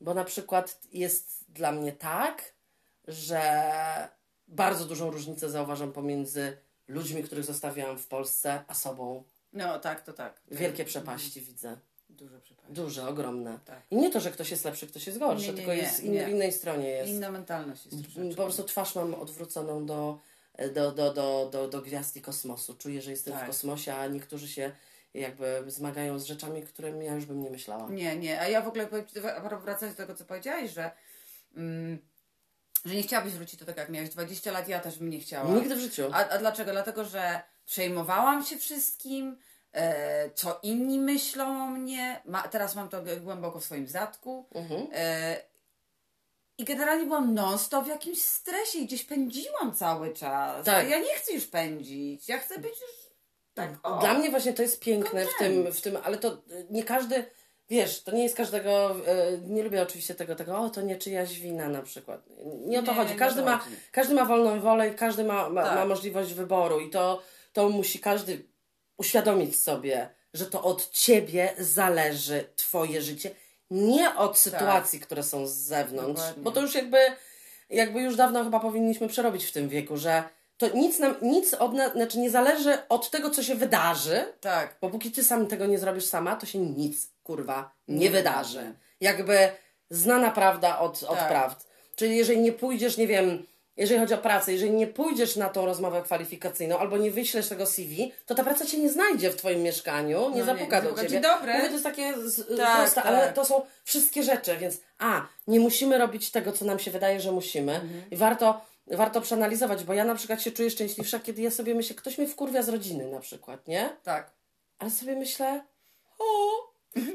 Bo 0.00 0.14
na 0.14 0.24
przykład 0.24 0.80
jest 0.92 1.44
dla 1.48 1.72
mnie 1.72 1.92
tak, 1.92 2.52
że 3.08 4.08
bardzo 4.48 4.84
dużą 4.84 5.10
różnicę 5.10 5.50
zauważam 5.50 5.92
pomiędzy 5.92 6.56
ludźmi, 6.88 7.22
których 7.22 7.44
zostawiałam 7.44 7.98
w 7.98 8.06
Polsce, 8.06 8.64
a 8.68 8.74
sobą. 8.74 9.24
No 9.54 9.78
tak, 9.78 10.02
to 10.02 10.12
tak. 10.12 10.40
Wielkie 10.50 10.84
przepaści 10.84 11.40
widzę. 11.40 11.76
Duże 12.10 12.40
przepaści. 12.40 12.72
Duże, 12.72 13.08
ogromne. 13.08 13.58
Tak. 13.64 13.82
I 13.90 13.96
nie 13.96 14.10
to, 14.10 14.20
że 14.20 14.30
ktoś 14.30 14.50
jest 14.50 14.64
lepszy, 14.64 14.86
ktoś 14.86 15.06
jest 15.06 15.18
gorszy, 15.18 15.46
nie, 15.46 15.48
nie, 15.48 15.56
tylko 15.56 15.72
jest 15.72 16.02
in, 16.02 16.24
w 16.24 16.28
innej 16.28 16.52
stronie 16.52 16.88
jest. 16.88 17.10
Inna 17.10 17.30
mentalność 17.30 17.86
jest 17.86 18.02
troszeczkę. 18.02 18.36
Po 18.36 18.44
prostu 18.44 18.64
twarz 18.64 18.94
mam 18.94 19.14
odwróconą 19.14 19.86
do, 19.86 20.18
do, 20.74 20.92
do, 20.92 21.12
do, 21.12 21.48
do, 21.52 21.68
do 21.68 21.82
gwiazd 21.82 22.16
i 22.16 22.20
kosmosu. 22.20 22.74
Czuję, 22.74 23.02
że 23.02 23.10
jestem 23.10 23.34
tak. 23.34 23.44
w 23.44 23.46
kosmosie, 23.46 23.94
a 23.94 24.06
niektórzy 24.06 24.48
się 24.48 24.72
jakby 25.14 25.64
zmagają 25.66 26.18
z 26.18 26.24
rzeczami, 26.24 26.62
którymi 26.62 27.06
ja 27.06 27.14
już 27.14 27.26
bym 27.26 27.42
nie 27.42 27.50
myślała. 27.50 27.88
Nie, 27.90 28.16
nie. 28.16 28.40
A 28.40 28.48
ja 28.48 28.62
w 28.62 28.68
ogóle 28.68 28.88
wracając 29.62 29.96
do 29.96 30.02
tego, 30.02 30.14
co 30.14 30.24
powiedziałaś, 30.24 30.70
że 30.70 30.90
mm, 31.56 31.98
że 32.84 32.94
nie 32.94 33.02
chciałabyś 33.02 33.32
wrócić 33.32 33.60
do 33.60 33.66
tego, 33.66 33.80
jak 33.80 33.90
miałeś 33.90 34.10
20 34.10 34.52
lat, 34.52 34.68
ja 34.68 34.80
też 34.80 34.98
bym 34.98 35.10
nie 35.10 35.20
chciała. 35.20 35.54
Nigdy 35.54 35.76
w 35.76 35.78
życiu. 35.78 36.10
A, 36.12 36.28
a 36.28 36.38
dlaczego? 36.38 36.72
Dlatego, 36.72 37.04
że 37.04 37.42
przejmowałam 37.66 38.44
się 38.44 38.56
wszystkim, 38.56 39.36
e, 39.72 40.30
co 40.30 40.60
inni 40.62 40.98
myślą 40.98 41.64
o 41.64 41.66
mnie. 41.66 42.20
Ma, 42.24 42.42
teraz 42.42 42.74
mam 42.74 42.88
to 42.88 43.02
głęboko 43.20 43.60
w 43.60 43.64
swoim 43.64 43.86
zadku. 43.86 44.46
Mhm. 44.54 44.88
E, 44.92 45.36
I 46.58 46.64
generalnie 46.64 47.04
byłam 47.04 47.34
non-stop 47.34 47.84
w 47.84 47.88
jakimś 47.88 48.22
stresie 48.22 48.78
i 48.78 48.86
gdzieś 48.86 49.04
pędziłam 49.04 49.74
cały 49.74 50.12
czas. 50.12 50.66
Tak. 50.66 50.88
Ja 50.88 50.98
nie 50.98 51.14
chcę 51.14 51.32
już 51.32 51.46
pędzić. 51.46 52.28
Ja 52.28 52.38
chcę 52.38 52.58
być 52.58 52.80
już 52.80 53.14
tak. 53.54 53.70
O. 53.82 53.98
Dla 53.98 54.14
mnie 54.14 54.30
właśnie 54.30 54.52
to 54.52 54.62
jest 54.62 54.80
piękne 54.80 55.26
w 55.26 55.38
tym, 55.38 55.72
w 55.72 55.80
tym, 55.80 55.98
ale 56.04 56.18
to 56.18 56.42
nie 56.70 56.84
każdy 56.84 57.24
Wiesz, 57.70 58.02
to 58.02 58.12
nie 58.12 58.22
jest 58.22 58.36
każdego, 58.36 58.96
e, 59.06 59.38
nie 59.38 59.62
lubię 59.62 59.82
oczywiście 59.82 60.14
tego, 60.14 60.34
tego, 60.34 60.58
o 60.58 60.70
to 60.70 60.82
nie 60.82 60.96
czyjaś 60.96 61.40
wina 61.40 61.68
na 61.68 61.82
przykład. 61.82 62.20
Nie 62.66 62.78
o 62.78 62.82
to 62.82 62.92
nie, 62.92 62.98
chodzi. 62.98 63.14
Każdy 63.14 63.42
ma, 63.42 63.64
każdy 63.92 64.14
ma 64.14 64.24
wolną 64.24 64.60
wolę 64.60 64.88
i 64.88 64.94
każdy 64.94 65.24
ma, 65.24 65.50
ma, 65.50 65.62
tak. 65.62 65.74
ma 65.74 65.84
możliwość 65.86 66.34
wyboru 66.34 66.80
i 66.80 66.90
to, 66.90 67.22
to 67.54 67.68
musi 67.68 67.98
każdy 67.98 68.44
uświadomić 68.96 69.60
sobie, 69.60 70.08
że 70.34 70.46
to 70.46 70.62
od 70.62 70.90
ciebie 70.90 71.54
zależy 71.58 72.44
twoje 72.56 73.02
życie, 73.02 73.30
nie 73.70 74.14
od 74.14 74.38
sytuacji, 74.38 74.98
tak. 74.98 75.06
które 75.06 75.22
są 75.22 75.46
z 75.46 75.52
zewnątrz. 75.52 76.20
Dokładnie. 76.20 76.42
Bo 76.42 76.50
to 76.50 76.60
już 76.60 76.74
jakby, 76.74 76.98
jakby 77.70 78.00
już 78.00 78.16
dawno 78.16 78.44
chyba 78.44 78.60
powinniśmy 78.60 79.08
przerobić 79.08 79.44
w 79.44 79.52
tym 79.52 79.68
wieku, 79.68 79.96
że 79.96 80.22
to 80.56 80.68
nic 80.68 80.98
nam, 80.98 81.14
nic 81.22 81.54
od 81.54 81.72
nas, 81.72 81.92
znaczy 81.92 82.18
nie 82.18 82.30
zależy 82.30 82.78
od 82.88 83.10
tego, 83.10 83.30
co 83.30 83.42
się 83.42 83.54
wydarzy. 83.54 84.24
Tak. 84.40 84.76
Bo 84.80 84.90
póki 84.90 85.10
ty 85.10 85.24
sam 85.24 85.46
tego 85.46 85.66
nie 85.66 85.78
zrobisz 85.78 86.04
sama, 86.04 86.36
to 86.36 86.46
się 86.46 86.58
nic, 86.58 87.08
kurwa, 87.22 87.72
nie, 87.88 87.98
nie 87.98 88.10
wydarzy. 88.10 88.74
Jakby 89.00 89.48
znana 89.90 90.30
prawda 90.30 90.78
od, 90.78 91.02
od 91.02 91.18
tak. 91.18 91.28
prawd. 91.28 91.66
Czyli 91.96 92.16
jeżeli 92.16 92.40
nie 92.40 92.52
pójdziesz, 92.52 92.96
nie 92.96 93.06
wiem, 93.06 93.46
jeżeli 93.76 94.00
chodzi 94.00 94.14
o 94.14 94.18
pracę, 94.18 94.52
jeżeli 94.52 94.70
nie 94.70 94.86
pójdziesz 94.86 95.36
na 95.36 95.48
tą 95.48 95.66
rozmowę 95.66 96.02
kwalifikacyjną 96.02 96.78
albo 96.78 96.98
nie 96.98 97.10
wyślesz 97.10 97.48
tego 97.48 97.66
CV, 97.66 98.12
to 98.26 98.34
ta 98.34 98.44
praca 98.44 98.66
cię 98.66 98.78
nie 98.78 98.90
znajdzie 98.90 99.30
w 99.30 99.36
twoim 99.36 99.62
mieszkaniu, 99.62 100.30
nie 100.30 100.40
no 100.40 100.46
zapuka 100.46 100.80
nie, 100.80 100.90
do 100.90 101.02
ciebie. 101.02 101.20
Dobre. 101.20 101.54
Mówię, 101.54 101.66
to 101.66 101.72
jest 101.72 101.84
takie 101.84 102.14
z, 102.18 102.56
tak, 102.56 102.76
proste, 102.76 103.02
tak. 103.02 103.06
ale 103.06 103.32
to 103.32 103.44
są 103.44 103.62
wszystkie 103.84 104.22
rzeczy, 104.22 104.56
więc 104.56 104.80
a, 104.98 105.26
nie 105.46 105.60
musimy 105.60 105.98
robić 105.98 106.30
tego, 106.30 106.52
co 106.52 106.64
nam 106.64 106.78
się 106.78 106.90
wydaje, 106.90 107.20
że 107.20 107.32
musimy. 107.32 107.72
Mhm. 107.72 108.10
I 108.10 108.16
warto 108.16 108.60
warto 108.86 109.20
przeanalizować, 109.20 109.84
bo 109.84 109.94
ja 109.94 110.04
na 110.04 110.14
przykład 110.14 110.42
się 110.42 110.52
czuję 110.52 110.70
szczęśliwsza, 110.70 111.20
kiedy 111.20 111.42
ja 111.42 111.50
sobie 111.50 111.74
myślę, 111.74 111.96
ktoś 111.96 112.18
mnie 112.18 112.26
wkurwia 112.28 112.62
z 112.62 112.68
rodziny 112.68 113.10
na 113.10 113.20
przykład, 113.20 113.68
nie? 113.68 113.96
Tak. 114.02 114.30
Ale 114.78 114.90
sobie 114.90 115.16
myślę, 115.16 115.64
o, 116.18 116.24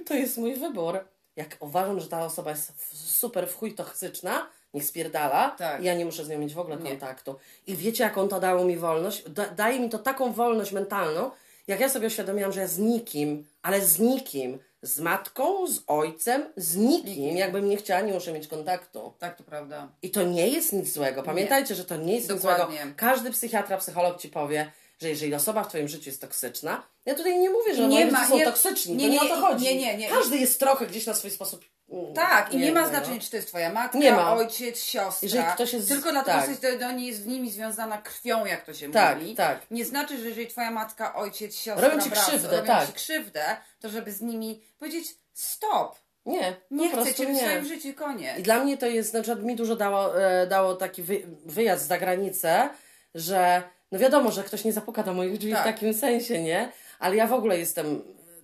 to 0.08 0.14
jest 0.14 0.38
mój 0.38 0.56
wybór. 0.56 1.00
Jak 1.36 1.58
uważam, 1.60 2.00
że 2.00 2.08
ta 2.08 2.26
osoba 2.26 2.52
jest 2.52 2.74
super 2.94 3.50
w 3.50 3.56
chuj 3.56 3.76
toksyczna, 3.76 4.50
niech 4.74 4.86
spierdala, 4.86 5.50
tak. 5.50 5.84
ja 5.84 5.96
nie 5.96 6.06
muszę 6.06 6.26
z 6.26 6.30
nią 6.30 6.40
mieć 6.40 6.54
w 6.54 6.60
ogóle 6.60 6.78
kontaktu. 6.78 7.36
Nie. 7.68 7.74
I 7.74 7.78
wiecie, 7.78 8.04
jaką 8.04 8.28
to 8.28 8.40
dało 8.40 8.66
mi 8.66 8.78
wolność? 8.78 9.30
Da, 9.30 9.46
daje 9.46 9.80
mi 9.80 9.90
to 9.90 10.00
taką 10.00 10.34
wolność 10.34 10.72
mentalną, 10.72 11.32
jak 11.68 11.80
ja 11.80 11.90
sobie 11.90 12.08
uświadomiłam, 12.08 12.52
że 12.52 12.60
ja 12.60 12.68
z 12.68 12.78
nikim, 12.78 13.48
ale 13.62 13.82
z 13.82 14.00
nikim 14.00 14.60
z 14.82 15.00
matką, 15.00 15.68
z 15.68 15.84
ojcem, 15.88 16.46
z 16.56 16.78
nikim. 16.78 17.38
Jakbym 17.38 17.70
nie 17.70 17.78
chciała, 17.78 18.02
nie 18.02 18.14
muszę 18.14 18.34
mieć 18.34 18.48
kontaktu. 18.48 19.14
Tak, 19.20 19.38
to 19.38 19.44
prawda. 19.44 19.88
I 20.02 20.10
to 20.10 20.24
nie 20.24 20.48
jest 20.48 20.74
nic 20.74 20.94
złego. 20.94 21.24
Pamiętajcie, 21.24 21.70
nie. 21.70 21.76
że 21.76 21.86
to 21.86 21.98
nie 21.98 22.16
jest 22.16 22.28
Dokładnie. 22.28 22.66
nic 22.66 22.82
złego. 22.82 22.94
Każdy 22.96 23.32
psychiatra, 23.32 23.78
psycholog 23.78 24.22
ci 24.22 24.30
powie, 24.30 24.72
że 25.02 25.10
jeżeli 25.10 25.36
osoba 25.36 25.64
w 25.64 25.68
Twoim 25.68 25.88
życiu 25.88 26.10
jest 26.10 26.22
toksyczna, 26.22 26.84
ja 27.06 27.16
tutaj 27.16 27.40
nie 27.40 27.50
mówię, 27.50 27.76
że 27.76 27.88
nie 27.88 28.06
ma, 28.06 28.28
są 28.28 28.38
nie, 28.38 28.46
toksyczni, 28.46 28.96
nie, 28.96 29.10
nie, 29.10 29.20
to 29.20 29.26
nie 29.26 29.32
o 29.32 29.36
to 29.36 29.42
chodzi. 29.42 29.66
Nie, 29.66 29.76
nie, 29.76 29.98
nie. 29.98 30.10
Każdy 30.10 30.38
jest 30.38 30.60
trochę 30.60 30.88
gdzieś 30.88 31.06
na 31.06 31.14
swój 31.14 31.32
sposób 31.32 31.66
tak, 32.16 32.54
i 32.54 32.58
nie, 32.58 32.72
ma 32.72 32.88
znaczenia, 32.88 33.20
czy 33.20 33.30
to 33.30 33.36
jest 33.36 33.48
twoja 33.48 33.74
matka, 33.74 33.98
nie 33.98 34.12
ma. 34.12 34.34
ojciec, 34.34 34.84
siostra. 34.84 35.26
Jeżeli 35.26 35.46
ktoś 35.46 35.74
jest, 35.74 35.88
tylko 35.88 36.12
dlatego, 36.12 36.40
tak. 36.40 36.50
że 36.64 36.80
do 36.80 36.92
niej 36.92 37.08
jest 37.08 37.24
z 37.24 37.26
nimi 37.26 37.52
związana 37.52 37.98
krwią, 37.98 38.46
jak 38.46 38.66
to 38.66 38.74
się 38.74 38.92
tak, 38.92 39.20
mówi. 39.20 39.36
Tak. 39.36 39.60
Nie 39.72 39.86
znaczy, 39.86 40.18
że 40.18 40.30
jeżeli 40.30 40.48
twoja 40.48 40.72
matka, 40.72 41.16
ojciec, 41.16 41.56
siostra, 41.56 41.90
robią 41.90 42.04
ci 42.04 42.10
brat, 42.10 42.26
krzywdę, 42.26 42.58
robią 42.58 42.68
tak. 42.68 42.88
ci 42.88 42.94
krzywdę, 42.94 43.44
to 43.80 43.90
żeby 43.90 44.12
z 44.12 44.22
nimi 44.22 44.62
powiedzieć 44.80 45.16
stop. 45.34 46.00
Nie, 46.26 46.56
nie 46.72 46.92
chcę 46.92 47.14
cię 47.14 47.34
w 47.34 47.38
swoim 47.38 47.66
życiu, 47.66 47.94
koniec. 47.94 48.40
I 48.40 48.44
dla 48.44 48.60
mnie 48.60 48.78
to 48.78 48.86
jest, 48.86 49.14
na 49.14 49.22
przykład 49.22 49.46
mi 49.46 49.56
dużo 49.56 49.76
dało, 49.76 50.22
e, 50.22 50.48
dało 50.48 50.76
taki 50.76 51.04
wy, 51.04 51.22
wyjazd 51.46 51.88
za 51.88 51.98
granicę, 51.98 52.70
że 53.16 53.64
no 53.92 54.00
wiadomo, 54.00 54.32
że 54.32 54.44
ktoś 54.44 54.64
nie 54.64 54.74
zapuka 54.74 55.04
do 55.04 55.14
moich 55.14 55.38
drzwi 55.38 55.54
tak. 55.54 55.62
w 55.62 55.66
takim 55.66 55.94
sensie, 55.94 56.42
nie? 56.42 56.72
Ale 57.00 57.16
ja 57.16 57.28
w 57.28 57.34
ogóle 57.34 57.58
jestem, 57.58 58.02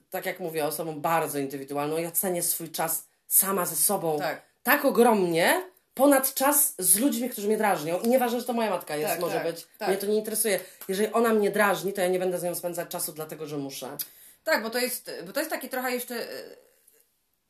tak 0.10 0.26
jak 0.26 0.40
mówię, 0.40 0.66
osobą 0.66 1.02
bardzo 1.02 1.40
indywidualną. 1.40 1.98
Ja 1.98 2.12
cenię 2.12 2.44
swój 2.44 2.72
czas 2.72 3.08
sama 3.28 3.66
ze 3.66 3.76
sobą 3.76 4.20
tak, 4.20 4.42
tak 4.64 4.86
ogromnie, 4.86 5.62
ponad 5.94 6.34
czas 6.34 6.76
z 6.80 7.00
ludźmi, 7.00 7.30
którzy 7.30 7.48
mnie 7.48 7.58
drażnią. 7.58 8.00
I 8.00 8.08
nieważne, 8.08 8.40
że 8.40 8.46
to 8.46 8.54
moja 8.54 8.70
matka 8.70 8.96
jest, 8.96 9.12
tak, 9.12 9.20
może 9.20 9.36
tak, 9.36 9.44
być. 9.44 9.68
Tak. 9.78 9.90
Mnie 9.90 9.98
to 9.98 10.06
nie 10.06 10.16
interesuje. 10.16 10.60
Jeżeli 10.88 11.14
ona 11.14 11.34
mnie 11.34 11.52
drażni, 11.52 11.94
to 11.94 12.02
ja 12.02 12.08
nie 12.08 12.20
będę 12.20 12.40
z 12.40 12.44
nią 12.44 12.56
spędzać 12.56 12.90
czasu, 12.90 13.14
dlatego 13.14 13.48
że 13.48 13.58
muszę. 13.58 13.98
Tak, 14.44 14.64
bo 14.64 14.70
to 14.70 14.80
jest, 14.80 15.12
bo 15.26 15.34
to 15.34 15.40
jest 15.40 15.52
takie 15.52 15.70
trochę 15.70 15.92
jeszcze 15.92 16.16
e, 16.16 16.28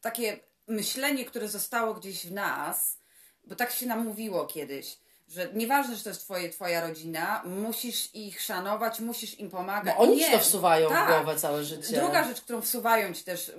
takie 0.02 0.40
myślenie, 0.68 1.26
które 1.26 1.48
zostało 1.48 1.94
gdzieś 1.94 2.28
w 2.28 2.32
nas, 2.32 2.98
bo 3.44 3.56
tak 3.56 3.72
się 3.72 3.86
nam 3.86 4.06
mówiło 4.06 4.46
kiedyś 4.46 4.98
że 5.28 5.50
nieważne, 5.54 5.96
że 5.96 6.04
to 6.04 6.10
jest 6.10 6.22
twoje, 6.22 6.50
twoja 6.50 6.88
rodzina, 6.88 7.42
musisz 7.46 8.16
ich 8.16 8.42
szanować, 8.42 9.00
musisz 9.00 9.40
im 9.40 9.50
pomagać. 9.50 9.96
Bo 9.96 10.02
oni 10.02 10.16
nie. 10.16 10.26
ci 10.26 10.32
to 10.32 10.40
wsuwają 10.40 10.90
tak. 10.90 11.10
w 11.10 11.14
głowę 11.14 11.40
całe 11.40 11.64
życie. 11.64 12.00
Druga 12.00 12.24
rzecz, 12.24 12.42
którą 12.42 12.62
wsuwają 12.62 13.14
ci 13.14 13.24
też, 13.24 13.52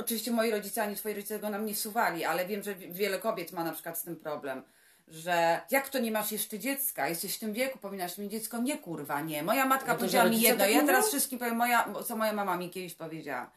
Oczywiście 0.00 0.30
moi 0.30 0.50
rodzice 0.50 0.82
ani 0.82 0.96
twoi 0.96 1.14
rodzice 1.14 1.34
tego 1.34 1.50
nam 1.50 1.66
nie 1.66 1.76
suwali, 1.76 2.24
ale 2.24 2.46
wiem, 2.46 2.62
że 2.62 2.74
wiele 2.74 3.18
kobiet 3.18 3.52
ma 3.52 3.64
na 3.64 3.72
przykład 3.72 3.98
z 3.98 4.02
tym 4.02 4.16
problem. 4.16 4.62
Że 5.08 5.60
jak 5.70 5.88
to 5.88 5.98
nie 5.98 6.10
masz 6.10 6.32
jeszcze 6.32 6.58
dziecka? 6.58 7.08
Jesteś 7.08 7.36
w 7.36 7.38
tym 7.38 7.52
wieku, 7.52 7.78
powinnaś 7.78 8.18
mieć 8.18 8.30
dziecko. 8.30 8.58
Nie 8.58 8.78
kurwa, 8.78 9.20
nie. 9.20 9.42
Moja 9.42 9.66
matka 9.66 9.92
no 9.92 9.98
powiedziała 9.98 10.28
mi 10.28 10.40
jedno. 10.40 10.66
Ja 10.66 10.86
teraz 10.86 11.08
wszystkim 11.08 11.38
powiem, 11.38 11.56
moja, 11.56 11.94
co 12.06 12.16
moja 12.16 12.32
mama 12.32 12.56
mi 12.56 12.70
kiedyś 12.70 12.94
powiedziała. 12.94 13.50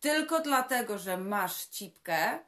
Tylko 0.00 0.40
dlatego, 0.40 0.98
że 0.98 1.16
masz 1.16 1.66
cipkę 1.66 2.38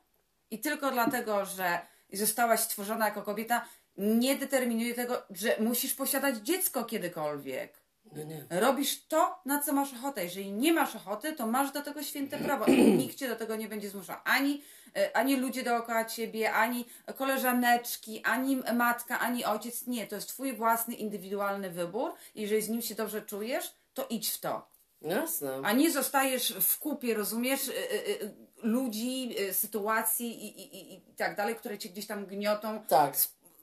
i 0.51 0.59
tylko 0.59 0.91
dlatego, 0.91 1.45
że 1.45 1.81
zostałaś 2.13 2.61
stworzona 2.61 3.05
jako 3.05 3.23
kobieta, 3.23 3.67
nie 3.97 4.37
determinuje 4.37 4.95
tego, 4.95 5.23
że 5.31 5.57
musisz 5.61 5.95
posiadać 5.95 6.37
dziecko 6.37 6.85
kiedykolwiek. 6.85 7.80
No 8.17 8.23
nie. 8.23 8.45
Robisz 8.51 9.07
to, 9.09 9.39
na 9.45 9.63
co 9.63 9.73
masz 9.73 9.95
ochotę. 9.95 10.25
Jeżeli 10.25 10.53
nie 10.53 10.73
masz 10.73 10.97
ochoty, 10.97 11.33
to 11.33 11.47
masz 11.47 11.73
do 11.73 11.83
tego 11.83 12.03
święte 12.03 12.39
prawo. 12.47 12.65
Nikt 12.71 13.17
cię 13.17 13.29
do 13.29 13.37
tego 13.37 13.57
nie 13.57 13.69
będzie 13.69 13.91
zmuszał. 13.91 14.17
Ani, 14.25 14.63
e, 14.97 15.17
ani 15.17 15.37
ludzie 15.37 15.63
dookoła 15.63 16.05
ciebie, 16.05 16.53
ani 16.53 16.85
koleżaneczki, 17.17 18.23
ani 18.25 18.57
matka, 18.75 19.19
ani 19.21 19.45
ojciec. 19.45 19.87
Nie, 19.87 20.07
to 20.07 20.15
jest 20.15 20.29
twój 20.29 20.53
własny, 20.57 20.95
indywidualny 20.95 21.71
wybór. 21.71 22.13
Jeżeli 22.35 22.63
z 22.63 22.69
nim 22.69 22.83
się 22.83 22.95
dobrze 22.95 23.23
czujesz, 23.23 23.75
to 23.95 24.07
idź 24.11 24.31
w 24.31 24.41
to. 24.41 24.69
Jasne. 25.03 25.61
A 25.65 25.73
nie 25.73 25.91
zostajesz 25.91 26.53
w 26.61 26.79
kupie, 26.79 27.15
rozumiesz? 27.15 27.69
E, 27.69 27.73
e, 27.73 28.31
ludzi, 28.63 29.35
sytuacji 29.53 30.45
i, 30.45 30.61
i, 30.61 30.77
i, 30.77 30.95
i 30.95 31.15
tak 31.17 31.37
dalej, 31.37 31.57
które 31.57 31.79
cię 31.79 31.89
gdzieś 31.89 32.07
tam 32.07 32.27
gniotą, 32.27 32.83
Tak. 32.89 33.15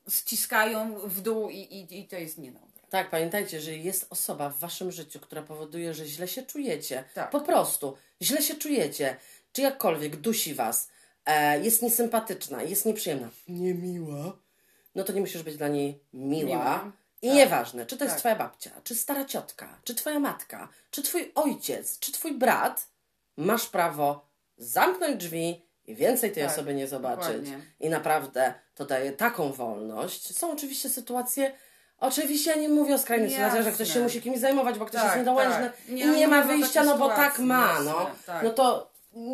ściskają 0.10 1.00
w 1.00 1.22
dół 1.22 1.50
i, 1.50 1.58
i, 1.58 2.00
i 2.00 2.08
to 2.08 2.16
jest 2.16 2.38
niedobre. 2.38 2.67
Tak, 2.90 3.10
pamiętajcie, 3.10 3.62
że 3.62 3.76
jest 3.76 4.08
osoba 4.10 4.50
w 4.50 4.60
waszym 4.60 4.92
życiu, 4.92 5.20
która 5.20 5.42
powoduje, 5.42 5.94
że 5.94 6.06
źle 6.06 6.28
się 6.28 6.44
czujecie. 6.44 7.04
Tak. 7.14 7.30
Po 7.30 7.42
prostu 7.42 7.98
źle 8.22 8.42
się 8.42 8.56
czujecie. 8.56 9.18
Czy 9.54 9.62
jakkolwiek 9.62 10.16
dusi 10.16 10.54
was, 10.54 10.90
e, 11.26 11.60
jest 11.64 11.82
niesympatyczna, 11.82 12.64
jest 12.64 12.86
nieprzyjemna, 12.86 13.30
niemiła, 13.48 14.38
no 14.96 15.04
to 15.04 15.14
nie 15.14 15.22
musisz 15.22 15.44
być 15.44 15.58
dla 15.58 15.68
niej 15.68 16.00
miła. 16.14 16.50
Miła. 16.50 16.92
I 17.22 17.28
Tak. 17.28 17.36
nieważne, 17.38 17.86
czy 17.86 17.98
to 17.98 18.04
jest 18.04 18.16
Tak. 18.16 18.20
twoja 18.20 18.36
babcia, 18.36 18.72
czy 18.84 18.96
stara 18.96 19.26
ciotka, 19.26 19.80
czy 19.84 19.96
twoja 19.96 20.20
matka, 20.20 20.70
czy 20.92 21.04
twój 21.04 21.32
ojciec, 21.36 22.00
czy 22.00 22.12
twój 22.12 22.34
brat, 22.34 22.88
masz 23.38 23.66
prawo 23.68 24.28
zamknąć 24.58 25.18
drzwi 25.18 25.66
i 25.86 25.96
więcej 25.96 26.32
tej 26.32 26.44
Tak, 26.44 26.52
osoby 26.54 26.74
nie 26.74 26.88
zobaczyć. 26.88 27.28
dokładnie. 27.28 27.60
I 27.80 27.90
naprawdę 27.90 28.54
to 28.76 28.86
daje 28.86 29.12
taką 29.12 29.52
wolność. 29.54 30.38
Są 30.38 30.52
oczywiście 30.52 30.90
sytuacje, 30.90 31.54
oczywiście 32.00 32.52
ja 32.52 32.58
nie 32.58 32.70
mówię 32.70 32.96
o 32.96 32.98
skrajnych 32.98 33.32
sytuacjach, 33.32 33.64
że 33.64 33.72
ktoś 33.72 33.94
się 33.94 34.00
musi 34.00 34.22
kimś 34.22 34.40
zajmować, 34.40 34.80
bo 34.80 34.86
ktoś 34.86 35.02
Tak, 35.02 35.10
jest 35.10 35.18
niedołężny 35.18 35.70
tak. 35.70 35.90
i 35.90 35.94
Nie, 35.94 36.06
nie, 36.06 36.18
nie 36.18 36.28
ma 36.28 36.38
ma 36.38 36.44
wyjścia, 36.48 36.74
takiej 36.74 36.92
no 36.92 36.98
bo 36.98 37.10
tak 37.10 37.40
ma, 37.40 37.68
jasne, 37.68 37.86
no. 37.86 38.10
tak. 38.26 38.44
No 38.44 38.50
to 38.50 38.92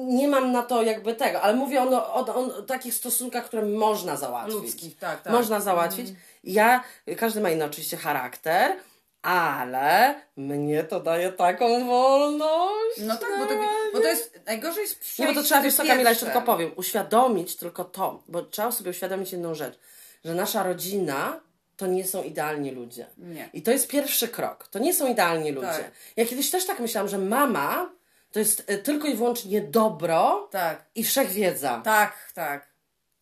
nie 0.07 0.27
mam 0.27 0.51
na 0.51 0.63
to 0.63 0.83
jakby 0.83 1.15
tego, 1.15 1.41
ale 1.41 1.53
mówię 1.53 1.81
o, 1.81 2.13
o, 2.13 2.25
o, 2.25 2.57
o 2.57 2.61
takich 2.61 2.93
stosunkach, 2.93 3.45
które 3.45 3.65
można 3.65 4.17
załatwić. 4.17 4.55
Ludzkich, 4.55 4.97
tak, 4.97 5.21
tak. 5.21 5.33
Można 5.33 5.59
załatwić. 5.59 6.07
Ja, 6.43 6.83
każdy 7.17 7.41
ma 7.41 7.49
inny 7.49 7.65
oczywiście 7.65 7.97
charakter, 7.97 8.75
ale 9.21 10.15
mnie 10.37 10.83
to 10.83 10.99
daje 10.99 11.31
taką 11.31 11.87
wolność. 11.87 12.97
No 12.97 13.17
tak, 13.17 13.29
bo 13.39 13.45
to, 13.45 13.53
bo 13.93 13.99
to 13.99 14.07
jest, 14.07 14.39
najgorzej 14.45 14.81
jest 14.81 14.99
przejść 14.99 15.19
Nie, 15.19 15.27
bo 15.27 15.33
to 15.33 15.43
trzeba, 15.43 15.61
wiesz 15.61 15.75
co 15.75 15.83
Kamila, 15.85 16.09
jeszcze 16.09 16.25
tylko 16.25 16.41
powiem, 16.41 16.71
uświadomić 16.75 17.55
tylko 17.55 17.83
to, 17.83 18.23
bo 18.27 18.41
trzeba 18.41 18.71
sobie 18.71 18.89
uświadomić 18.89 19.31
jedną 19.31 19.55
rzecz, 19.55 19.79
że 20.25 20.35
nasza 20.35 20.63
rodzina 20.63 21.39
to 21.77 21.87
nie 21.87 22.05
są 22.05 22.23
idealni 22.23 22.71
ludzie. 22.71 23.05
Nie. 23.17 23.49
I 23.53 23.61
to 23.61 23.71
jest 23.71 23.87
pierwszy 23.87 24.27
krok. 24.27 24.67
To 24.67 24.79
nie 24.79 24.93
są 24.93 25.07
idealni 25.11 25.51
ludzie. 25.51 25.67
Tak. 25.67 25.91
Ja 26.15 26.25
kiedyś 26.25 26.49
też 26.51 26.65
tak 26.65 26.79
myślałam, 26.79 27.07
że 27.09 27.17
mama 27.17 27.89
to 28.31 28.39
jest 28.39 28.63
e, 28.67 28.77
tylko 28.77 29.07
i 29.07 29.15
wyłącznie 29.15 29.61
dobro 29.61 30.47
Tak, 30.51 30.85
i 30.95 31.03
wszechwiedza. 31.03 31.81
tak, 31.83 32.31
tak. 32.33 32.67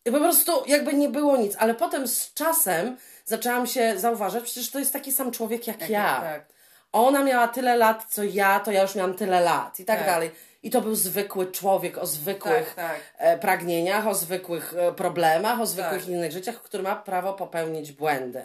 I 0.04 0.10
po 0.12 0.18
prostu 0.18 0.52
jakby 0.66 0.92
nie 0.94 1.08
było 1.08 1.36
nic, 1.36 1.56
ale 1.58 1.74
potem 1.74 2.08
z 2.08 2.34
czasem 2.34 2.96
zaczęłam 3.24 3.66
się 3.66 3.98
zauważać, 3.98 4.44
przecież 4.44 4.70
to 4.70 4.78
jest 4.78 4.92
taki 4.92 5.12
sam 5.12 5.30
człowiek 5.30 5.66
jak, 5.66 5.80
Jak- 5.80 5.90
ja. 5.90 6.20
tak. 6.20 6.46
Ona 6.92 7.24
miała 7.24 7.48
tyle 7.48 7.76
lat, 7.76 8.04
co 8.10 8.22
ja, 8.24 8.60
to 8.60 8.70
ja 8.72 8.82
już 8.82 8.94
miałam 8.94 9.14
tyle 9.14 9.40
lat 9.40 9.80
i 9.80 9.84
tak, 9.84 9.98
Tak. 9.98 10.06
dalej. 10.06 10.30
I 10.62 10.70
to 10.70 10.80
był 10.80 10.94
zwykły 10.94 11.52
człowiek 11.52 11.98
o 11.98 12.06
zwykłych 12.06 12.74
Tak, 12.74 12.88
tak. 12.88 13.00
e, 13.18 13.38
pragnieniach, 13.38 14.06
o 14.06 14.14
zwykłych 14.14 14.74
e, 14.76 14.92
problemach, 14.92 15.60
o 15.60 15.66
zwykłych 15.66 16.00
Tak. 16.00 16.08
innych 16.08 16.32
życiach, 16.32 16.62
który 16.62 16.82
ma 16.82 16.96
prawo 16.96 17.32
popełnić 17.32 17.92
błędy. 17.92 18.44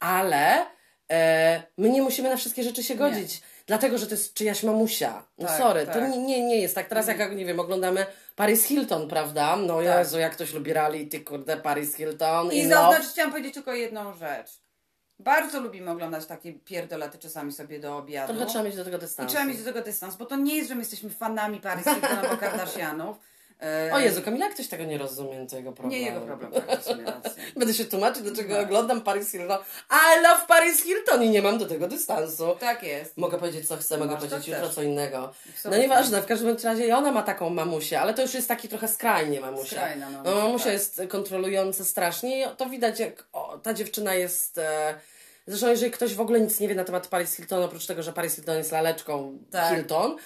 Ale 0.00 0.66
e, 1.10 1.62
my 1.78 1.88
nie 1.90 2.02
musimy 2.02 2.30
na 2.30 2.36
wszystkie 2.36 2.62
rzeczy 2.62 2.82
się 2.82 2.94
godzić. 2.94 3.42
Dlatego, 3.66 3.98
że 3.98 4.06
to 4.06 4.14
jest 4.14 4.34
czyjaś 4.34 4.62
mamusia. 4.62 5.22
No 5.38 5.48
Tak, 5.48 5.58
sorry, 5.58 5.86
to 5.86 5.92
tak. 5.92 6.10
nie, 6.10 6.18
nie, 6.18 6.42
nie 6.46 6.56
jest 6.60 6.74
tak. 6.74 6.88
Teraz 6.88 7.08
jak, 7.08 7.36
nie 7.36 7.44
wiem, 7.44 7.60
oglądamy 7.60 8.06
Paris 8.36 8.64
Hilton, 8.64 9.08
prawda? 9.08 9.56
No 9.56 9.82
Tak. 9.82 9.98
Jezu, 9.98 10.18
jak 10.18 10.32
ktoś 10.32 10.52
lubi 10.52 10.72
reality, 10.72 11.20
kurde, 11.20 11.56
Paris 11.56 11.94
Hilton. 11.96 12.52
I 12.52 12.58
in 12.58 12.70
love. 12.70 12.82
zaznaczyć, 12.82 13.10
chciałam 13.10 13.30
powiedzieć 13.30 13.54
tylko 13.54 13.72
jedną 13.72 14.14
rzecz. 14.14 14.63
Bardzo 15.18 15.60
lubimy 15.60 15.90
oglądać 15.90 16.26
takie 16.26 16.52
pierdolaty 16.52 17.18
czasami 17.18 17.52
sobie 17.52 17.80
do 17.80 17.96
obiadu. 17.96 18.32
Trochę 18.32 18.46
trzeba 18.50 18.64
mieć 18.64 18.76
do 18.76 18.84
tego 18.84 18.96
I 18.96 19.00
dystans. 19.00 19.32
trzeba 19.32 19.44
mieć 19.44 19.58
do 19.58 19.64
tego 19.64 19.82
dystans, 19.82 20.16
bo 20.16 20.26
to 20.26 20.36
nie 20.36 20.56
jest, 20.56 20.68
że 20.68 20.74
my 20.74 20.80
jesteśmy 20.80 21.10
fanami 21.10 21.60
albo 22.22 22.36
Kardashianów. 22.36 23.16
E, 23.64 23.92
O 23.94 23.98
Jezu, 23.98 24.22
Kamila, 24.22 24.48
ktoś 24.48 24.68
tego 24.68 24.84
nie 24.84 24.98
rozumie, 24.98 25.46
to 25.50 25.56
jego 25.56 25.72
problem. 25.72 25.90
Nie 26.00 26.06
jego 26.06 26.20
problem, 26.20 26.52
tak, 26.52 26.80
w 26.80 26.84
sumie. 26.84 27.04
Będę 27.56 27.74
się 27.74 27.84
tłumaczyć, 27.84 28.22
dlaczego 28.22 28.54
No. 28.54 28.60
oglądam 28.60 29.00
Paris 29.00 29.30
Hilton. 29.30 29.58
I 29.90 30.22
love 30.22 30.46
Paris 30.48 30.82
Hilton 30.82 31.22
i 31.22 31.30
nie 31.30 31.42
mam 31.42 31.58
do 31.58 31.66
tego 31.66 31.88
dystansu. 31.88 32.56
Tak 32.60 32.82
jest. 32.82 33.16
Mogę 33.16 33.38
powiedzieć, 33.38 33.68
co 33.68 33.76
chcę, 33.76 33.98
mogę 33.98 34.10
Masz, 34.10 34.22
to 34.22 34.28
powiedzieć 34.28 34.48
jutro 34.48 34.68
co 34.68 34.82
innego. 34.82 35.32
No 35.64 35.76
nieważne, 35.76 36.22
w 36.22 36.26
każdym 36.26 36.56
razie 36.64 36.86
i 36.86 36.92
ona 36.92 37.12
ma 37.12 37.22
taką 37.22 37.50
mamusię, 37.50 38.00
ale 38.00 38.14
to 38.14 38.22
już 38.22 38.34
jest 38.34 38.48
taki 38.48 38.68
trochę 38.68 38.88
skrajnie 38.88 39.40
mamusia. 39.40 39.76
Skrajna 39.76 40.10
mamusia, 40.10 40.30
no, 40.30 40.40
mamusia 40.40 40.64
tak. 40.64 40.72
jest 40.72 41.02
kontrolująca 41.08 41.84
strasznie 41.84 42.42
i 42.42 42.44
to 42.56 42.66
widać, 42.66 43.00
jak 43.00 43.24
o, 43.32 43.58
ta 43.62 43.74
dziewczyna 43.74 44.14
jest... 44.14 44.58
E, 44.58 44.94
zresztą 45.46 45.68
jeżeli 45.68 45.90
ktoś 45.90 46.14
w 46.14 46.20
ogóle 46.20 46.40
nic 46.40 46.60
nie 46.60 46.68
wie 46.68 46.74
na 46.74 46.84
temat 46.84 47.06
Paris 47.06 47.34
Hilton, 47.36 47.62
oprócz 47.62 47.86
tego, 47.86 48.02
że 48.02 48.12
Paris 48.12 48.34
Hilton 48.34 48.56
jest 48.56 48.72
laleczką 48.72 49.38
Tak. 49.50 49.74
Hilton, 49.74 50.16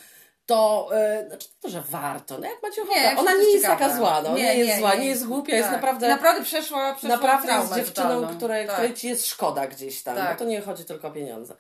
to 0.49 0.89
e, 0.93 1.27
znaczy 1.29 1.49
to, 1.61 1.69
że 1.69 1.83
warto. 1.91 2.39
No 2.39 2.47
jak 2.47 2.63
macie 2.63 2.83
ochotę. 2.83 3.01
Nie, 3.01 3.19
Ona 3.19 3.33
nie 3.33 3.39
jest 3.51 3.63
ciekawe. 3.65 3.85
taka 3.85 3.97
zła, 3.97 4.23
no. 4.23 4.35
Nie, 4.37 4.55
jest 4.57 4.79
zła, 4.79 4.95
nie, 4.95 5.07
jest 5.07 5.27
głupia, 5.27 5.57
jest 5.57 5.69
tak. 5.69 5.77
naprawdę... 5.77 6.09
Naprawdę 6.09 6.45
przeszła, 6.45 6.95
przeszła 6.95 7.17
Naprawdę 7.17 7.53
jest 7.53 7.75
dziewczyną, 7.75 8.37
której, 8.37 8.67
tak. 8.67 8.75
której 8.77 8.95
ci 8.95 9.09
jest 9.09 9.27
szkoda 9.27 9.67
gdzieś 9.67 10.03
tam, 10.03 10.17
Tak. 10.17 10.33
bo 10.33 10.39
to 10.39 10.45
nie 10.45 10.61
chodzi 10.61 10.85
tylko 10.85 11.09
o 11.09 11.11
pieniądze. 11.11 11.55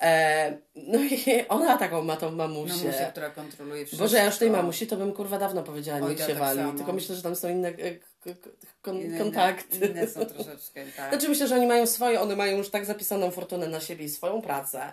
E, 0.00 0.58
no 0.76 0.98
i 0.98 1.24
ona 1.48 1.78
taką 1.78 2.04
ma 2.04 2.16
tą 2.16 2.30
mamusię. 2.30 2.74
Mamusia, 2.86 3.10
która 3.10 3.30
kontroluje 3.30 3.86
wszystko. 3.86 4.04
Boże, 4.04 4.16
ja 4.16 4.24
już 4.24 4.38
tej 4.38 4.50
mamusi 4.50 4.86
to 4.86 4.96
bym 4.96 5.12
kurwa 5.12 5.38
dawno 5.38 5.62
powiedziała, 5.62 6.00
Oj, 6.02 6.16
ja 6.18 6.26
się 6.26 6.32
tak 6.32 6.38
wali. 6.38 6.58
samo. 6.58 6.72
Tylko 6.72 6.92
myślę, 6.92 7.14
że 7.14 7.22
tam 7.22 7.36
są 7.36 7.48
inne 7.48 7.68
e, 7.68 7.72
kon, 8.82 8.96
Inne- 8.96 9.18
kontakty. 9.18 9.86
Inne 9.86 10.06
są 10.06 10.26
troszeczkę, 10.34 10.84
tak. 10.96 11.10
Znaczy 11.10 11.28
myślę, 11.28 11.48
że 11.48 11.54
oni 11.54 11.66
mają 11.66 11.86
swoje, 11.86 12.20
one 12.20 12.36
mają 12.36 12.56
już 12.56 12.70
tak 12.70 12.84
zapisaną 12.84 13.30
fortunę 13.30 13.66
na 13.68 13.80
siebie 13.80 14.04
i 14.04 14.08
swoją 14.08 14.42
pracę. 14.42 14.92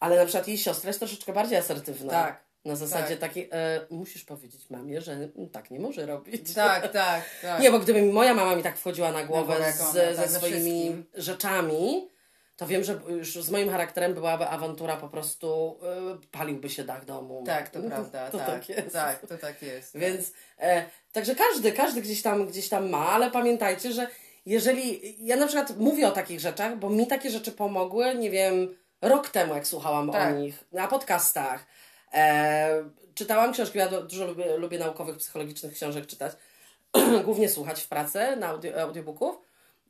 Ale 0.00 0.16
na 0.16 0.24
przykład 0.24 0.48
jej 0.48 0.58
siostra 0.58 0.88
jest 0.88 0.98
troszeczkę 1.00 1.32
bardziej 1.32 1.58
asertywna. 1.58 2.10
Tak. 2.12 2.51
Na 2.64 2.76
zasadzie 2.76 3.16
Tak. 3.16 3.18
takiej, 3.28 3.48
e, 3.52 3.80
musisz 3.90 4.24
powiedzieć 4.24 4.70
mamie, 4.70 5.00
że 5.00 5.28
tak 5.52 5.70
nie 5.70 5.80
może 5.80 6.06
robić. 6.06 6.54
Tak, 6.54 6.92
tak, 6.92 7.24
tak. 7.42 7.60
Nie, 7.60 7.70
bo 7.70 7.78
gdyby 7.78 8.02
moja 8.02 8.34
mama 8.34 8.56
mi 8.56 8.62
tak 8.62 8.78
wchodziła 8.78 9.12
na 9.12 9.24
głowę 9.24 9.54
głowę, 9.56 9.72
z, 9.72 9.80
ona, 9.80 9.92
ze 9.92 10.14
tak, 10.14 10.28
ze 10.28 10.38
swoimi 10.38 10.80
wszystkim. 10.82 11.04
rzeczami, 11.14 12.08
to 12.56 12.66
wiem, 12.66 12.84
że 12.84 13.00
już 13.08 13.32
z 13.44 13.50
moim 13.50 13.70
charakterem 13.70 14.14
byłaby 14.14 14.46
awantura 14.48 14.96
po 14.96 15.08
prostu, 15.08 15.78
y, 16.24 16.26
paliłby 16.26 16.70
się 16.70 16.84
dach 16.84 17.04
domu. 17.04 17.42
Tak, 17.46 17.68
to 17.68 17.78
No 17.78 17.88
prawda. 17.88 18.28
To, 18.30 18.38
tak, 18.38 18.46
tak 18.46 18.68
jest. 18.68 18.92
Tak, 18.92 19.26
to 19.26 19.38
tak 19.38 19.62
jest. 19.62 19.96
Więc, 19.98 20.32
e, 20.58 20.84
także 21.12 21.34
każdy, 21.34 21.72
każdy 21.72 22.02
gdzieś 22.02 22.22
tam, 22.22 22.46
gdzieś 22.46 22.68
tam 22.68 22.90
ma, 22.90 23.06
ale 23.08 23.30
pamiętajcie, 23.30 23.92
że 23.92 24.06
jeżeli, 24.46 25.16
ja 25.26 25.36
na 25.36 25.46
przykład 25.46 25.76
mówię 25.78 26.08
o 26.08 26.10
takich 26.10 26.40
rzeczach, 26.40 26.78
bo 26.78 26.90
mi 26.90 27.06
takie 27.06 27.30
rzeczy 27.30 27.52
pomogły, 27.52 28.14
nie 28.14 28.30
wiem, 28.30 28.76
rok 29.02 29.28
temu, 29.28 29.54
jak 29.54 29.66
słuchałam 29.66 30.10
Tak. 30.12 30.32
o 30.34 30.38
nich, 30.38 30.64
na 30.72 30.88
podcastach. 30.88 31.66
E, 32.14 32.84
czytałam 33.14 33.52
książki, 33.52 33.78
ja 33.78 33.88
du- 33.88 34.02
dużo 34.02 34.26
lubię, 34.26 34.56
lubię 34.56 34.78
naukowych, 34.78 35.16
psychologicznych 35.16 35.72
książek 35.74 36.06
czytać, 36.06 36.32
głównie 37.24 37.48
słuchać 37.48 37.80
w 37.82 37.88
pracy 37.88 38.36
na 38.36 38.46
audio, 38.48 38.80
audiobooków. 38.82 39.36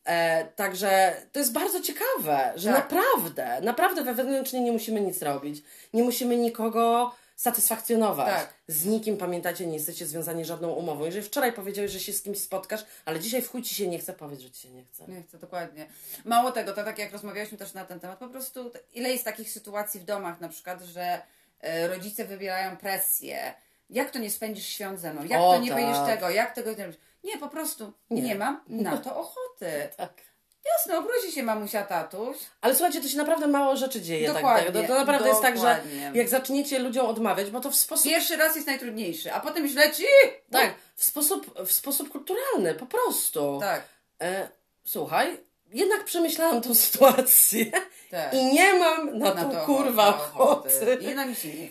E, 0.04 0.44
także 0.44 1.16
to 1.32 1.38
jest 1.38 1.52
bardzo 1.52 1.80
ciekawe, 1.80 2.52
że 2.56 2.72
Tak. 2.72 2.82
naprawdę, 2.82 3.60
naprawdę 3.60 4.02
wewnętrznie 4.14 4.60
nie 4.60 4.72
musimy 4.72 5.00
nic 5.00 5.22
robić. 5.22 5.62
Nie 5.92 6.02
musimy 6.02 6.36
nikogo 6.36 7.12
satysfakcjonować. 7.36 8.26
Tak. 8.34 8.54
Z 8.68 8.84
nikim, 8.86 9.16
pamiętacie, 9.16 9.66
nie 9.66 9.74
jesteście 9.74 10.06
związani 10.06 10.44
żadną 10.44 10.70
umową. 10.70 11.04
Jeżeli 11.04 11.24
wczoraj 11.24 11.52
powiedziałeś, 11.52 11.90
że 11.90 12.00
się 12.00 12.12
z 12.12 12.22
kimś 12.22 12.38
spotkasz, 12.38 12.84
ale 13.04 13.20
dzisiaj 13.20 13.42
w 13.42 13.50
chuj 13.50 13.62
ci 13.62 13.74
się 13.74 13.88
nie 13.88 13.98
chce, 13.98 14.12
powiedz, 14.12 14.40
że 14.40 14.50
ci 14.50 14.62
się 14.62 14.70
nie 14.70 14.84
chce. 14.84 15.04
Nie 15.08 15.22
chcę, 15.22 15.38
dokładnie. 15.38 15.86
Mało 16.24 16.52
tego, 16.52 16.72
to 16.72 16.84
tak 16.84 16.98
jak 16.98 17.12
rozmawialiśmy 17.12 17.58
też 17.58 17.74
na 17.74 17.84
ten 17.84 18.00
temat, 18.00 18.18
po 18.18 18.28
prostu 18.28 18.70
ile 18.94 19.08
jest 19.10 19.24
takich 19.24 19.50
sytuacji 19.50 20.00
w 20.00 20.04
domach 20.04 20.40
na 20.40 20.48
przykład, 20.48 20.82
że 20.82 21.22
rodzice 21.88 22.24
wywierają 22.24 22.76
presję. 22.76 23.54
Jak 23.90 24.10
to 24.10 24.18
nie 24.18 24.30
spędzisz 24.30 24.66
świąt 24.68 25.00
ze 25.00 25.12
mną? 25.14 25.24
Jak 25.24 25.40
O, 25.40 25.52
to 25.52 25.58
nie 25.60 25.70
tak. 25.70 25.78
będziesz 25.78 26.06
tego? 26.06 26.30
Jak 26.30 26.54
tego 26.54 26.72
nie 26.74 26.84
robisz? 26.86 27.00
Nie, 27.24 27.38
po 27.38 27.48
prostu 27.48 27.92
nie, 28.10 28.22
Nie. 28.22 28.34
mam 28.34 28.60
na 28.68 28.96
to 28.96 29.16
ochoty. 29.16 29.70
Tak. 29.96 30.12
Jasne, 30.76 30.98
obróci 30.98 31.32
się 31.32 31.42
mamusia, 31.42 31.82
tatuś. 31.82 32.36
Ale 32.60 32.74
słuchajcie, 32.74 33.00
to 33.00 33.08
się 33.08 33.16
naprawdę 33.16 33.46
mało 33.46 33.76
rzeczy 33.76 34.00
dzieje. 34.00 34.26
Tak, 34.26 34.36
Dokładnie, 34.36 34.72
tak. 34.72 34.82
To, 34.82 34.88
to 34.88 34.98
naprawdę 34.98 35.28
jest 35.28 35.42
tak, 35.42 35.54
że 35.56 35.60
dokładnie. 35.62 36.10
jak 36.14 36.28
zaczniecie 36.28 36.78
ludziom 36.78 37.06
odmawiać, 37.06 37.50
bo 37.50 37.60
to 37.60 37.70
w 37.70 37.76
sposób 37.76 38.04
Pierwszy 38.06 38.36
raz 38.36 38.54
jest 38.54 38.66
najtrudniejszy, 38.66 39.32
a 39.32 39.40
potem 39.40 39.64
już 39.64 39.74
leci. 39.74 40.04
Tak, 40.50 40.74
w 40.96 41.04
sposób, 41.04 41.58
w 41.66 41.72
sposób 41.72 42.08
kulturalny, 42.10 42.74
po 42.74 42.86
prostu. 42.86 43.58
Tak, 43.60 43.82
E, 44.22 44.48
słuchaj, 44.84 45.40
jednak 45.72 46.04
przemyślałam 46.04 46.60
tą 46.60 46.74
sytuację 46.74 47.66
tak. 48.10 48.34
i 48.34 48.44
nie 48.44 48.74
mam 48.74 49.18
na, 49.18 49.34
Na 49.34 49.44
to, 49.44 49.50
to 49.50 49.66
kurwa 49.66 50.08
ochoty. 50.08 50.98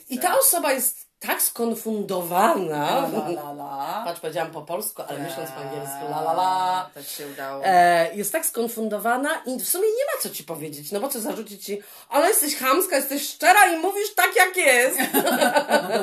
I. 0.10 0.16
I 0.16 0.20
ta 0.20 0.40
osoba 0.40 0.74
jest 0.74 1.12
tak 1.22 1.42
skonfundowana. 1.42 3.08
La, 3.08 3.30
la, 3.30 3.52
la. 3.52 4.04
Patrz, 4.06 4.20
powiedziałam 4.20 4.52
po 4.52 4.62
polsku, 4.62 5.02
ale 5.08 5.20
myśląc 5.20 5.50
po 5.50 5.56
angielsku, 5.56 6.06
Eee, 6.06 6.12
la 6.12 6.22
la 6.22 6.34
la. 6.34 6.90
Tak 6.94 7.06
się 7.06 7.28
udało. 7.28 7.66
E, 7.66 8.16
jest 8.16 8.32
tak 8.32 8.46
skonfundowana 8.46 9.30
i 9.46 9.60
w 9.60 9.70
sumie 9.70 9.88
nie 9.88 10.06
ma 10.06 10.22
co 10.22 10.30
ci 10.30 10.44
powiedzieć, 10.44 10.92
no 10.92 11.00
bo 11.00 11.08
co 11.08 11.20
zarzucić 11.20 11.66
ci, 11.66 11.82
ale 12.10 12.28
jesteś 12.28 12.56
chamska, 12.56 12.96
jesteś 12.96 13.30
szczera 13.30 13.74
i 13.74 13.78
mówisz 13.78 14.16
tak 14.16 14.36
jak 14.36 14.58
jest. 14.58 14.98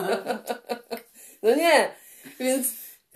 no 1.42 1.54
nie, 1.54 1.94
więc 2.40 2.66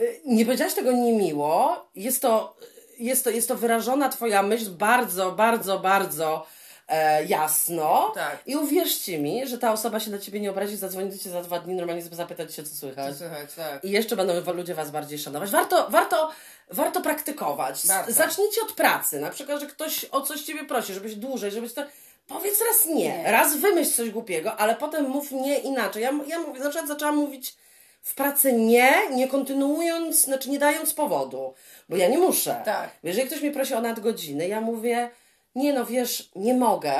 y, 0.00 0.20
nie 0.26 0.44
powiedziałaś 0.44 0.74
tego 0.74 0.92
niemiło, 0.92 1.86
jest 1.94 2.22
to, 2.22 2.56
jest 2.98 3.24
to, 3.24 3.30
jest 3.30 3.48
to 3.48 3.56
wyrażona 3.56 4.08
twoja 4.08 4.42
myśl 4.42 4.70
bardzo, 4.70 5.32
bardzo, 5.32 5.78
bardzo 5.78 6.46
e, 6.88 7.24
jasno. 7.24 8.12
Tak. 8.14 8.38
I 8.46 8.56
uwierzcie 8.56 9.18
mi, 9.18 9.46
że 9.46 9.58
ta 9.58 9.72
osoba 9.72 10.00
się 10.00 10.10
na 10.10 10.18
ciebie 10.18 10.40
nie 10.40 10.50
obrazi, 10.50 10.76
zadzwoni 10.76 11.10
do 11.10 11.18
ciebie 11.18 11.30
za 11.30 11.42
dwa 11.42 11.60
dni, 11.60 11.74
normalnie 11.74 12.02
zapytać 12.02 12.54
się, 12.54 12.62
co 12.62 12.76
słychać. 12.76 13.12
Co 13.12 13.18
słychać, 13.18 13.54
tak. 13.54 13.84
I 13.84 13.90
jeszcze 13.90 14.16
będą 14.16 14.52
ludzie 14.52 14.74
was 14.74 14.90
bardziej 14.90 15.18
szanować. 15.18 15.50
Warto, 15.50 15.86
warto, 15.90 16.30
warto 16.70 17.00
praktykować. 17.00 17.86
Warto. 17.86 18.12
Zacznijcie 18.12 18.60
od 18.62 18.72
pracy. 18.72 19.20
Na 19.20 19.30
przykład, 19.30 19.60
że 19.60 19.66
ktoś 19.66 20.06
o 20.10 20.20
coś 20.20 20.42
ciebie 20.42 20.64
prosi, 20.64 20.94
żebyś 20.94 21.14
dłużej, 21.14 21.50
żebyś 21.50 21.72
to... 21.72 21.82
Powiedz 22.26 22.60
raz 22.60 22.86
nie. 22.86 22.94
Nie. 22.94 23.32
Raz 23.32 23.56
wymyśl 23.56 23.92
coś 23.92 24.10
głupiego, 24.10 24.56
ale 24.56 24.76
potem 24.76 25.08
mów 25.08 25.32
nie 25.32 25.58
inaczej. 25.58 26.02
Ja, 26.02 26.12
ja 26.26 26.38
mówię, 26.38 26.60
na 26.60 26.70
przykład 26.70 26.88
zaczęłam 26.88 27.16
mówić 27.16 27.54
w 28.02 28.14
pracy 28.14 28.52
nie, 28.52 28.92
nie 29.10 29.28
kontynuując, 29.28 30.20
znaczy 30.24 30.50
nie 30.50 30.58
dając 30.58 30.94
powodu, 30.94 31.54
bo 31.88 31.96
ja 31.96 32.08
nie 32.08 32.18
muszę. 32.18 32.62
Tak. 32.64 32.90
Jeżeli 33.02 33.26
ktoś 33.26 33.40
mnie 33.40 33.50
prosi 33.50 33.74
o 33.74 33.80
nadgodziny, 33.80 34.48
ja 34.48 34.60
mówię, 34.60 35.10
nie 35.54 35.72
no 35.72 35.84
wiesz, 35.86 36.30
nie 36.36 36.54
mogę 36.54 36.94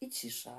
i 0.00 0.10
cisza. 0.10 0.52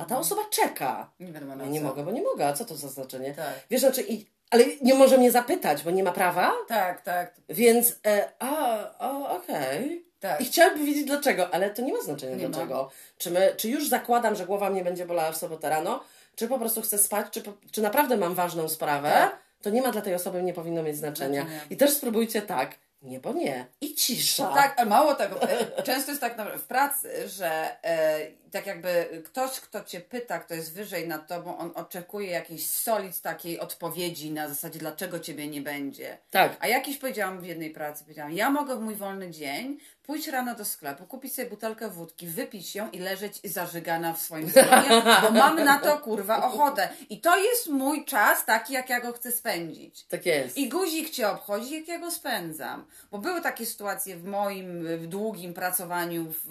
A 0.00 0.04
ta 0.04 0.18
osoba 0.18 0.42
czeka. 0.50 1.10
Nie 1.20 1.32
wiadomo 1.32 1.56
na 1.56 1.64
Ja 1.64 1.70
nie 1.70 1.80
mogę, 1.80 2.04
bo 2.04 2.10
nie 2.10 2.22
mogę. 2.22 2.46
A 2.48 2.52
co 2.52 2.64
to 2.64 2.76
za 2.76 2.88
znaczenie? 2.88 3.34
Tak. 3.34 3.54
Wiesz, 3.70 3.80
znaczy, 3.80 4.02
i, 4.02 4.26
ale 4.50 4.64
nie 4.82 4.94
może 4.94 5.18
mnie 5.18 5.30
zapytać, 5.30 5.82
bo 5.82 5.90
nie 5.90 6.02
ma 6.04 6.12
prawa, 6.12 6.52
Tak, 6.68 7.02
tak, 7.02 7.34
więc 7.48 7.96
e, 8.06 8.28
a, 8.38 8.76
a 8.98 9.30
okej. 9.36 10.04
tak. 10.20 10.40
I 10.40 10.44
chciałaby 10.44 10.84
wiedzieć 10.84 11.04
dlaczego, 11.04 11.54
ale 11.54 11.70
to 11.70 11.82
nie 11.82 11.92
ma 11.92 12.00
znaczenia 12.00 12.36
Nie 12.36 12.42
ma. 12.42 12.48
dlaczego. 12.48 12.90
Czy, 13.18 13.30
my, 13.30 13.52
czy 13.56 13.68
już 13.68 13.88
zakładam, 13.88 14.34
że 14.34 14.46
głowa 14.46 14.70
mnie 14.70 14.84
będzie 14.84 15.06
bolała 15.06 15.32
w 15.32 15.36
sobotę 15.36 15.68
rano, 15.70 16.00
czy 16.36 16.48
po 16.48 16.58
prostu 16.58 16.82
chcę 16.82 16.98
spać, 16.98 17.26
czy, 17.30 17.40
po, 17.42 17.52
czy 17.70 17.82
naprawdę 17.82 18.16
mam 18.16 18.34
ważną 18.34 18.68
sprawę, 18.68 19.10
Tak. 19.10 19.38
to 19.62 19.70
nie 19.70 19.82
ma 19.82 19.92
dla 19.92 20.02
tej 20.02 20.14
osoby, 20.14 20.42
nie 20.42 20.52
powinno 20.54 20.82
mieć 20.82 20.96
znaczenia. 20.96 21.46
I 21.70 21.76
też 21.76 21.90
spróbujcie 21.90 22.42
tak, 22.42 22.74
nie, 23.02 23.20
bo 23.20 23.32
nie. 23.32 23.66
I 23.80 23.94
cisza. 23.94 24.54
Tak, 24.54 24.80
a 24.80 24.84
mało 24.84 25.14
tego. 25.14 25.42
e, 25.42 25.82
Często 25.82 26.10
jest 26.10 26.20
tak 26.20 26.58
w 26.58 26.62
pracy, 26.64 27.28
że 27.28 27.76
e, 27.84 28.18
tak 28.50 28.66
jakby 28.66 29.22
ktoś, 29.24 29.60
kto 29.60 29.84
cię 29.84 30.00
pyta, 30.00 30.38
kto 30.38 30.54
jest 30.54 30.74
wyżej 30.74 31.08
nad 31.08 31.26
tobą, 31.28 31.58
on 31.58 31.72
oczekuje 31.74 32.30
jakiejś 32.30 32.66
solid 32.66 33.20
takiej 33.20 33.60
odpowiedzi 33.60 34.30
na 34.30 34.48
zasadzie, 34.48 34.78
dlaczego 34.78 35.20
ciebie 35.20 35.48
nie 35.48 35.60
będzie. 35.60 36.18
Tak. 36.30 36.56
A 36.60 36.68
jakiś 36.68 36.98
powiedziałam 36.98 37.40
w 37.40 37.46
jednej 37.46 37.70
pracy, 37.70 38.04
powiedziałam, 38.04 38.32
ja 38.32 38.50
mogę 38.50 38.76
w 38.76 38.80
mój 38.80 38.94
wolny 38.94 39.30
dzień 39.30 39.78
pójść 40.06 40.28
rano 40.28 40.54
do 40.54 40.64
sklepu, 40.64 41.06
kupić 41.06 41.34
sobie 41.34 41.50
butelkę 41.50 41.88
wódki, 41.90 42.26
wypić 42.26 42.74
ją 42.74 42.90
i 42.90 42.98
leżeć 42.98 43.40
zażygana 43.44 44.12
w 44.12 44.20
swoim 44.20 44.50
salonie, 44.50 45.02
bo 45.22 45.30
mam 45.30 45.64
na 45.64 45.78
to 45.78 45.98
kurwa 45.98 46.42
ochotę. 46.44 46.88
I 47.10 47.20
to 47.20 47.36
jest 47.36 47.68
mój 47.68 48.04
czas 48.04 48.44
taki, 48.44 48.72
jak 48.74 48.90
ja 48.90 49.00
go 49.00 49.12
chcę 49.12 49.32
spędzić. 49.32 50.04
Tak 50.04 50.26
jest. 50.26 50.56
I 50.58 50.68
guzik 50.68 51.10
cię 51.10 51.28
obchodzi, 51.28 51.74
jak 51.74 51.88
ja 51.88 51.98
go 51.98 52.10
spędzam. 52.10 52.84
Bo 53.10 53.18
były 53.18 53.40
takie 53.40 53.66
sytuacje 53.66 54.16
w 54.16 54.24
moim 54.24 54.86
w 54.98 55.06
długim 55.06 55.54
pracowaniu 55.54 56.32
w, 56.32 56.44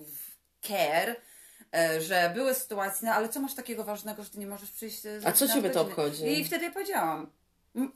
w 0.00 0.66
care, 0.66 1.16
e, 1.76 2.00
że 2.00 2.30
były 2.34 2.54
sytuacje, 2.54 3.08
no 3.08 3.14
ale 3.14 3.28
co 3.28 3.40
masz 3.40 3.54
takiego 3.54 3.84
ważnego, 3.84 4.24
że 4.24 4.30
ty 4.30 4.38
nie 4.38 4.46
możesz 4.46 4.70
przyjść 4.70 5.06
e, 5.06 5.20
A 5.24 5.32
co 5.32 5.48
ciebie 5.48 5.70
to 5.70 5.80
obchodzi? 5.80 6.40
I 6.40 6.44
wtedy 6.44 6.70
powiedziałam, 6.70 7.20
"M- 7.20 7.30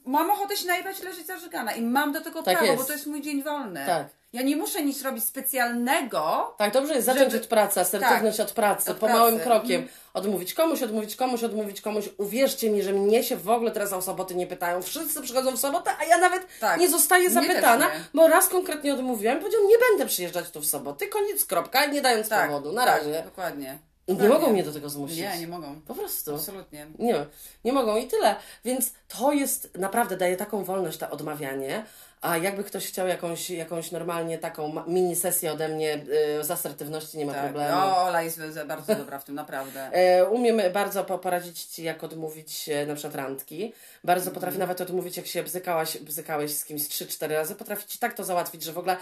mam 0.05 0.31
ochotę 0.31 0.57
się 0.57 0.67
najebać 0.67 1.03
leżeć 1.03 1.27
zażygana 1.27 1.71
i 1.71 1.81
mam 1.81 2.11
do 2.13 2.21
tego 2.21 2.43
Tak 2.43 2.53
prawo, 2.57 2.71
jest. 2.71 2.77
bo 2.83 2.87
to 2.87 2.93
jest 2.93 3.07
mój 3.07 3.21
dzień 3.21 3.43
wolny. 3.43 3.83
Tak. 3.85 4.07
Ja 4.33 4.41
nie 4.41 4.55
muszę 4.55 4.83
nic 4.83 5.01
robić 5.01 5.23
specjalnego, 5.23 6.53
Tak, 6.57 6.73
dobrze 6.73 6.93
jest 6.93 7.05
zacząć 7.05 7.31
Żeby- 7.31 7.43
od 7.43 7.49
pracy, 7.49 7.79
asertywność 7.79 8.39
od 8.39 8.51
pracy, 8.51 8.91
od 8.91 8.97
po 8.97 9.05
pracy. 9.05 9.19
małym 9.19 9.39
krokiem. 9.39 9.81
Mhm. 9.81 9.99
Odmówić 10.13 10.53
komuś, 10.53 10.81
odmówić 10.81 11.15
komuś, 11.15 11.43
odmówić 11.43 11.81
komuś. 11.81 12.09
Uwierzcie 12.17 12.69
mi, 12.69 12.83
że 12.83 12.93
mnie 12.93 13.23
się 13.23 13.37
w 13.37 13.49
ogóle 13.49 13.71
teraz 13.71 13.93
o 13.93 14.01
soboty 14.01 14.35
nie 14.35 14.47
pytają. 14.47 14.81
Wszyscy 14.81 15.21
przychodzą 15.21 15.51
w 15.51 15.59
sobotę, 15.59 15.91
a 15.99 16.03
ja 16.03 16.17
nawet 16.17 16.47
Tak. 16.59 16.79
nie 16.79 16.89
zostaję 16.89 17.29
zapytana, 17.29 17.85
nie. 17.85 17.91
bo 18.13 18.27
raz 18.27 18.49
konkretnie 18.49 18.93
odmówiłam 18.93 19.37
i 19.37 19.39
powiedziałam, 19.39 19.67
nie 19.67 19.77
będę 19.89 20.05
przyjeżdżać 20.05 20.49
tu 20.49 20.61
w 20.61 20.65
sobotę. 20.65 21.07
Koniec, 21.07 21.45
kropka, 21.45 21.85
nie 21.85 22.01
dając 22.01 22.29
tak, 22.29 22.47
powodu. 22.47 22.71
Na 22.71 22.85
tak, 22.85 22.97
razie. 22.97 23.23
Dokładnie. 23.25 23.77
Nie 24.07 24.29
mogą 24.29 24.49
mnie 24.49 24.63
do 24.63 24.71
tego 24.73 24.89
zmusić. 24.89 25.17
Nie, 25.19 25.39
nie 25.39 25.47
mogą. 25.47 25.81
Po 25.81 25.95
prostu. 25.95 26.35
Absolutnie. 26.35 26.87
Nie, 26.99 27.25
nie 27.63 27.73
mogą 27.73 27.97
i 27.97 28.07
tyle. 28.07 28.35
Więc 28.65 28.91
to 29.07 29.31
jest, 29.31 29.77
naprawdę 29.77 30.17
daje 30.17 30.37
taką 30.37 30.63
wolność, 30.63 30.97
to 30.97 31.09
odmawianie. 31.09 31.85
A 32.21 32.37
jakby 32.37 32.63
ktoś 32.63 32.87
chciał 32.87 33.07
jakąś, 33.07 33.49
jakąś 33.49 33.91
normalnie 33.91 34.37
taką 34.37 34.83
mini 34.87 35.15
sesję 35.15 35.51
ode 35.53 35.67
mnie 35.69 36.05
yy, 36.37 36.43
z 36.43 36.51
asertywności, 36.51 37.17
nie 37.17 37.25
ma 37.25 37.33
Tak. 37.33 37.43
problemu. 37.43 37.77
O, 37.77 38.03
Ola 38.03 38.21
jest 38.21 38.39
bardzo 38.67 38.95
dobra 38.95 39.19
w 39.19 39.23
tym, 39.23 39.35
naprawdę. 39.35 39.89
E, 39.93 40.25
Umiem 40.25 40.61
bardzo 40.73 41.03
po- 41.03 41.19
poradzić 41.19 41.63
Ci, 41.65 41.83
jak 41.83 42.03
odmówić 42.03 42.69
e, 42.69 42.85
na 42.85 42.93
przykład 42.95 43.15
randki. 43.15 43.73
Bardzo 44.03 44.23
Mhm. 44.29 44.33
potrafię 44.33 44.57
nawet 44.59 44.81
odmówić, 44.81 45.17
jak 45.17 45.25
się 45.27 45.43
bzykałaś, 45.43 45.97
bzykałeś 45.97 46.55
z 46.55 46.65
kimś 46.65 46.81
3-4 46.81 47.27
razy. 47.27 47.55
Potrafię 47.55 47.87
Ci 47.87 47.99
tak 47.99 48.13
to 48.13 48.23
załatwić, 48.23 48.63
że 48.63 48.73
w 48.73 48.77
ogóle 48.77 48.97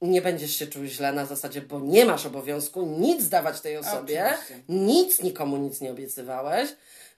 nie 0.00 0.22
będziesz 0.22 0.50
się 0.56 0.66
czuł 0.66 0.84
źle 0.84 1.12
na 1.12 1.26
zasadzie, 1.26 1.62
bo 1.62 1.80
nie 1.80 2.04
masz 2.04 2.26
obowiązku 2.26 2.86
nic 2.86 3.28
dawać 3.28 3.60
tej 3.60 3.76
osobie. 3.76 4.26
Oczywiście. 4.32 4.62
Nic, 4.68 5.22
nikomu 5.22 5.56
nic 5.56 5.80
nie 5.80 5.90
obiecywałeś. 5.90 6.70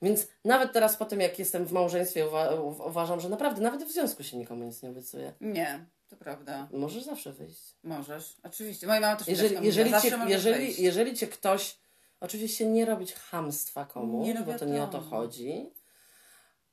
Więc 0.03 0.27
nawet 0.45 0.73
teraz 0.73 0.97
po 0.97 1.05
tym, 1.05 1.21
jak 1.21 1.39
jestem 1.39 1.65
w 1.67 1.73
małżeństwie, 1.73 2.27
uwa- 2.27 2.85
uważam, 2.87 3.21
że 3.21 3.29
naprawdę 3.29 3.63
nawet 3.63 3.85
w 3.85 3.93
związku 3.93 4.23
się 4.23 4.37
nikomu 4.37 4.65
nic 4.65 4.83
nie 4.83 4.89
obiecuje. 4.91 5.33
Nie, 5.41 5.85
to 6.09 6.17
prawda. 6.17 6.69
Możesz 6.73 7.03
zawsze 7.05 7.33
wyjść. 7.33 7.63
Możesz, 7.85 8.37
oczywiście. 8.43 8.87
Moja 8.87 9.01
mama 9.01 9.17
też 9.17 9.29
Jeżeli, 9.29 9.51
zawsze 9.55 9.67
jeżeli, 9.67 9.91
cię, 10.03 10.19
jeżeli, 10.29 10.57
wejść. 10.57 10.79
jeżeli 10.79 11.17
cię 11.17 11.27
ktoś, 11.27 11.77
oczywiście 12.21 12.67
nie 12.67 12.85
robić 12.85 13.15
hamstwa 13.15 13.85
komuś, 13.85 14.29
bo 14.47 14.55
to 14.59 14.65
nie 14.65 14.83
o 14.83 14.87
to 14.87 15.01
chodzi, 15.01 15.71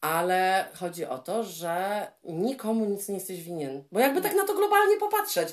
ale 0.01 0.65
chodzi 0.73 1.05
o 1.05 1.17
to, 1.17 1.43
że 1.43 2.07
nikomu 2.23 2.85
nic 2.85 3.07
nie 3.09 3.15
jesteś 3.15 3.41
winien. 3.43 3.83
Bo 3.91 3.99
jakby 3.99 4.21
tak 4.21 4.35
na 4.35 4.45
to 4.45 4.53
globalnie 4.53 4.97
popatrzeć, 4.97 5.49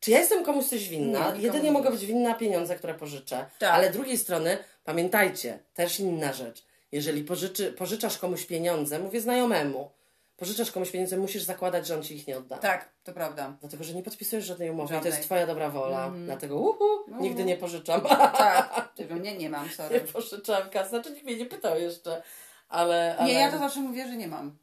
czy 0.00 0.10
ja 0.10 0.18
jestem 0.18 0.44
komuś 0.44 0.64
coś 0.66 0.88
winna? 0.88 1.32
Nie, 1.34 1.42
Jedynie 1.42 1.72
mogę 1.72 1.90
być 1.90 2.06
winna 2.06 2.34
pieniądze, 2.34 2.76
które 2.76 2.94
pożyczę. 2.94 3.46
Tak. 3.58 3.74
Ale 3.74 3.90
z 3.90 3.92
drugiej 3.92 4.18
strony, 4.18 4.58
pamiętajcie, 4.84 5.58
też 5.74 6.00
inna 6.00 6.32
rzecz. 6.32 6.64
Jeżeli 6.92 7.24
pożyczy, 7.24 7.72
pożyczasz 7.72 8.18
komuś 8.18 8.44
pieniądze, 8.44 8.98
mówię 8.98 9.20
znajomemu, 9.20 9.90
pożyczasz 10.36 10.72
komuś 10.72 10.90
pieniądze, 10.90 11.16
musisz 11.16 11.42
zakładać, 11.42 11.86
że 11.86 11.94
on 11.94 12.02
ci 12.02 12.16
ich 12.16 12.26
nie 12.26 12.38
odda. 12.38 12.58
Tak, 12.58 12.88
to 13.04 13.12
prawda. 13.12 13.56
Dlatego, 13.60 13.84
że 13.84 13.94
nie 13.94 14.02
podpisujesz 14.02 14.44
żadnej 14.44 14.70
umowy 14.70 14.86
i 14.86 14.88
to 14.88 14.94
Żadnej. 14.94 15.12
jest 15.12 15.22
twoja 15.22 15.46
dobra 15.46 15.70
wola. 15.70 16.12
Dlatego 16.24 16.56
uhu, 16.56 16.84
nigdy 17.20 17.44
nie 17.44 17.56
pożyczam. 17.56 18.00
Tak, 18.00 18.88
Ty, 18.96 19.08
nie, 19.20 19.36
nie 19.38 19.50
mam, 19.50 19.64
nie 19.64 19.74
sorry. 19.74 20.00
pożyczam 20.00 20.70
kasy. 20.70 20.88
Znaczy 20.88 21.10
nikt 21.10 21.24
mnie 21.24 21.36
nie 21.36 21.46
pytał 21.46 21.78
jeszcze. 21.80 22.22
Ale, 22.68 23.16
ale... 23.18 23.28
Nie, 23.28 23.38
ja 23.38 23.50
to 23.52 23.58
zawsze 23.58 23.80
mówię, 23.80 24.06
że 24.08 24.16
nie 24.16 24.28
mam. 24.28 24.56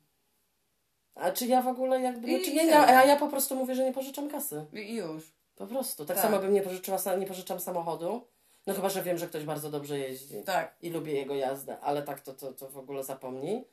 A 1.15 1.31
czy 1.31 1.45
ja 1.45 1.61
w 1.61 1.67
ogóle 1.67 2.01
jakby... 2.01 2.27
Znaczy 2.27 2.53
nie, 2.53 2.59
tyle. 2.59 2.71
ja, 2.71 2.87
a 2.87 3.05
ja 3.05 3.15
po 3.15 3.27
prostu 3.27 3.55
mówię, 3.55 3.75
że 3.75 3.83
nie 3.83 3.93
pożyczam 3.93 4.29
kasy. 4.29 4.65
I 4.73 4.95
już. 4.95 5.23
Po 5.55 5.67
prostu. 5.67 6.05
Tak, 6.05 6.17
Tak. 6.17 6.25
samo 6.25 6.39
bym 6.39 6.53
nie 6.53 6.61
pożyczyła, 6.61 6.97
nie 7.19 7.27
pożyczam 7.27 7.59
samochodu. 7.59 8.27
No 8.67 8.73
chyba, 8.73 8.89
że 8.89 9.03
wiem, 9.03 9.17
że 9.17 9.27
ktoś 9.27 9.43
bardzo 9.43 9.69
dobrze 9.69 9.99
jeździ. 9.99 10.43
Tak. 10.45 10.75
I 10.81 10.89
lubię 10.89 11.13
jego 11.13 11.35
jazdę. 11.35 11.79
Ale 11.79 12.03
tak 12.03 12.21
to, 12.21 12.33
to, 12.33 12.53
to 12.53 12.69
w 12.69 12.77
ogóle 12.77 13.03
zapomnij. 13.03 13.63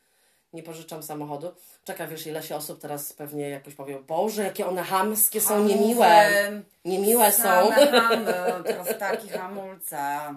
Nie 0.53 0.63
pożyczam 0.63 1.03
samochodu. 1.03 1.53
Czekaj, 1.85 2.09
wiesz, 2.09 2.27
ile 2.27 2.43
się 2.43 2.57
osób 2.57 2.81
teraz 2.81 3.13
pewnie 3.13 3.49
jakoś 3.49 3.75
powie, 3.75 3.99
Boże, 3.99 4.45
jakie 4.45 4.67
one 4.67 4.83
hamskie 4.83 5.41
są, 5.41 5.65
niemiłe. 5.65 6.07
Hamulce, 6.07 6.63
Niemiłe 6.85 7.33
są. 7.33 7.43
Same 7.43 7.87
hamy, 8.01 8.65
teraz 8.65 8.99
taki 8.99 9.29
hamulca. 9.29 10.35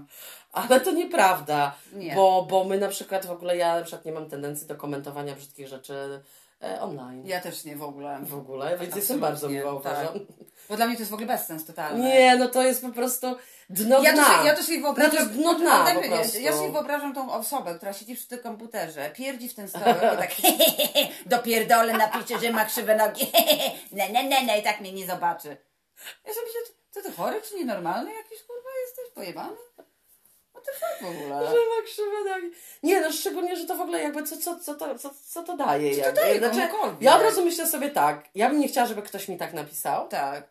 Ale 0.52 0.80
to 0.82 0.92
nieprawda, 0.92 1.76
Nie. 1.94 2.16
Bo, 2.16 2.48
bo 2.50 2.64
my 2.64 2.78
na 2.78 2.88
przykład 2.88 3.26
w 3.26 3.32
ogóle, 3.32 3.58
ja 3.58 3.76
na 3.76 3.82
przykład 3.82 4.06
nie 4.06 4.12
mam 4.12 4.30
tendencji 4.30 4.68
do 4.68 4.76
komentowania 4.76 5.36
brzydkich 5.36 5.68
rzeczy 5.68 6.22
online. 6.82 7.26
Ja 7.26 7.40
też 7.42 7.64
nie 7.66 7.76
w 7.76 7.84
ogóle. 7.84 8.20
W 8.22 8.34
ogóle, 8.36 8.78
więc 8.78 8.96
jestem 8.96 9.24
Absolutnie, 9.24 9.28
bardzo 9.30 9.50
miła, 9.50 9.74
uważam. 9.74 10.14
tak. 10.14 10.24
Bo 10.70 10.76
dla 10.76 10.86
mnie 10.86 10.96
to 10.96 11.02
jest 11.02 11.12
w 11.12 11.14
ogóle 11.14 11.28
bezsens 11.28 11.66
totalny. 11.66 12.04
Nie, 12.04 12.36
no 12.36 12.48
to 12.48 12.64
jest 12.64 12.82
po 12.82 12.90
prostu 12.90 13.28
dno 13.70 14.02
Ja 14.04 14.14
dna. 14.14 14.26
sobie, 14.26 14.48
ja 14.48 14.56
to 14.56 14.64
sobie 14.64 14.82
wyobrażam. 14.82 15.12
No 15.14 15.18
to 15.18 15.24
jest 15.24 15.32
dno 15.40 15.54
dna 15.54 15.86
prostu. 16.08 16.40
Ja 16.40 16.54
sobie 16.54 16.72
wyobrażam 16.72 17.14
tą 17.14 17.34
osobę, 17.34 17.76
która 17.76 17.94
siedzi 17.94 18.16
przy 18.16 18.28
tym 18.28 18.40
komputerze, 18.40 19.10
pierdzi 19.10 19.50
w 19.50 19.56
ten 19.56 19.68
stołek 19.68 19.98
i 20.14 20.18
tak 20.18 20.32
dopierdolę 21.26 21.94
napisze, 21.94 22.40
że 22.40 22.52
ma 22.52 22.66
krzywe 22.66 22.96
nogi. 22.96 23.32
ne, 23.92 24.10
ne, 24.10 24.24
ne, 24.24 24.44
ne, 24.44 24.60
i 24.60 24.64
tak 24.64 24.80
mnie 24.82 24.94
nie 24.94 25.06
zobaczy. 25.06 25.58
Ja 26.26 26.34
sobie 26.34 26.46
myślę, 26.48 26.62
co 26.92 27.02
ty 27.02 27.12
chory 27.12 27.42
czy 27.50 27.56
nienormalny 27.56 28.14
jakiś 28.14 28.44
kurwa 28.44 28.70
jesteś 28.88 29.14
pojebany? 29.16 29.56
Fuck 30.72 31.02
w 31.02 31.06
ogóle? 31.06 31.46
Że 31.48 31.54
ma 31.54 31.86
krzywe 31.86 32.30
nogi. 32.30 32.56
Nie, 32.84 33.02
no 33.02 33.12
szczególnie, 33.12 33.56
że 33.56 33.66
to 33.66 33.76
w 33.76 33.82
ogóle 33.82 34.02
jakby 34.04 34.24
co, 34.24 34.38
co, 34.38 34.60
co, 34.60 34.76
to, 34.76 35.00
co, 35.00 35.10
co 35.30 35.44
to 35.44 35.58
daje? 35.58 35.96
Co 35.96 36.04
to 36.04 36.12
daje 36.12 36.40
znaczy, 36.40 36.68
ja 37.02 37.16
od 37.16 37.22
razu 37.22 37.46
myślę 37.46 37.68
sobie 37.68 37.90
tak, 37.90 38.30
ja 38.36 38.50
bym 38.50 38.60
nie 38.60 38.68
chciała, 38.68 38.88
żeby 38.88 39.02
ktoś 39.02 39.28
mi 39.28 39.38
tak 39.38 39.54
napisał, 39.54 40.08
Tak, 40.08 40.50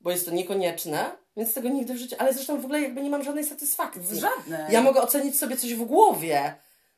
bo 0.00 0.10
jest 0.10 0.26
to 0.26 0.30
niekonieczne, 0.32 1.10
więc 1.36 1.54
tego 1.54 1.68
nigdy 1.68 1.94
w 1.94 1.96
życiu, 1.96 2.16
ale 2.18 2.32
zresztą 2.34 2.60
w 2.60 2.64
ogóle 2.64 2.80
jakby 2.80 3.02
nie 3.02 3.10
mam 3.10 3.22
żadnej 3.22 3.44
satysfakcji. 3.44 4.20
żadne. 4.20 4.66
Ja 4.70 4.82
mogę 4.82 5.02
ocenić 5.02 5.38
sobie 5.38 5.56
coś 5.56 5.74
w 5.74 5.84
głowie. 5.84 6.54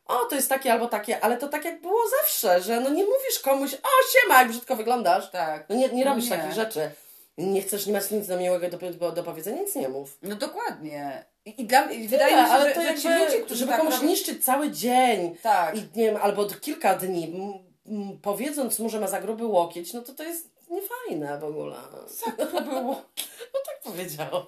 O, 0.07 0.25
to 0.25 0.35
jest 0.35 0.49
takie 0.49 0.73
albo 0.73 0.89
takie, 0.89 1.21
ale 1.21 1.37
to 1.37 1.49
tak 1.49 1.65
jak 1.65 1.81
było 1.81 2.01
zawsze, 2.21 2.61
że 2.63 2.81
no 2.81 2.91
nie 2.91 3.05
mówisz 3.05 3.39
komuś, 3.43 3.75
o 3.75 3.89
siema, 4.13 4.39
jak 4.39 4.49
brzydko 4.49 4.77
wyglądasz. 4.77 5.31
Tak. 5.31 5.69
No 5.69 5.77
nie, 5.77 5.89
nie 5.89 6.05
No 6.05 6.11
robisz 6.11 6.31
nie. 6.31 6.37
takich 6.37 6.53
rzeczy. 6.53 6.91
Nie 7.39 7.63
chcesz, 7.63 7.87
nie 7.87 7.93
masz 7.93 8.11
nic 8.11 8.27
do 8.27 8.37
miłego 8.37 8.69
do, 8.69 8.79
do, 8.93 9.13
do 9.13 9.23
powiedzenia, 9.23 9.63
nic 9.63 9.75
nie 9.75 9.89
mów. 9.89 10.19
No 10.23 10.37
dokładnie. 10.37 11.25
I, 11.47 11.63
i 11.63 11.67
dla, 11.67 11.91
i 11.91 12.09
wydaje 12.09 12.37
mi 12.37 12.49
się, 12.49 12.53
ale 12.53 12.69
że, 12.69 12.75
to 12.75 12.83
że 12.83 12.95
ci 12.95 13.09
ludzie, 13.09 13.41
którzy 13.41 13.59
żeby 13.59 13.71
tak 13.71 13.81
komuś 13.81 13.95
robią... 13.95 14.07
niszczyć 14.07 14.45
cały 14.45 14.71
dzień 14.71 15.37
Tak. 15.43 15.77
i 15.77 15.79
nie 15.79 16.05
wiem, 16.05 16.17
albo 16.23 16.47
kilka 16.47 16.95
dni, 16.95 17.25
m, 17.35 17.53
m, 17.87 18.19
powiedząc 18.23 18.79
mu, 18.79 18.89
że 18.89 19.01
ma 19.01 19.07
za 19.07 19.21
gruby 19.21 19.47
łokieć, 19.47 19.93
no 19.93 20.03
to 20.03 20.13
to 20.13 20.23
jest 20.23 20.51
niefajne 20.71 21.39
w 21.39 21.45
ogóle. 21.45 21.77
Tak 22.53 22.65
było. 22.65 23.03
No 23.55 23.61
tak 23.67 23.81
powiedział. 23.85 24.47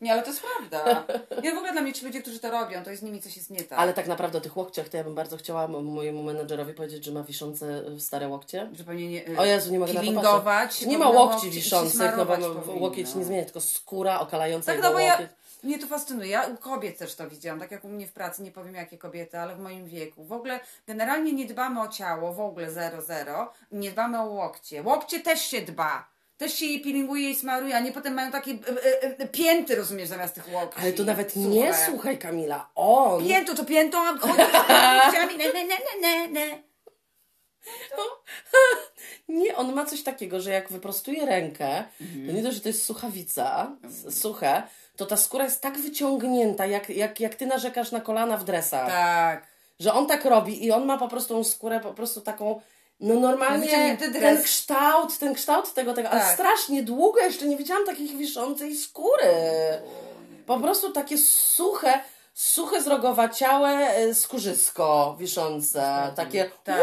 Nie, 0.00 0.12
ale 0.12 0.22
to 0.22 0.28
jest 0.28 0.42
prawda. 0.42 1.04
Ja 1.42 1.54
w 1.54 1.56
ogóle 1.56 1.72
dla 1.72 1.82
mnie 1.82 1.92
ci 1.92 2.06
ludzie, 2.06 2.22
którzy 2.22 2.38
to 2.38 2.50
robią, 2.50 2.84
to 2.84 2.90
jest 2.90 3.02
z 3.02 3.04
nimi 3.04 3.22
coś 3.22 3.36
jest 3.36 3.50
nie 3.50 3.62
tak. 3.64 3.78
Ale 3.78 3.94
tak 3.94 4.06
naprawdę 4.06 4.38
o 4.38 4.40
tych 4.40 4.56
łokciach 4.56 4.88
to 4.88 4.96
ja 4.96 5.04
bym 5.04 5.14
bardzo 5.14 5.36
chciała 5.36 5.68
mojemu 5.68 6.22
menedżerowi 6.22 6.74
powiedzieć, 6.74 7.04
że 7.04 7.12
ma 7.12 7.22
wiszące 7.22 7.82
stare 8.00 8.28
łokcie. 8.28 8.70
Zupełnie 8.72 9.08
nie. 9.08 9.38
O 9.38 9.44
Jezu, 9.44 9.72
nie 9.72 9.78
mogę 9.78 9.92
na 9.92 10.22
to 10.22 10.40
patrzeć. 10.40 10.86
Nie 10.86 10.98
ma 10.98 11.08
łokci 11.08 11.50
wiszących, 11.50 12.16
no 12.16 12.26
bo 12.26 12.36
łokieć 12.72 13.14
nie 13.14 13.24
zmienia, 13.24 13.44
tylko 13.44 13.60
skóra 13.60 14.20
okalająca 14.20 14.66
tak, 14.66 14.76
jego 14.76 14.88
no 14.88 14.94
bo 14.98 15.04
łokieć. 15.04 15.28
Mnie 15.62 15.78
to 15.78 15.86
fascynuje. 15.86 16.30
Ja 16.30 16.46
u 16.46 16.56
kobiet 16.56 16.98
też 16.98 17.14
to 17.14 17.30
widziałam, 17.30 17.60
tak 17.60 17.70
jak 17.70 17.84
u 17.84 17.88
mnie 17.88 18.06
w 18.06 18.12
pracy, 18.12 18.42
nie 18.42 18.50
powiem 18.50 18.74
jakie 18.74 18.98
kobiety, 18.98 19.38
ale 19.38 19.56
w 19.56 19.58
moim 19.58 19.86
wieku. 19.86 20.24
W 20.24 20.32
ogóle 20.32 20.60
generalnie 20.86 21.32
nie 21.32 21.46
dbamy 21.46 21.80
o 21.80 21.88
ciało, 21.88 22.32
w 22.32 22.40
ogóle 22.40 22.70
zero, 22.70 23.02
zero. 23.02 23.52
Nie 23.72 23.90
dbamy 23.90 24.20
o 24.20 24.24
łokcie. 24.24 24.82
Łokcie 24.82 25.20
też 25.20 25.40
się 25.42 25.60
dba. 25.60 26.08
Też 26.36 26.54
się 26.54 26.66
je 26.66 26.80
pilinguje 26.80 27.30
i 27.30 27.34
smaruje, 27.34 27.76
a 27.76 27.80
nie 27.80 27.92
potem 27.92 28.14
mają 28.14 28.30
takie 28.30 28.50
e, 28.50 29.02
e, 29.02 29.18
e 29.18 29.28
pięty, 29.28 29.76
rozumiesz, 29.76 30.08
zamiast 30.08 30.34
tych 30.34 30.52
łokci. 30.52 30.80
Ale 30.82 30.92
to 30.92 31.04
nawet 31.04 31.36
nie, 31.36 31.74
słuchaj 31.86 32.18
Kamila, 32.18 32.70
on... 32.74 33.24
Piętu, 33.24 33.54
to 33.54 33.64
piętą, 33.64 33.98
a 33.98 34.18
chodzi 34.18 35.36
ne, 35.38 35.52
ne, 35.52 35.64
ne, 35.64 35.76
ne, 36.00 36.28
ne. 36.28 36.62
Nie, 39.28 39.56
on 39.56 39.72
ma 39.74 39.86
coś 39.86 40.02
takiego, 40.02 40.40
że 40.40 40.50
jak 40.50 40.68
wyprostuje 40.68 41.26
rękę, 41.26 41.84
mhm. 42.00 42.26
to 42.26 42.32
nie 42.32 42.42
to, 42.42 42.52
że 42.52 42.60
to 42.60 42.68
jest 42.68 42.82
suchawica, 42.82 43.76
mhm. 43.82 44.12
suche, 44.12 44.62
to 45.00 45.06
ta 45.06 45.16
skóra 45.16 45.44
jest 45.44 45.60
tak 45.60 45.78
wyciągnięta, 45.78 46.66
jak, 46.66 46.90
jak, 46.90 47.20
jak 47.20 47.34
ty 47.34 47.46
narzekasz 47.46 47.92
na 47.92 48.00
kolana 48.00 48.36
w 48.36 48.44
dresach. 48.44 48.88
Tak. 48.88 49.46
Że 49.78 49.92
on 49.92 50.06
tak 50.06 50.24
robi 50.24 50.64
i 50.64 50.72
on 50.72 50.84
ma 50.84 50.98
po 50.98 51.08
prostu 51.08 51.34
tą 51.34 51.44
skórę 51.44 51.80
po 51.80 51.94
prostu 51.94 52.20
taką 52.20 52.60
no 53.00 53.14
normalnie 53.14 53.96
ten 54.12 54.42
kształt, 54.42 55.18
ten 55.18 55.34
kształt 55.34 55.74
tego, 55.74 55.94
tego, 55.94 56.08
tak. 56.08 56.22
ale 56.22 56.34
strasznie 56.34 56.82
długo 56.82 57.20
jeszcze 57.20 57.46
nie 57.46 57.56
widziałam 57.56 57.86
takich 57.86 58.16
wiszącej 58.16 58.76
skóry. 58.76 59.34
Po 60.46 60.60
prostu 60.60 60.92
takie 60.92 61.18
suche, 61.18 62.00
suche 62.34 62.82
zrogowaciałe 62.82 63.70
e, 63.70 64.14
skórzysko 64.14 65.16
wiszące, 65.18 66.12
takie 66.16 66.50
tak. 66.64 66.80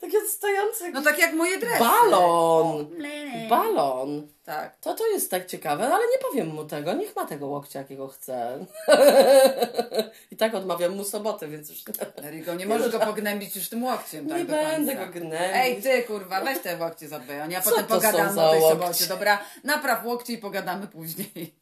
Takie 0.00 0.20
stojące. 0.20 0.90
No 0.90 1.02
tak 1.02 1.18
jak 1.18 1.32
moje 1.32 1.58
dresy. 1.58 1.78
Balon. 1.78 2.86
Balon. 3.48 4.28
Tak. 4.44 4.76
To 4.76 4.94
to 4.94 5.06
jest 5.06 5.30
tak 5.30 5.46
ciekawe, 5.46 5.94
ale 5.94 6.04
nie 6.04 6.18
powiem 6.30 6.48
mu 6.48 6.64
tego. 6.64 6.92
Niech 6.92 7.16
ma 7.16 7.26
tego 7.26 7.46
łokcia, 7.46 7.78
jakiego 7.78 8.08
chce. 8.08 8.66
I 10.32 10.36
tak 10.36 10.54
odmawiam 10.54 10.96
mu 10.96 11.04
soboty, 11.04 11.48
więc 11.48 11.70
już... 11.70 11.84
Rigo, 12.30 12.54
nie 12.54 12.66
możesz 12.66 12.92
go 12.92 13.00
pognębić 13.00 13.56
już 13.56 13.68
tym 13.68 13.84
łokciem. 13.84 14.28
Tak, 14.28 14.38
nie 14.38 14.44
będę 14.44 14.94
go 14.94 15.06
gnębić. 15.06 15.54
Ej, 15.54 15.82
ty 15.82 16.02
kurwa, 16.02 16.40
weź 16.40 16.58
te 16.58 16.76
łokcie 16.76 17.08
za 17.08 17.20
a 17.58 17.60
potem 17.60 17.84
pogadamy 17.84 18.42
o 18.42 18.50
tej 18.50 18.60
sobocie. 18.60 19.06
Dobra, 19.06 19.44
napraw 19.64 20.04
łokcie 20.04 20.32
i 20.32 20.38
pogadamy 20.38 20.86
później. 20.86 21.59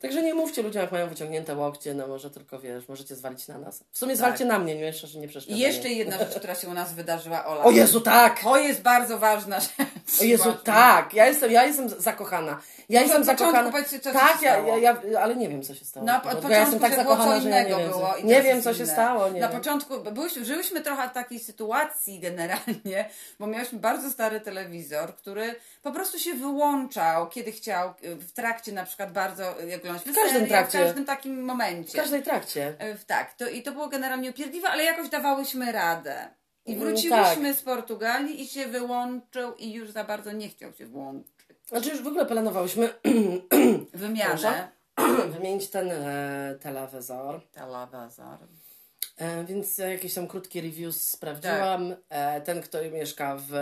Także 0.00 0.22
nie 0.22 0.34
mówcie 0.34 0.62
ludziom, 0.62 0.82
jak 0.82 0.92
mają 0.92 1.08
wyciągnięte 1.08 1.54
łokcie, 1.56 1.94
no 1.94 2.06
może 2.06 2.30
tylko 2.30 2.58
wiesz, 2.58 2.88
możecie 2.88 3.16
zwalić 3.16 3.48
na 3.48 3.58
nas. 3.58 3.84
W 3.92 3.98
sumie 3.98 4.12
tak. 4.12 4.18
zwalcie 4.18 4.44
na 4.44 4.58
mnie, 4.58 4.74
nie 4.74 4.80
jeszcze, 4.80 5.06
że 5.06 5.18
nie 5.18 5.28
przeszkadza. 5.28 5.56
I 5.56 5.60
jeszcze 5.60 5.88
jedna 5.88 6.18
rzecz, 6.18 6.34
która 6.34 6.54
się 6.54 6.68
u 6.68 6.74
nas 6.74 6.94
wydarzyła, 6.94 7.46
Ola. 7.46 7.64
O 7.64 7.70
Jezu, 7.70 8.00
tak! 8.00 8.42
To 8.42 8.56
jest 8.56 8.82
bardzo 8.82 9.18
ważna 9.18 9.60
rzecz. 9.60 9.70
O 10.20 10.24
Jezu, 10.24 10.52
tak! 10.64 11.14
Ja 11.14 11.26
jestem, 11.26 11.52
ja 11.52 11.64
jestem 11.64 11.88
zakochana. 11.88 12.60
Ja 12.88 13.02
jestem 13.02 13.24
zakochana. 13.24 13.72
Tak, 14.12 14.42
ja, 14.42 14.58
ja, 14.58 14.76
ja, 15.10 15.20
ale 15.20 15.36
nie 15.36 15.48
wiem, 15.48 15.62
co 15.62 15.74
się 15.74 15.84
stało. 15.84 16.06
Na, 16.06 16.16
od 16.16 16.22
początku 16.22 16.50
ja 16.50 16.60
jestem 16.60 16.80
tak 16.80 16.96
zakochana, 16.96 17.40
że 17.40 17.48
ja 17.48 17.62
nie 17.62 17.68
wiem, 17.68 17.88
było. 17.90 18.14
nie 18.24 18.42
wiem, 18.42 18.62
co 18.62 18.74
się 18.74 18.86
stało. 18.86 19.28
Nie 19.28 19.40
Na 19.40 19.48
wiem. 19.48 19.58
początku 19.58 20.00
byliśmy, 20.12 20.44
żyłyśmy 20.44 20.80
trochę 20.80 21.08
w 21.08 21.12
takiej 21.12 21.38
sytuacji 21.38 22.20
generalnie, 22.20 23.10
bo 23.38 23.46
miałyśmy 23.46 23.78
bardzo 23.78 24.10
stary 24.10 24.40
telewizor, 24.40 25.16
który 25.16 25.54
po 25.82 25.92
prostu 25.92 26.18
się 26.18 26.34
wyłączał, 26.34 27.28
kiedy 27.28 27.52
chciał, 27.52 27.94
w 28.02 28.32
trakcie 28.32 28.72
na 28.72 28.84
przykład 28.84 29.12
bardzo, 29.12 29.42
jak 29.68 29.82
w 29.98 30.14
każdym 30.14 30.46
trakcie. 30.46 30.78
w 30.78 30.82
każdym 30.82 31.04
takim 31.04 31.44
momencie. 31.44 31.92
W 31.92 31.96
każdej 31.96 32.22
trakcie. 32.22 32.74
E, 32.78 32.96
tak, 32.96 33.34
to, 33.34 33.48
i 33.48 33.62
to 33.62 33.72
było 33.72 33.88
generalnie 33.88 34.30
upierdliwe, 34.30 34.68
ale 34.68 34.84
jakoś 34.84 35.08
dawałyśmy 35.08 35.72
radę. 35.72 36.28
I 36.66 36.72
mm, 36.72 36.84
wróciłyśmy 36.84 37.48
tak. 37.48 37.60
z 37.60 37.62
Portugalii 37.62 38.42
i 38.42 38.48
się 38.48 38.66
wyłączył 38.66 39.54
i 39.54 39.72
już 39.72 39.90
za 39.90 40.04
bardzo 40.04 40.32
nie 40.32 40.48
chciał 40.48 40.72
się 40.72 40.86
włączyć. 40.86 41.30
Znaczy 41.66 41.90
już 41.90 42.02
w 42.02 42.06
ogóle 42.06 42.26
planowałyśmy 42.26 42.88
wymianę. 43.94 44.68
wymienić 45.34 45.70
ten 45.70 45.90
e, 45.90 46.56
telewizor. 46.60 47.40
Telewizor. 47.52 48.38
E, 49.16 49.44
więc 49.44 49.78
jakieś 49.78 50.14
tam 50.14 50.26
krótkie 50.26 50.62
reviews 50.62 51.08
sprawdziłam. 51.08 51.90
Tak. 51.90 51.98
E, 52.08 52.40
ten, 52.40 52.62
kto 52.62 52.78
mieszka 52.92 53.36
w 53.48 53.52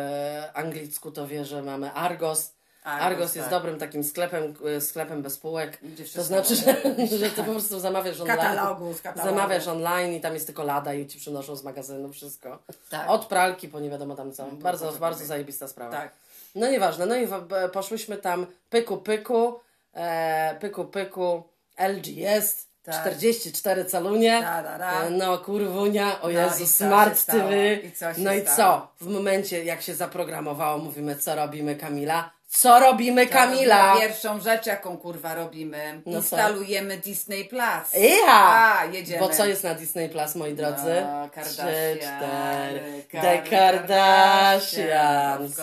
Anglicku, 0.55 1.11
to 1.11 1.27
wie, 1.27 1.45
że 1.45 1.63
mamy 1.63 1.93
Argos. 1.93 2.58
Argos, 2.89 3.07
Argos 3.07 3.35
jest 3.35 3.49
tak. 3.49 3.59
dobrym 3.59 3.79
takim 3.79 4.05
sklepem, 4.05 4.55
e, 4.77 4.81
sklepem 4.81 5.23
bez 5.23 5.39
półek. 5.39 5.79
to 6.15 6.23
znaczy, 6.23 6.55
że, 6.57 6.77
że 7.19 7.31
ty 7.31 7.43
po 7.43 7.53
prostu 7.53 7.81
zamawiasz 7.81 8.21
online. 8.21 8.39
Katalogu, 8.39 8.95
z 8.95 9.01
katalogu. 9.01 9.31
Zamawiasz 9.31 9.69
online 9.69 10.15
i 10.15 10.21
tam 10.21 10.35
jest 10.35 10.47
tylko 10.47 10.65
lada 10.65 10.95
i 10.95 11.07
ci 11.07 11.19
przynoszą 11.19 11.57
z 11.57 11.65
magazynu 11.65 12.13
wszystko. 12.13 12.59
Tak. 12.91 13.11
Od 13.11 13.27
pralki 13.27 13.69
po 13.69 13.81
nie 13.81 13.91
wiadomo 13.91 14.15
tam 14.15 14.33
co. 14.33 14.47
No, 14.47 14.53
bardzo, 14.53 14.93
bardzo 14.93 15.25
zajebista 15.25 15.69
sprawa. 15.69 15.93
Tak. 15.93 16.13
No 16.55 16.71
nieważne, 16.71 17.07
no 17.07 17.17
i 17.17 17.29
poszłyśmy 17.73 18.17
tam 18.17 18.47
pyku 18.71 18.97
pyku, 18.97 19.61
e, 19.95 20.57
pyku 20.61 20.85
pyku, 20.85 21.43
LG 21.79 22.07
jest, 22.07 22.69
tak. 22.83 23.01
44 23.01 23.85
calunie, 23.85 24.41
da, 24.41 24.63
da, 24.63 24.79
da. 24.79 25.03
E, 25.03 25.11
no 25.11 25.39
kurwunia, 25.39 26.21
o 26.21 26.25
no 26.25 26.31
Jezu, 26.31 26.67
Smart 26.67 27.25
TV, 27.27 27.75
I 27.75 28.23
no 28.23 28.33
i 28.33 28.45
co? 28.45 28.89
W 29.01 29.07
momencie 29.07 29.65
jak 29.65 29.83
się 29.83 29.95
zaprogramowało, 29.95 30.79
mówimy 30.79 31.17
co 31.17 31.35
robimy 31.35 31.77
Kamila, 31.77 32.38
co 32.49 32.81
robimy, 32.81 33.27
Kamila? 33.27 33.97
Pierwszą 34.01 34.41
rzecz, 34.41 34.67
jaką 34.67 34.99
kurwa 34.99 35.35
robimy, 35.35 36.03
no 36.07 36.19
instalujemy 36.19 36.97
co? 36.97 37.03
Disney 37.03 37.45
Plus. 37.45 37.63
Ja! 38.27 38.29
A, 38.29 38.85
jedziemy. 38.93 39.21
Bo 39.21 39.29
co 39.29 39.47
jest 39.47 39.65
na 39.65 39.75
Disney 39.75 40.09
Plus, 40.09 40.35
moi 40.35 40.55
drodzy? 40.55 41.03
No, 41.03 41.29
Kardashian. 41.35 41.99
cztery. 41.99 43.05
The 43.11 43.43
Kardashians. 43.51 45.57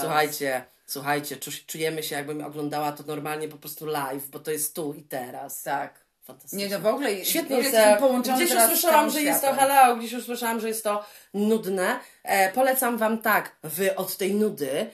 Słuchajcie, 0.00 0.64
słuchajcie, 0.86 1.36
czujemy 1.66 2.02
się, 2.02 2.16
jakbym 2.16 2.44
oglądała 2.44 2.92
to 2.92 3.02
normalnie 3.06 3.48
po 3.48 3.56
prostu 3.56 3.86
live, 3.86 4.28
bo 4.28 4.38
to 4.38 4.50
jest 4.50 4.74
tu 4.74 4.94
i 4.94 5.02
teraz. 5.02 5.62
Tak. 5.62 6.02
Fantastycznie. 6.24 6.64
Nie, 6.64 6.70
no 6.70 6.80
w 6.80 6.86
ogóle 6.86 7.24
Świetnie 7.24 7.56
jest 7.56 7.76
połączone 8.00 8.36
Gdzieś 8.36 8.56
usłyszałam, 8.56 9.10
że 9.10 9.22
jest 9.22 9.42
to 9.42 9.54
hello, 9.54 9.96
gdzieś 9.96 10.12
usłyszałam, 10.12 10.60
że 10.60 10.68
jest 10.68 10.84
to 10.84 11.04
nudne. 11.34 11.98
E, 12.22 12.52
polecam 12.52 12.98
Wam 12.98 13.18
tak, 13.18 13.56
Wy 13.62 13.96
od 13.96 14.16
tej 14.16 14.34
nudy 14.34 14.70
E, 14.78 14.86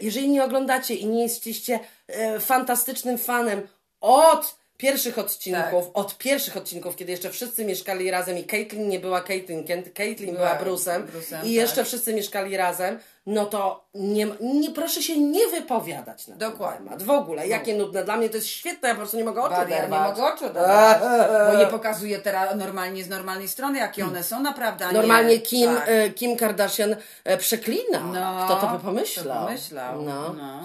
jeżeli 0.00 0.28
nie 0.28 0.44
oglądacie 0.44 0.94
i 0.94 1.06
nie 1.06 1.22
jesteście 1.22 1.80
e, 2.06 2.40
fantastycznym 2.40 3.18
fanem 3.18 3.68
od 4.00 4.61
pierwszych 4.82 5.18
odcinków, 5.18 5.84
tak. 5.86 5.90
od 5.94 6.18
pierwszych 6.18 6.56
odcinków, 6.56 6.96
kiedy 6.96 7.12
jeszcze 7.12 7.30
wszyscy 7.30 7.64
mieszkali 7.64 8.10
razem 8.10 8.38
i 8.38 8.44
Caitlyn 8.44 8.88
nie 8.88 9.00
była 9.00 9.20
Caitlyn, 9.20 9.64
Caitlyn 9.94 10.34
była 10.34 10.58
Bruce'em, 10.58 11.02
Bruce'em 11.06 11.46
i 11.46 11.52
jeszcze 11.52 11.76
tak. 11.76 11.86
wszyscy 11.86 12.14
mieszkali 12.14 12.56
razem, 12.56 12.98
no 13.26 13.46
to 13.46 13.84
nie, 13.94 14.26
nie 14.40 14.70
proszę 14.70 15.02
się 15.02 15.18
nie 15.18 15.48
wypowiadać 15.48 16.28
na 16.28 16.36
Dokładnie. 16.36 16.78
ten 16.78 16.98
temat. 16.98 17.02
W 17.02 17.10
ogóle, 17.10 17.48
jakie 17.48 17.74
no. 17.74 17.84
nudne. 17.84 18.04
Dla 18.04 18.16
mnie 18.16 18.28
to 18.28 18.36
jest 18.36 18.48
świetne, 18.48 18.88
ja 18.88 18.94
po 18.94 18.98
prostu 18.98 19.16
nie 19.16 19.24
mogę 19.24 19.42
oczu. 19.42 19.54
Ja 19.68 19.82
nie 19.82 19.88
mogę 19.88 20.24
oczu 20.24 20.46
oderwać, 20.46 21.02
bo 21.52 21.58
nie 21.58 21.66
pokazuję 21.66 22.18
teraz 22.18 22.56
normalnie 22.56 23.04
z 23.04 23.08
normalnej 23.08 23.48
strony, 23.48 23.78
jakie 23.78 24.04
one 24.04 24.22
są 24.22 24.40
naprawdę. 24.40 24.92
Normalnie 24.92 25.38
Kim, 25.38 25.74
tak. 25.74 25.88
E, 25.88 26.10
Kim 26.10 26.36
Kardashian 26.36 26.96
e, 27.24 27.36
przeklina. 27.36 28.00
No, 28.00 28.44
Kto 28.44 28.56
to 28.56 28.66
by 28.66 28.84
pomyślał? 28.84 29.36
Kto 29.36 29.46
pomyślał. 29.46 30.02
No, 30.02 30.34
no. 30.34 30.64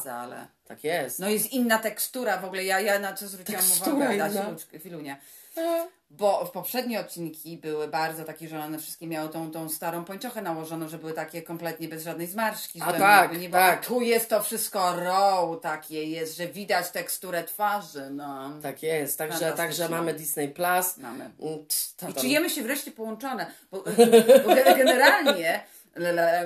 Wcale. 0.00 0.55
Tak 0.68 0.84
jest. 0.84 1.18
No 1.18 1.28
jest 1.28 1.52
inna 1.52 1.78
tekstura 1.78 2.38
w 2.38 2.44
ogóle. 2.44 2.64
Ja, 2.64 2.80
ja 2.80 2.98
na 2.98 3.12
co 3.12 3.28
zwróciłam 3.28 3.62
tekstura 3.62 3.96
uwagę, 3.96 4.18
Dasiu, 4.18 4.78
Filunia. 4.80 5.16
E. 5.56 5.86
Bo 6.10 6.44
w 6.44 6.50
poprzednie 6.50 7.00
odcinki 7.00 7.56
były 7.56 7.88
bardzo 7.88 8.24
takie, 8.24 8.48
że 8.48 8.60
one 8.60 8.78
wszystkie 8.78 9.06
miały 9.06 9.28
tą, 9.28 9.50
tą 9.50 9.68
starą 9.68 10.04
pończochę 10.04 10.42
nałożoną, 10.42 10.88
że 10.88 10.98
były 10.98 11.12
takie 11.12 11.42
kompletnie 11.42 11.88
bez 11.88 12.04
żadnej 12.04 12.26
zmarszki. 12.26 12.80
A 12.82 12.92
tak, 12.92 13.38
nie 13.38 13.50
tak. 13.50 13.86
tu 13.86 14.00
jest 14.00 14.30
to 14.30 14.42
wszystko 14.42 14.96
raw 14.96 15.60
takie 15.62 16.04
jest, 16.04 16.36
że 16.36 16.46
widać 16.46 16.90
teksturę 16.90 17.44
twarzy. 17.44 18.10
No. 18.10 18.50
Tak 18.62 18.82
jest, 18.82 19.18
także, 19.18 19.52
także 19.52 19.88
mamy 19.88 20.14
Disney 20.14 20.48
Plus. 20.48 20.96
Mamy. 20.96 21.30
Mm, 21.40 22.10
I 22.10 22.14
czujemy 22.14 22.50
się 22.50 22.62
wreszcie 22.62 22.90
połączone, 22.90 23.46
bo, 23.70 23.84
bo 24.46 24.54
generalnie 24.54 25.64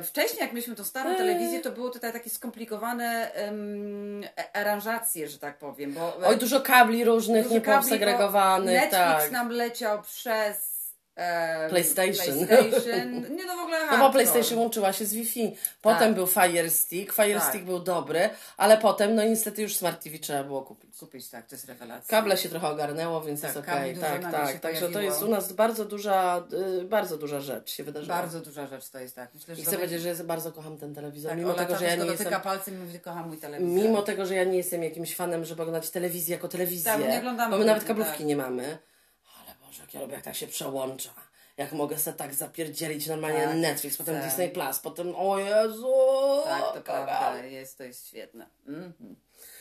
Wcześniej, 0.02 0.40
jak 0.40 0.52
mieliśmy 0.52 0.74
tą 0.76 0.84
starą 0.84 1.14
telewizję, 1.14 1.60
to 1.60 1.70
były 1.70 1.90
tutaj 1.90 2.12
takie 2.12 2.30
skomplikowane 2.30 3.30
um, 3.46 4.24
aranżacje, 4.52 5.28
że 5.28 5.38
tak 5.38 5.58
powiem. 5.58 5.92
Bo, 5.92 6.16
Oj, 6.24 6.36
dużo 6.36 6.60
kabli 6.60 7.04
różnych, 7.04 7.42
dużo 7.42 7.54
niepowsegregowanych. 7.54 8.74
Netflix 8.74 8.92
tak. 8.92 9.30
nam 9.30 9.50
leciał 9.50 10.02
przez 10.02 10.79
PlayStation. 11.68 12.46
PlayStation. 12.46 13.36
Nie 13.36 13.46
no 13.46 13.56
w 13.56 13.60
ogóle 13.60 13.78
No 13.90 13.98
bo 13.98 14.10
PlayStation 14.10 14.58
łączyła 14.58 14.92
się 14.92 15.06
z 15.06 15.14
Wi-Fi. 15.14 15.56
Potem 15.82 15.98
tak. 15.98 16.14
był 16.14 16.26
Fire 16.26 16.70
Stick. 16.70 17.12
Fire 17.12 17.40
tak. 17.40 17.48
Stick 17.48 17.64
był 17.64 17.78
dobry, 17.78 18.30
ale 18.56 18.78
potem 18.78 19.14
no 19.14 19.24
niestety 19.24 19.62
już 19.62 19.76
Smart 19.76 20.04
TV 20.04 20.18
trzeba 20.18 20.44
było 20.44 20.62
kupić. 20.62 20.98
Kupić, 20.98 21.28
tak, 21.28 21.46
to 21.46 21.54
jest 21.54 21.68
rewelacja. 21.68 22.20
Kable 22.20 22.36
się 22.36 22.48
trochę 22.48 22.68
ogarnęło, 22.68 23.20
więc 23.20 23.40
tak, 23.40 23.48
jest 23.48 23.68
okej. 23.68 23.98
Okay. 23.98 24.20
Tak, 24.20 24.32
tak. 24.32 24.58
Także 24.58 24.88
to 24.88 25.00
jest 25.00 25.22
u 25.22 25.28
nas 25.28 25.52
bardzo 25.52 25.84
duża, 25.84 26.44
y, 26.80 26.84
bardzo 26.84 27.18
duża 27.18 27.40
rzecz 27.40 27.70
się 27.70 27.84
wydarzyła. 27.84 28.16
Bardzo 28.16 28.40
duża 28.40 28.66
rzecz 28.66 28.88
to 28.88 28.98
jest, 28.98 29.16
tak. 29.16 29.34
Myślę, 29.34 29.54
I 29.54 29.62
chcę 29.62 29.76
powiedzieć, 29.76 30.02
że 30.02 30.08
ja 30.08 30.14
bardzo 30.24 30.52
kocham 30.52 30.78
ten 30.78 30.94
telewizor. 30.94 31.30
Tak, 31.30 31.38
mimo 31.38 31.54
tego, 31.54 31.76
że 31.76 31.84
ja 31.84 31.96
nie 31.96 32.06
jestem... 32.06 32.40
palcem 32.40 32.74
i 32.74 32.78
mówi, 32.78 33.00
kocham 33.00 33.28
mój 33.28 33.38
telewizor. 33.38 33.82
Mimo 33.82 34.02
tego, 34.02 34.26
że 34.26 34.34
ja 34.34 34.44
nie 34.44 34.56
jestem 34.56 34.82
jakimś 34.82 35.16
fanem, 35.16 35.44
żeby 35.44 35.62
oglądać 35.62 35.90
telewizję 35.90 36.34
jako 36.34 36.48
telewizję. 36.48 36.92
Tak, 36.92 37.08
nie 37.08 37.18
oglądamy. 37.18 37.50
Bo 37.50 37.58
my 37.58 37.64
nawet 37.64 37.84
kablówki 37.84 38.18
tak. 38.18 38.26
nie 38.26 38.36
mamy. 38.36 38.78
Boże, 39.70 39.82
jak 39.82 39.94
ja 39.94 40.00
lubię, 40.00 40.14
jak 40.14 40.24
tak 40.24 40.34
się 40.34 40.46
przełącza 40.46 41.10
jak 41.56 41.72
mogę 41.72 41.98
sobie 41.98 42.16
tak 42.16 42.34
zapierdzielić 42.34 43.06
normalnie 43.06 43.44
tak, 43.44 43.56
Netflix, 43.56 43.96
potem 43.96 44.14
tak. 44.14 44.24
Disney 44.24 44.50
Plus, 44.50 44.78
potem 44.78 45.14
o 45.16 45.38
Jezu! 45.38 45.94
Tak, 46.44 46.74
to 46.74 46.80
prawda, 46.80 47.36
jest, 47.44 47.78
to 47.78 47.84
jest 47.84 48.08
świetne. 48.08 48.46
Mm 48.68 48.92
-hmm. 48.92 49.14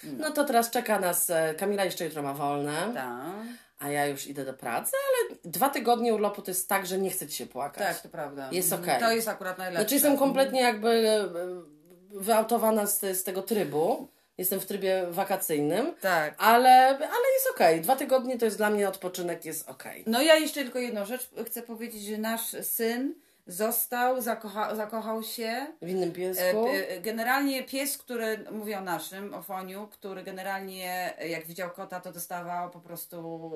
no. 0.03 0.11
no. 0.27 0.31
to 0.31 0.43
teraz 0.43 0.69
czeka 0.69 0.99
nas, 0.99 1.29
e, 1.29 1.53
Kamila 1.55 1.85
jeszcze 1.85 2.05
jutro 2.05 2.23
ma 2.23 2.33
wolne. 2.33 2.91
Tak. 2.93 3.33
A 3.79 3.89
ja 3.89 4.05
już 4.05 4.27
idę 4.27 4.45
do 4.45 4.53
pracy, 4.53 4.91
ale 5.07 5.37
dwa 5.43 5.69
tygodnie 5.69 6.13
urlopu 6.13 6.41
to 6.41 6.51
jest 6.51 6.69
tak, 6.69 6.85
że 6.85 6.97
nie 6.97 7.09
chcę 7.09 7.27
ci 7.27 7.37
się 7.37 7.45
płakać. 7.45 7.87
Tak, 7.87 8.01
to 8.01 8.09
prawda. 8.09 8.49
Jest 8.51 8.73
okej. 8.73 8.85
Okay. 8.85 8.99
To 8.99 9.11
jest 9.11 9.27
akurat 9.27 9.57
najlepsze. 9.57 9.81
Znaczy 9.81 9.95
jestem 9.95 10.17
kompletnie 10.17 10.61
jakby 10.61 10.89
e, 10.89 11.27
wyautowana 12.11 12.85
z, 12.85 12.99
z 12.99 13.23
tego 13.23 13.41
trybu 13.41 14.07
jestem 14.39 14.59
w 14.59 14.65
trybie 14.65 15.05
wakacyjnym. 15.09 15.93
Tak. 16.01 16.35
Ale, 16.37 16.87
ale 16.87 17.33
jest 17.35 17.49
okej. 17.51 17.73
Okay. 17.73 17.81
Dwa 17.81 17.95
tygodnie 17.95 18.37
to 18.37 18.45
jest 18.45 18.57
dla 18.57 18.69
mnie 18.69 18.89
odpoczynek, 18.89 19.45
jest 19.45 19.69
okej. 19.69 20.01
Okay. 20.01 20.13
No 20.13 20.21
ja 20.21 20.35
jeszcze 20.35 20.63
tylko 20.63 20.79
jedną 20.79 21.05
rzecz 21.05 21.29
chcę 21.45 21.61
powiedzieć, 21.61 22.03
że 22.03 22.17
nasz 22.17 22.55
syn 22.61 23.13
został, 23.49 24.21
zakocha, 24.21 24.75
zakochał 24.75 25.23
się. 25.23 25.67
W 25.81 25.89
innym 25.89 26.11
piesku? 26.11 26.67
E, 26.67 26.89
e, 26.89 27.01
generalnie 27.01 27.63
pies, 27.63 27.97
który, 27.97 28.45
mówię 28.51 28.77
o 28.77 28.81
naszym, 28.81 29.33
o 29.33 29.41
Foniu, 29.41 29.87
który 29.87 30.23
generalnie 30.23 31.13
jak 31.29 31.45
widział 31.45 31.69
kota, 31.69 31.99
to 31.99 32.11
dostawał 32.11 32.69
po 32.69 32.79
prostu 32.79 33.51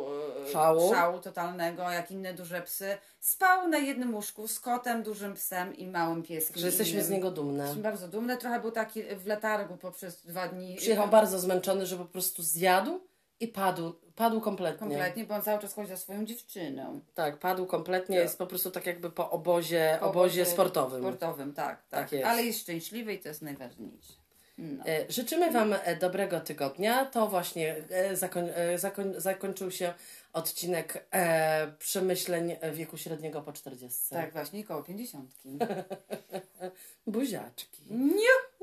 e, 0.48 0.52
szału, 0.52 0.94
szału 0.94 1.20
totalnego, 1.20 1.91
jak 1.91 2.12
inne 2.12 2.34
duże 2.34 2.62
psy. 2.62 2.98
Spał 3.20 3.68
na 3.68 3.78
jednym 3.78 4.16
łóżku 4.16 4.48
z 4.48 4.60
kotem, 4.60 5.04
dużym 5.04 5.34
psem 5.34 5.76
i 5.76 5.88
małym 5.88 6.24
pieskiem. 6.24 6.60
Że 6.60 6.68
jesteśmy 6.68 6.94
innym. 6.94 7.06
z 7.06 7.10
niego 7.10 7.32
dumne. 7.32 7.64
Jesteśmy 7.64 7.84
bardzo 7.84 8.08
dumne. 8.08 8.38
Trochę 8.38 8.60
był 8.60 8.72
taki 8.72 9.04
w 9.04 9.28
letargu 9.28 9.78
poprzez 9.78 10.22
dwa 10.22 10.48
dni. 10.48 10.76
Przyjechał 10.76 11.08
bardzo 11.08 11.39
zmęczony, 11.39 11.86
że 11.86 11.98
po 11.98 12.06
prostu 12.06 12.44
zjadł 12.44 13.00
i 13.44 13.48
padł 13.48 13.94
Padł 14.16 14.41
kompletnie. 14.41 14.80
Kompletnie, 14.80 15.26
bo 15.26 15.36
on 15.36 15.41
cały 15.41 15.62
czas 15.62 15.74
chodzi 15.74 15.89
za 15.89 15.98
swoją 15.98 16.26
dziewczyną. 16.26 17.02
Tak, 17.16 17.39
padł 17.39 17.66
kompletnie, 17.66 18.16
tak. 18.16 18.24
jest 18.24 18.38
po 18.38 18.48
prostu 18.48 18.72
tak 18.72 18.86
jakby 18.86 19.12
po 19.12 19.32
obozie, 19.32 19.98
po 20.00 20.10
obozie 20.10 20.46
sportowym. 20.46 21.02
Sportowym, 21.02 21.54
tak, 21.54 21.88
tak. 21.89 22.00
tak 22.02 22.12
jest. 22.12 22.26
Ale 22.26 22.44
jest 22.44 22.60
szczęśliwy 22.60 23.14
i 23.14 23.20
to 23.20 23.28
jest 23.28 23.41
najważniejsze. 23.41 24.14
No. 24.58 24.86
E, 24.86 25.12
życzymy 25.12 25.52
Wam 25.52 25.74
e, 25.74 25.96
dobrego 25.96 26.39
tygodnia. 26.39 27.06
To 27.06 27.28
właśnie 27.28 27.76
e, 27.89 28.16
zakoń, 28.16 28.46
zakoń, 28.76 29.14
zakończył 29.18 29.72
się 29.72 29.94
odcinek 30.34 31.08
e, 31.12 31.72
przemyśleń 31.80 32.56
wieku 32.74 32.98
średniego 32.98 33.41
po 33.41 33.54
40. 33.54 34.10
Tak, 34.10 34.34
właśnie, 34.34 34.64
koło 34.64 34.84
50. 34.84 35.32
Buziaczki. 37.08 37.82
Nie. 37.89 38.54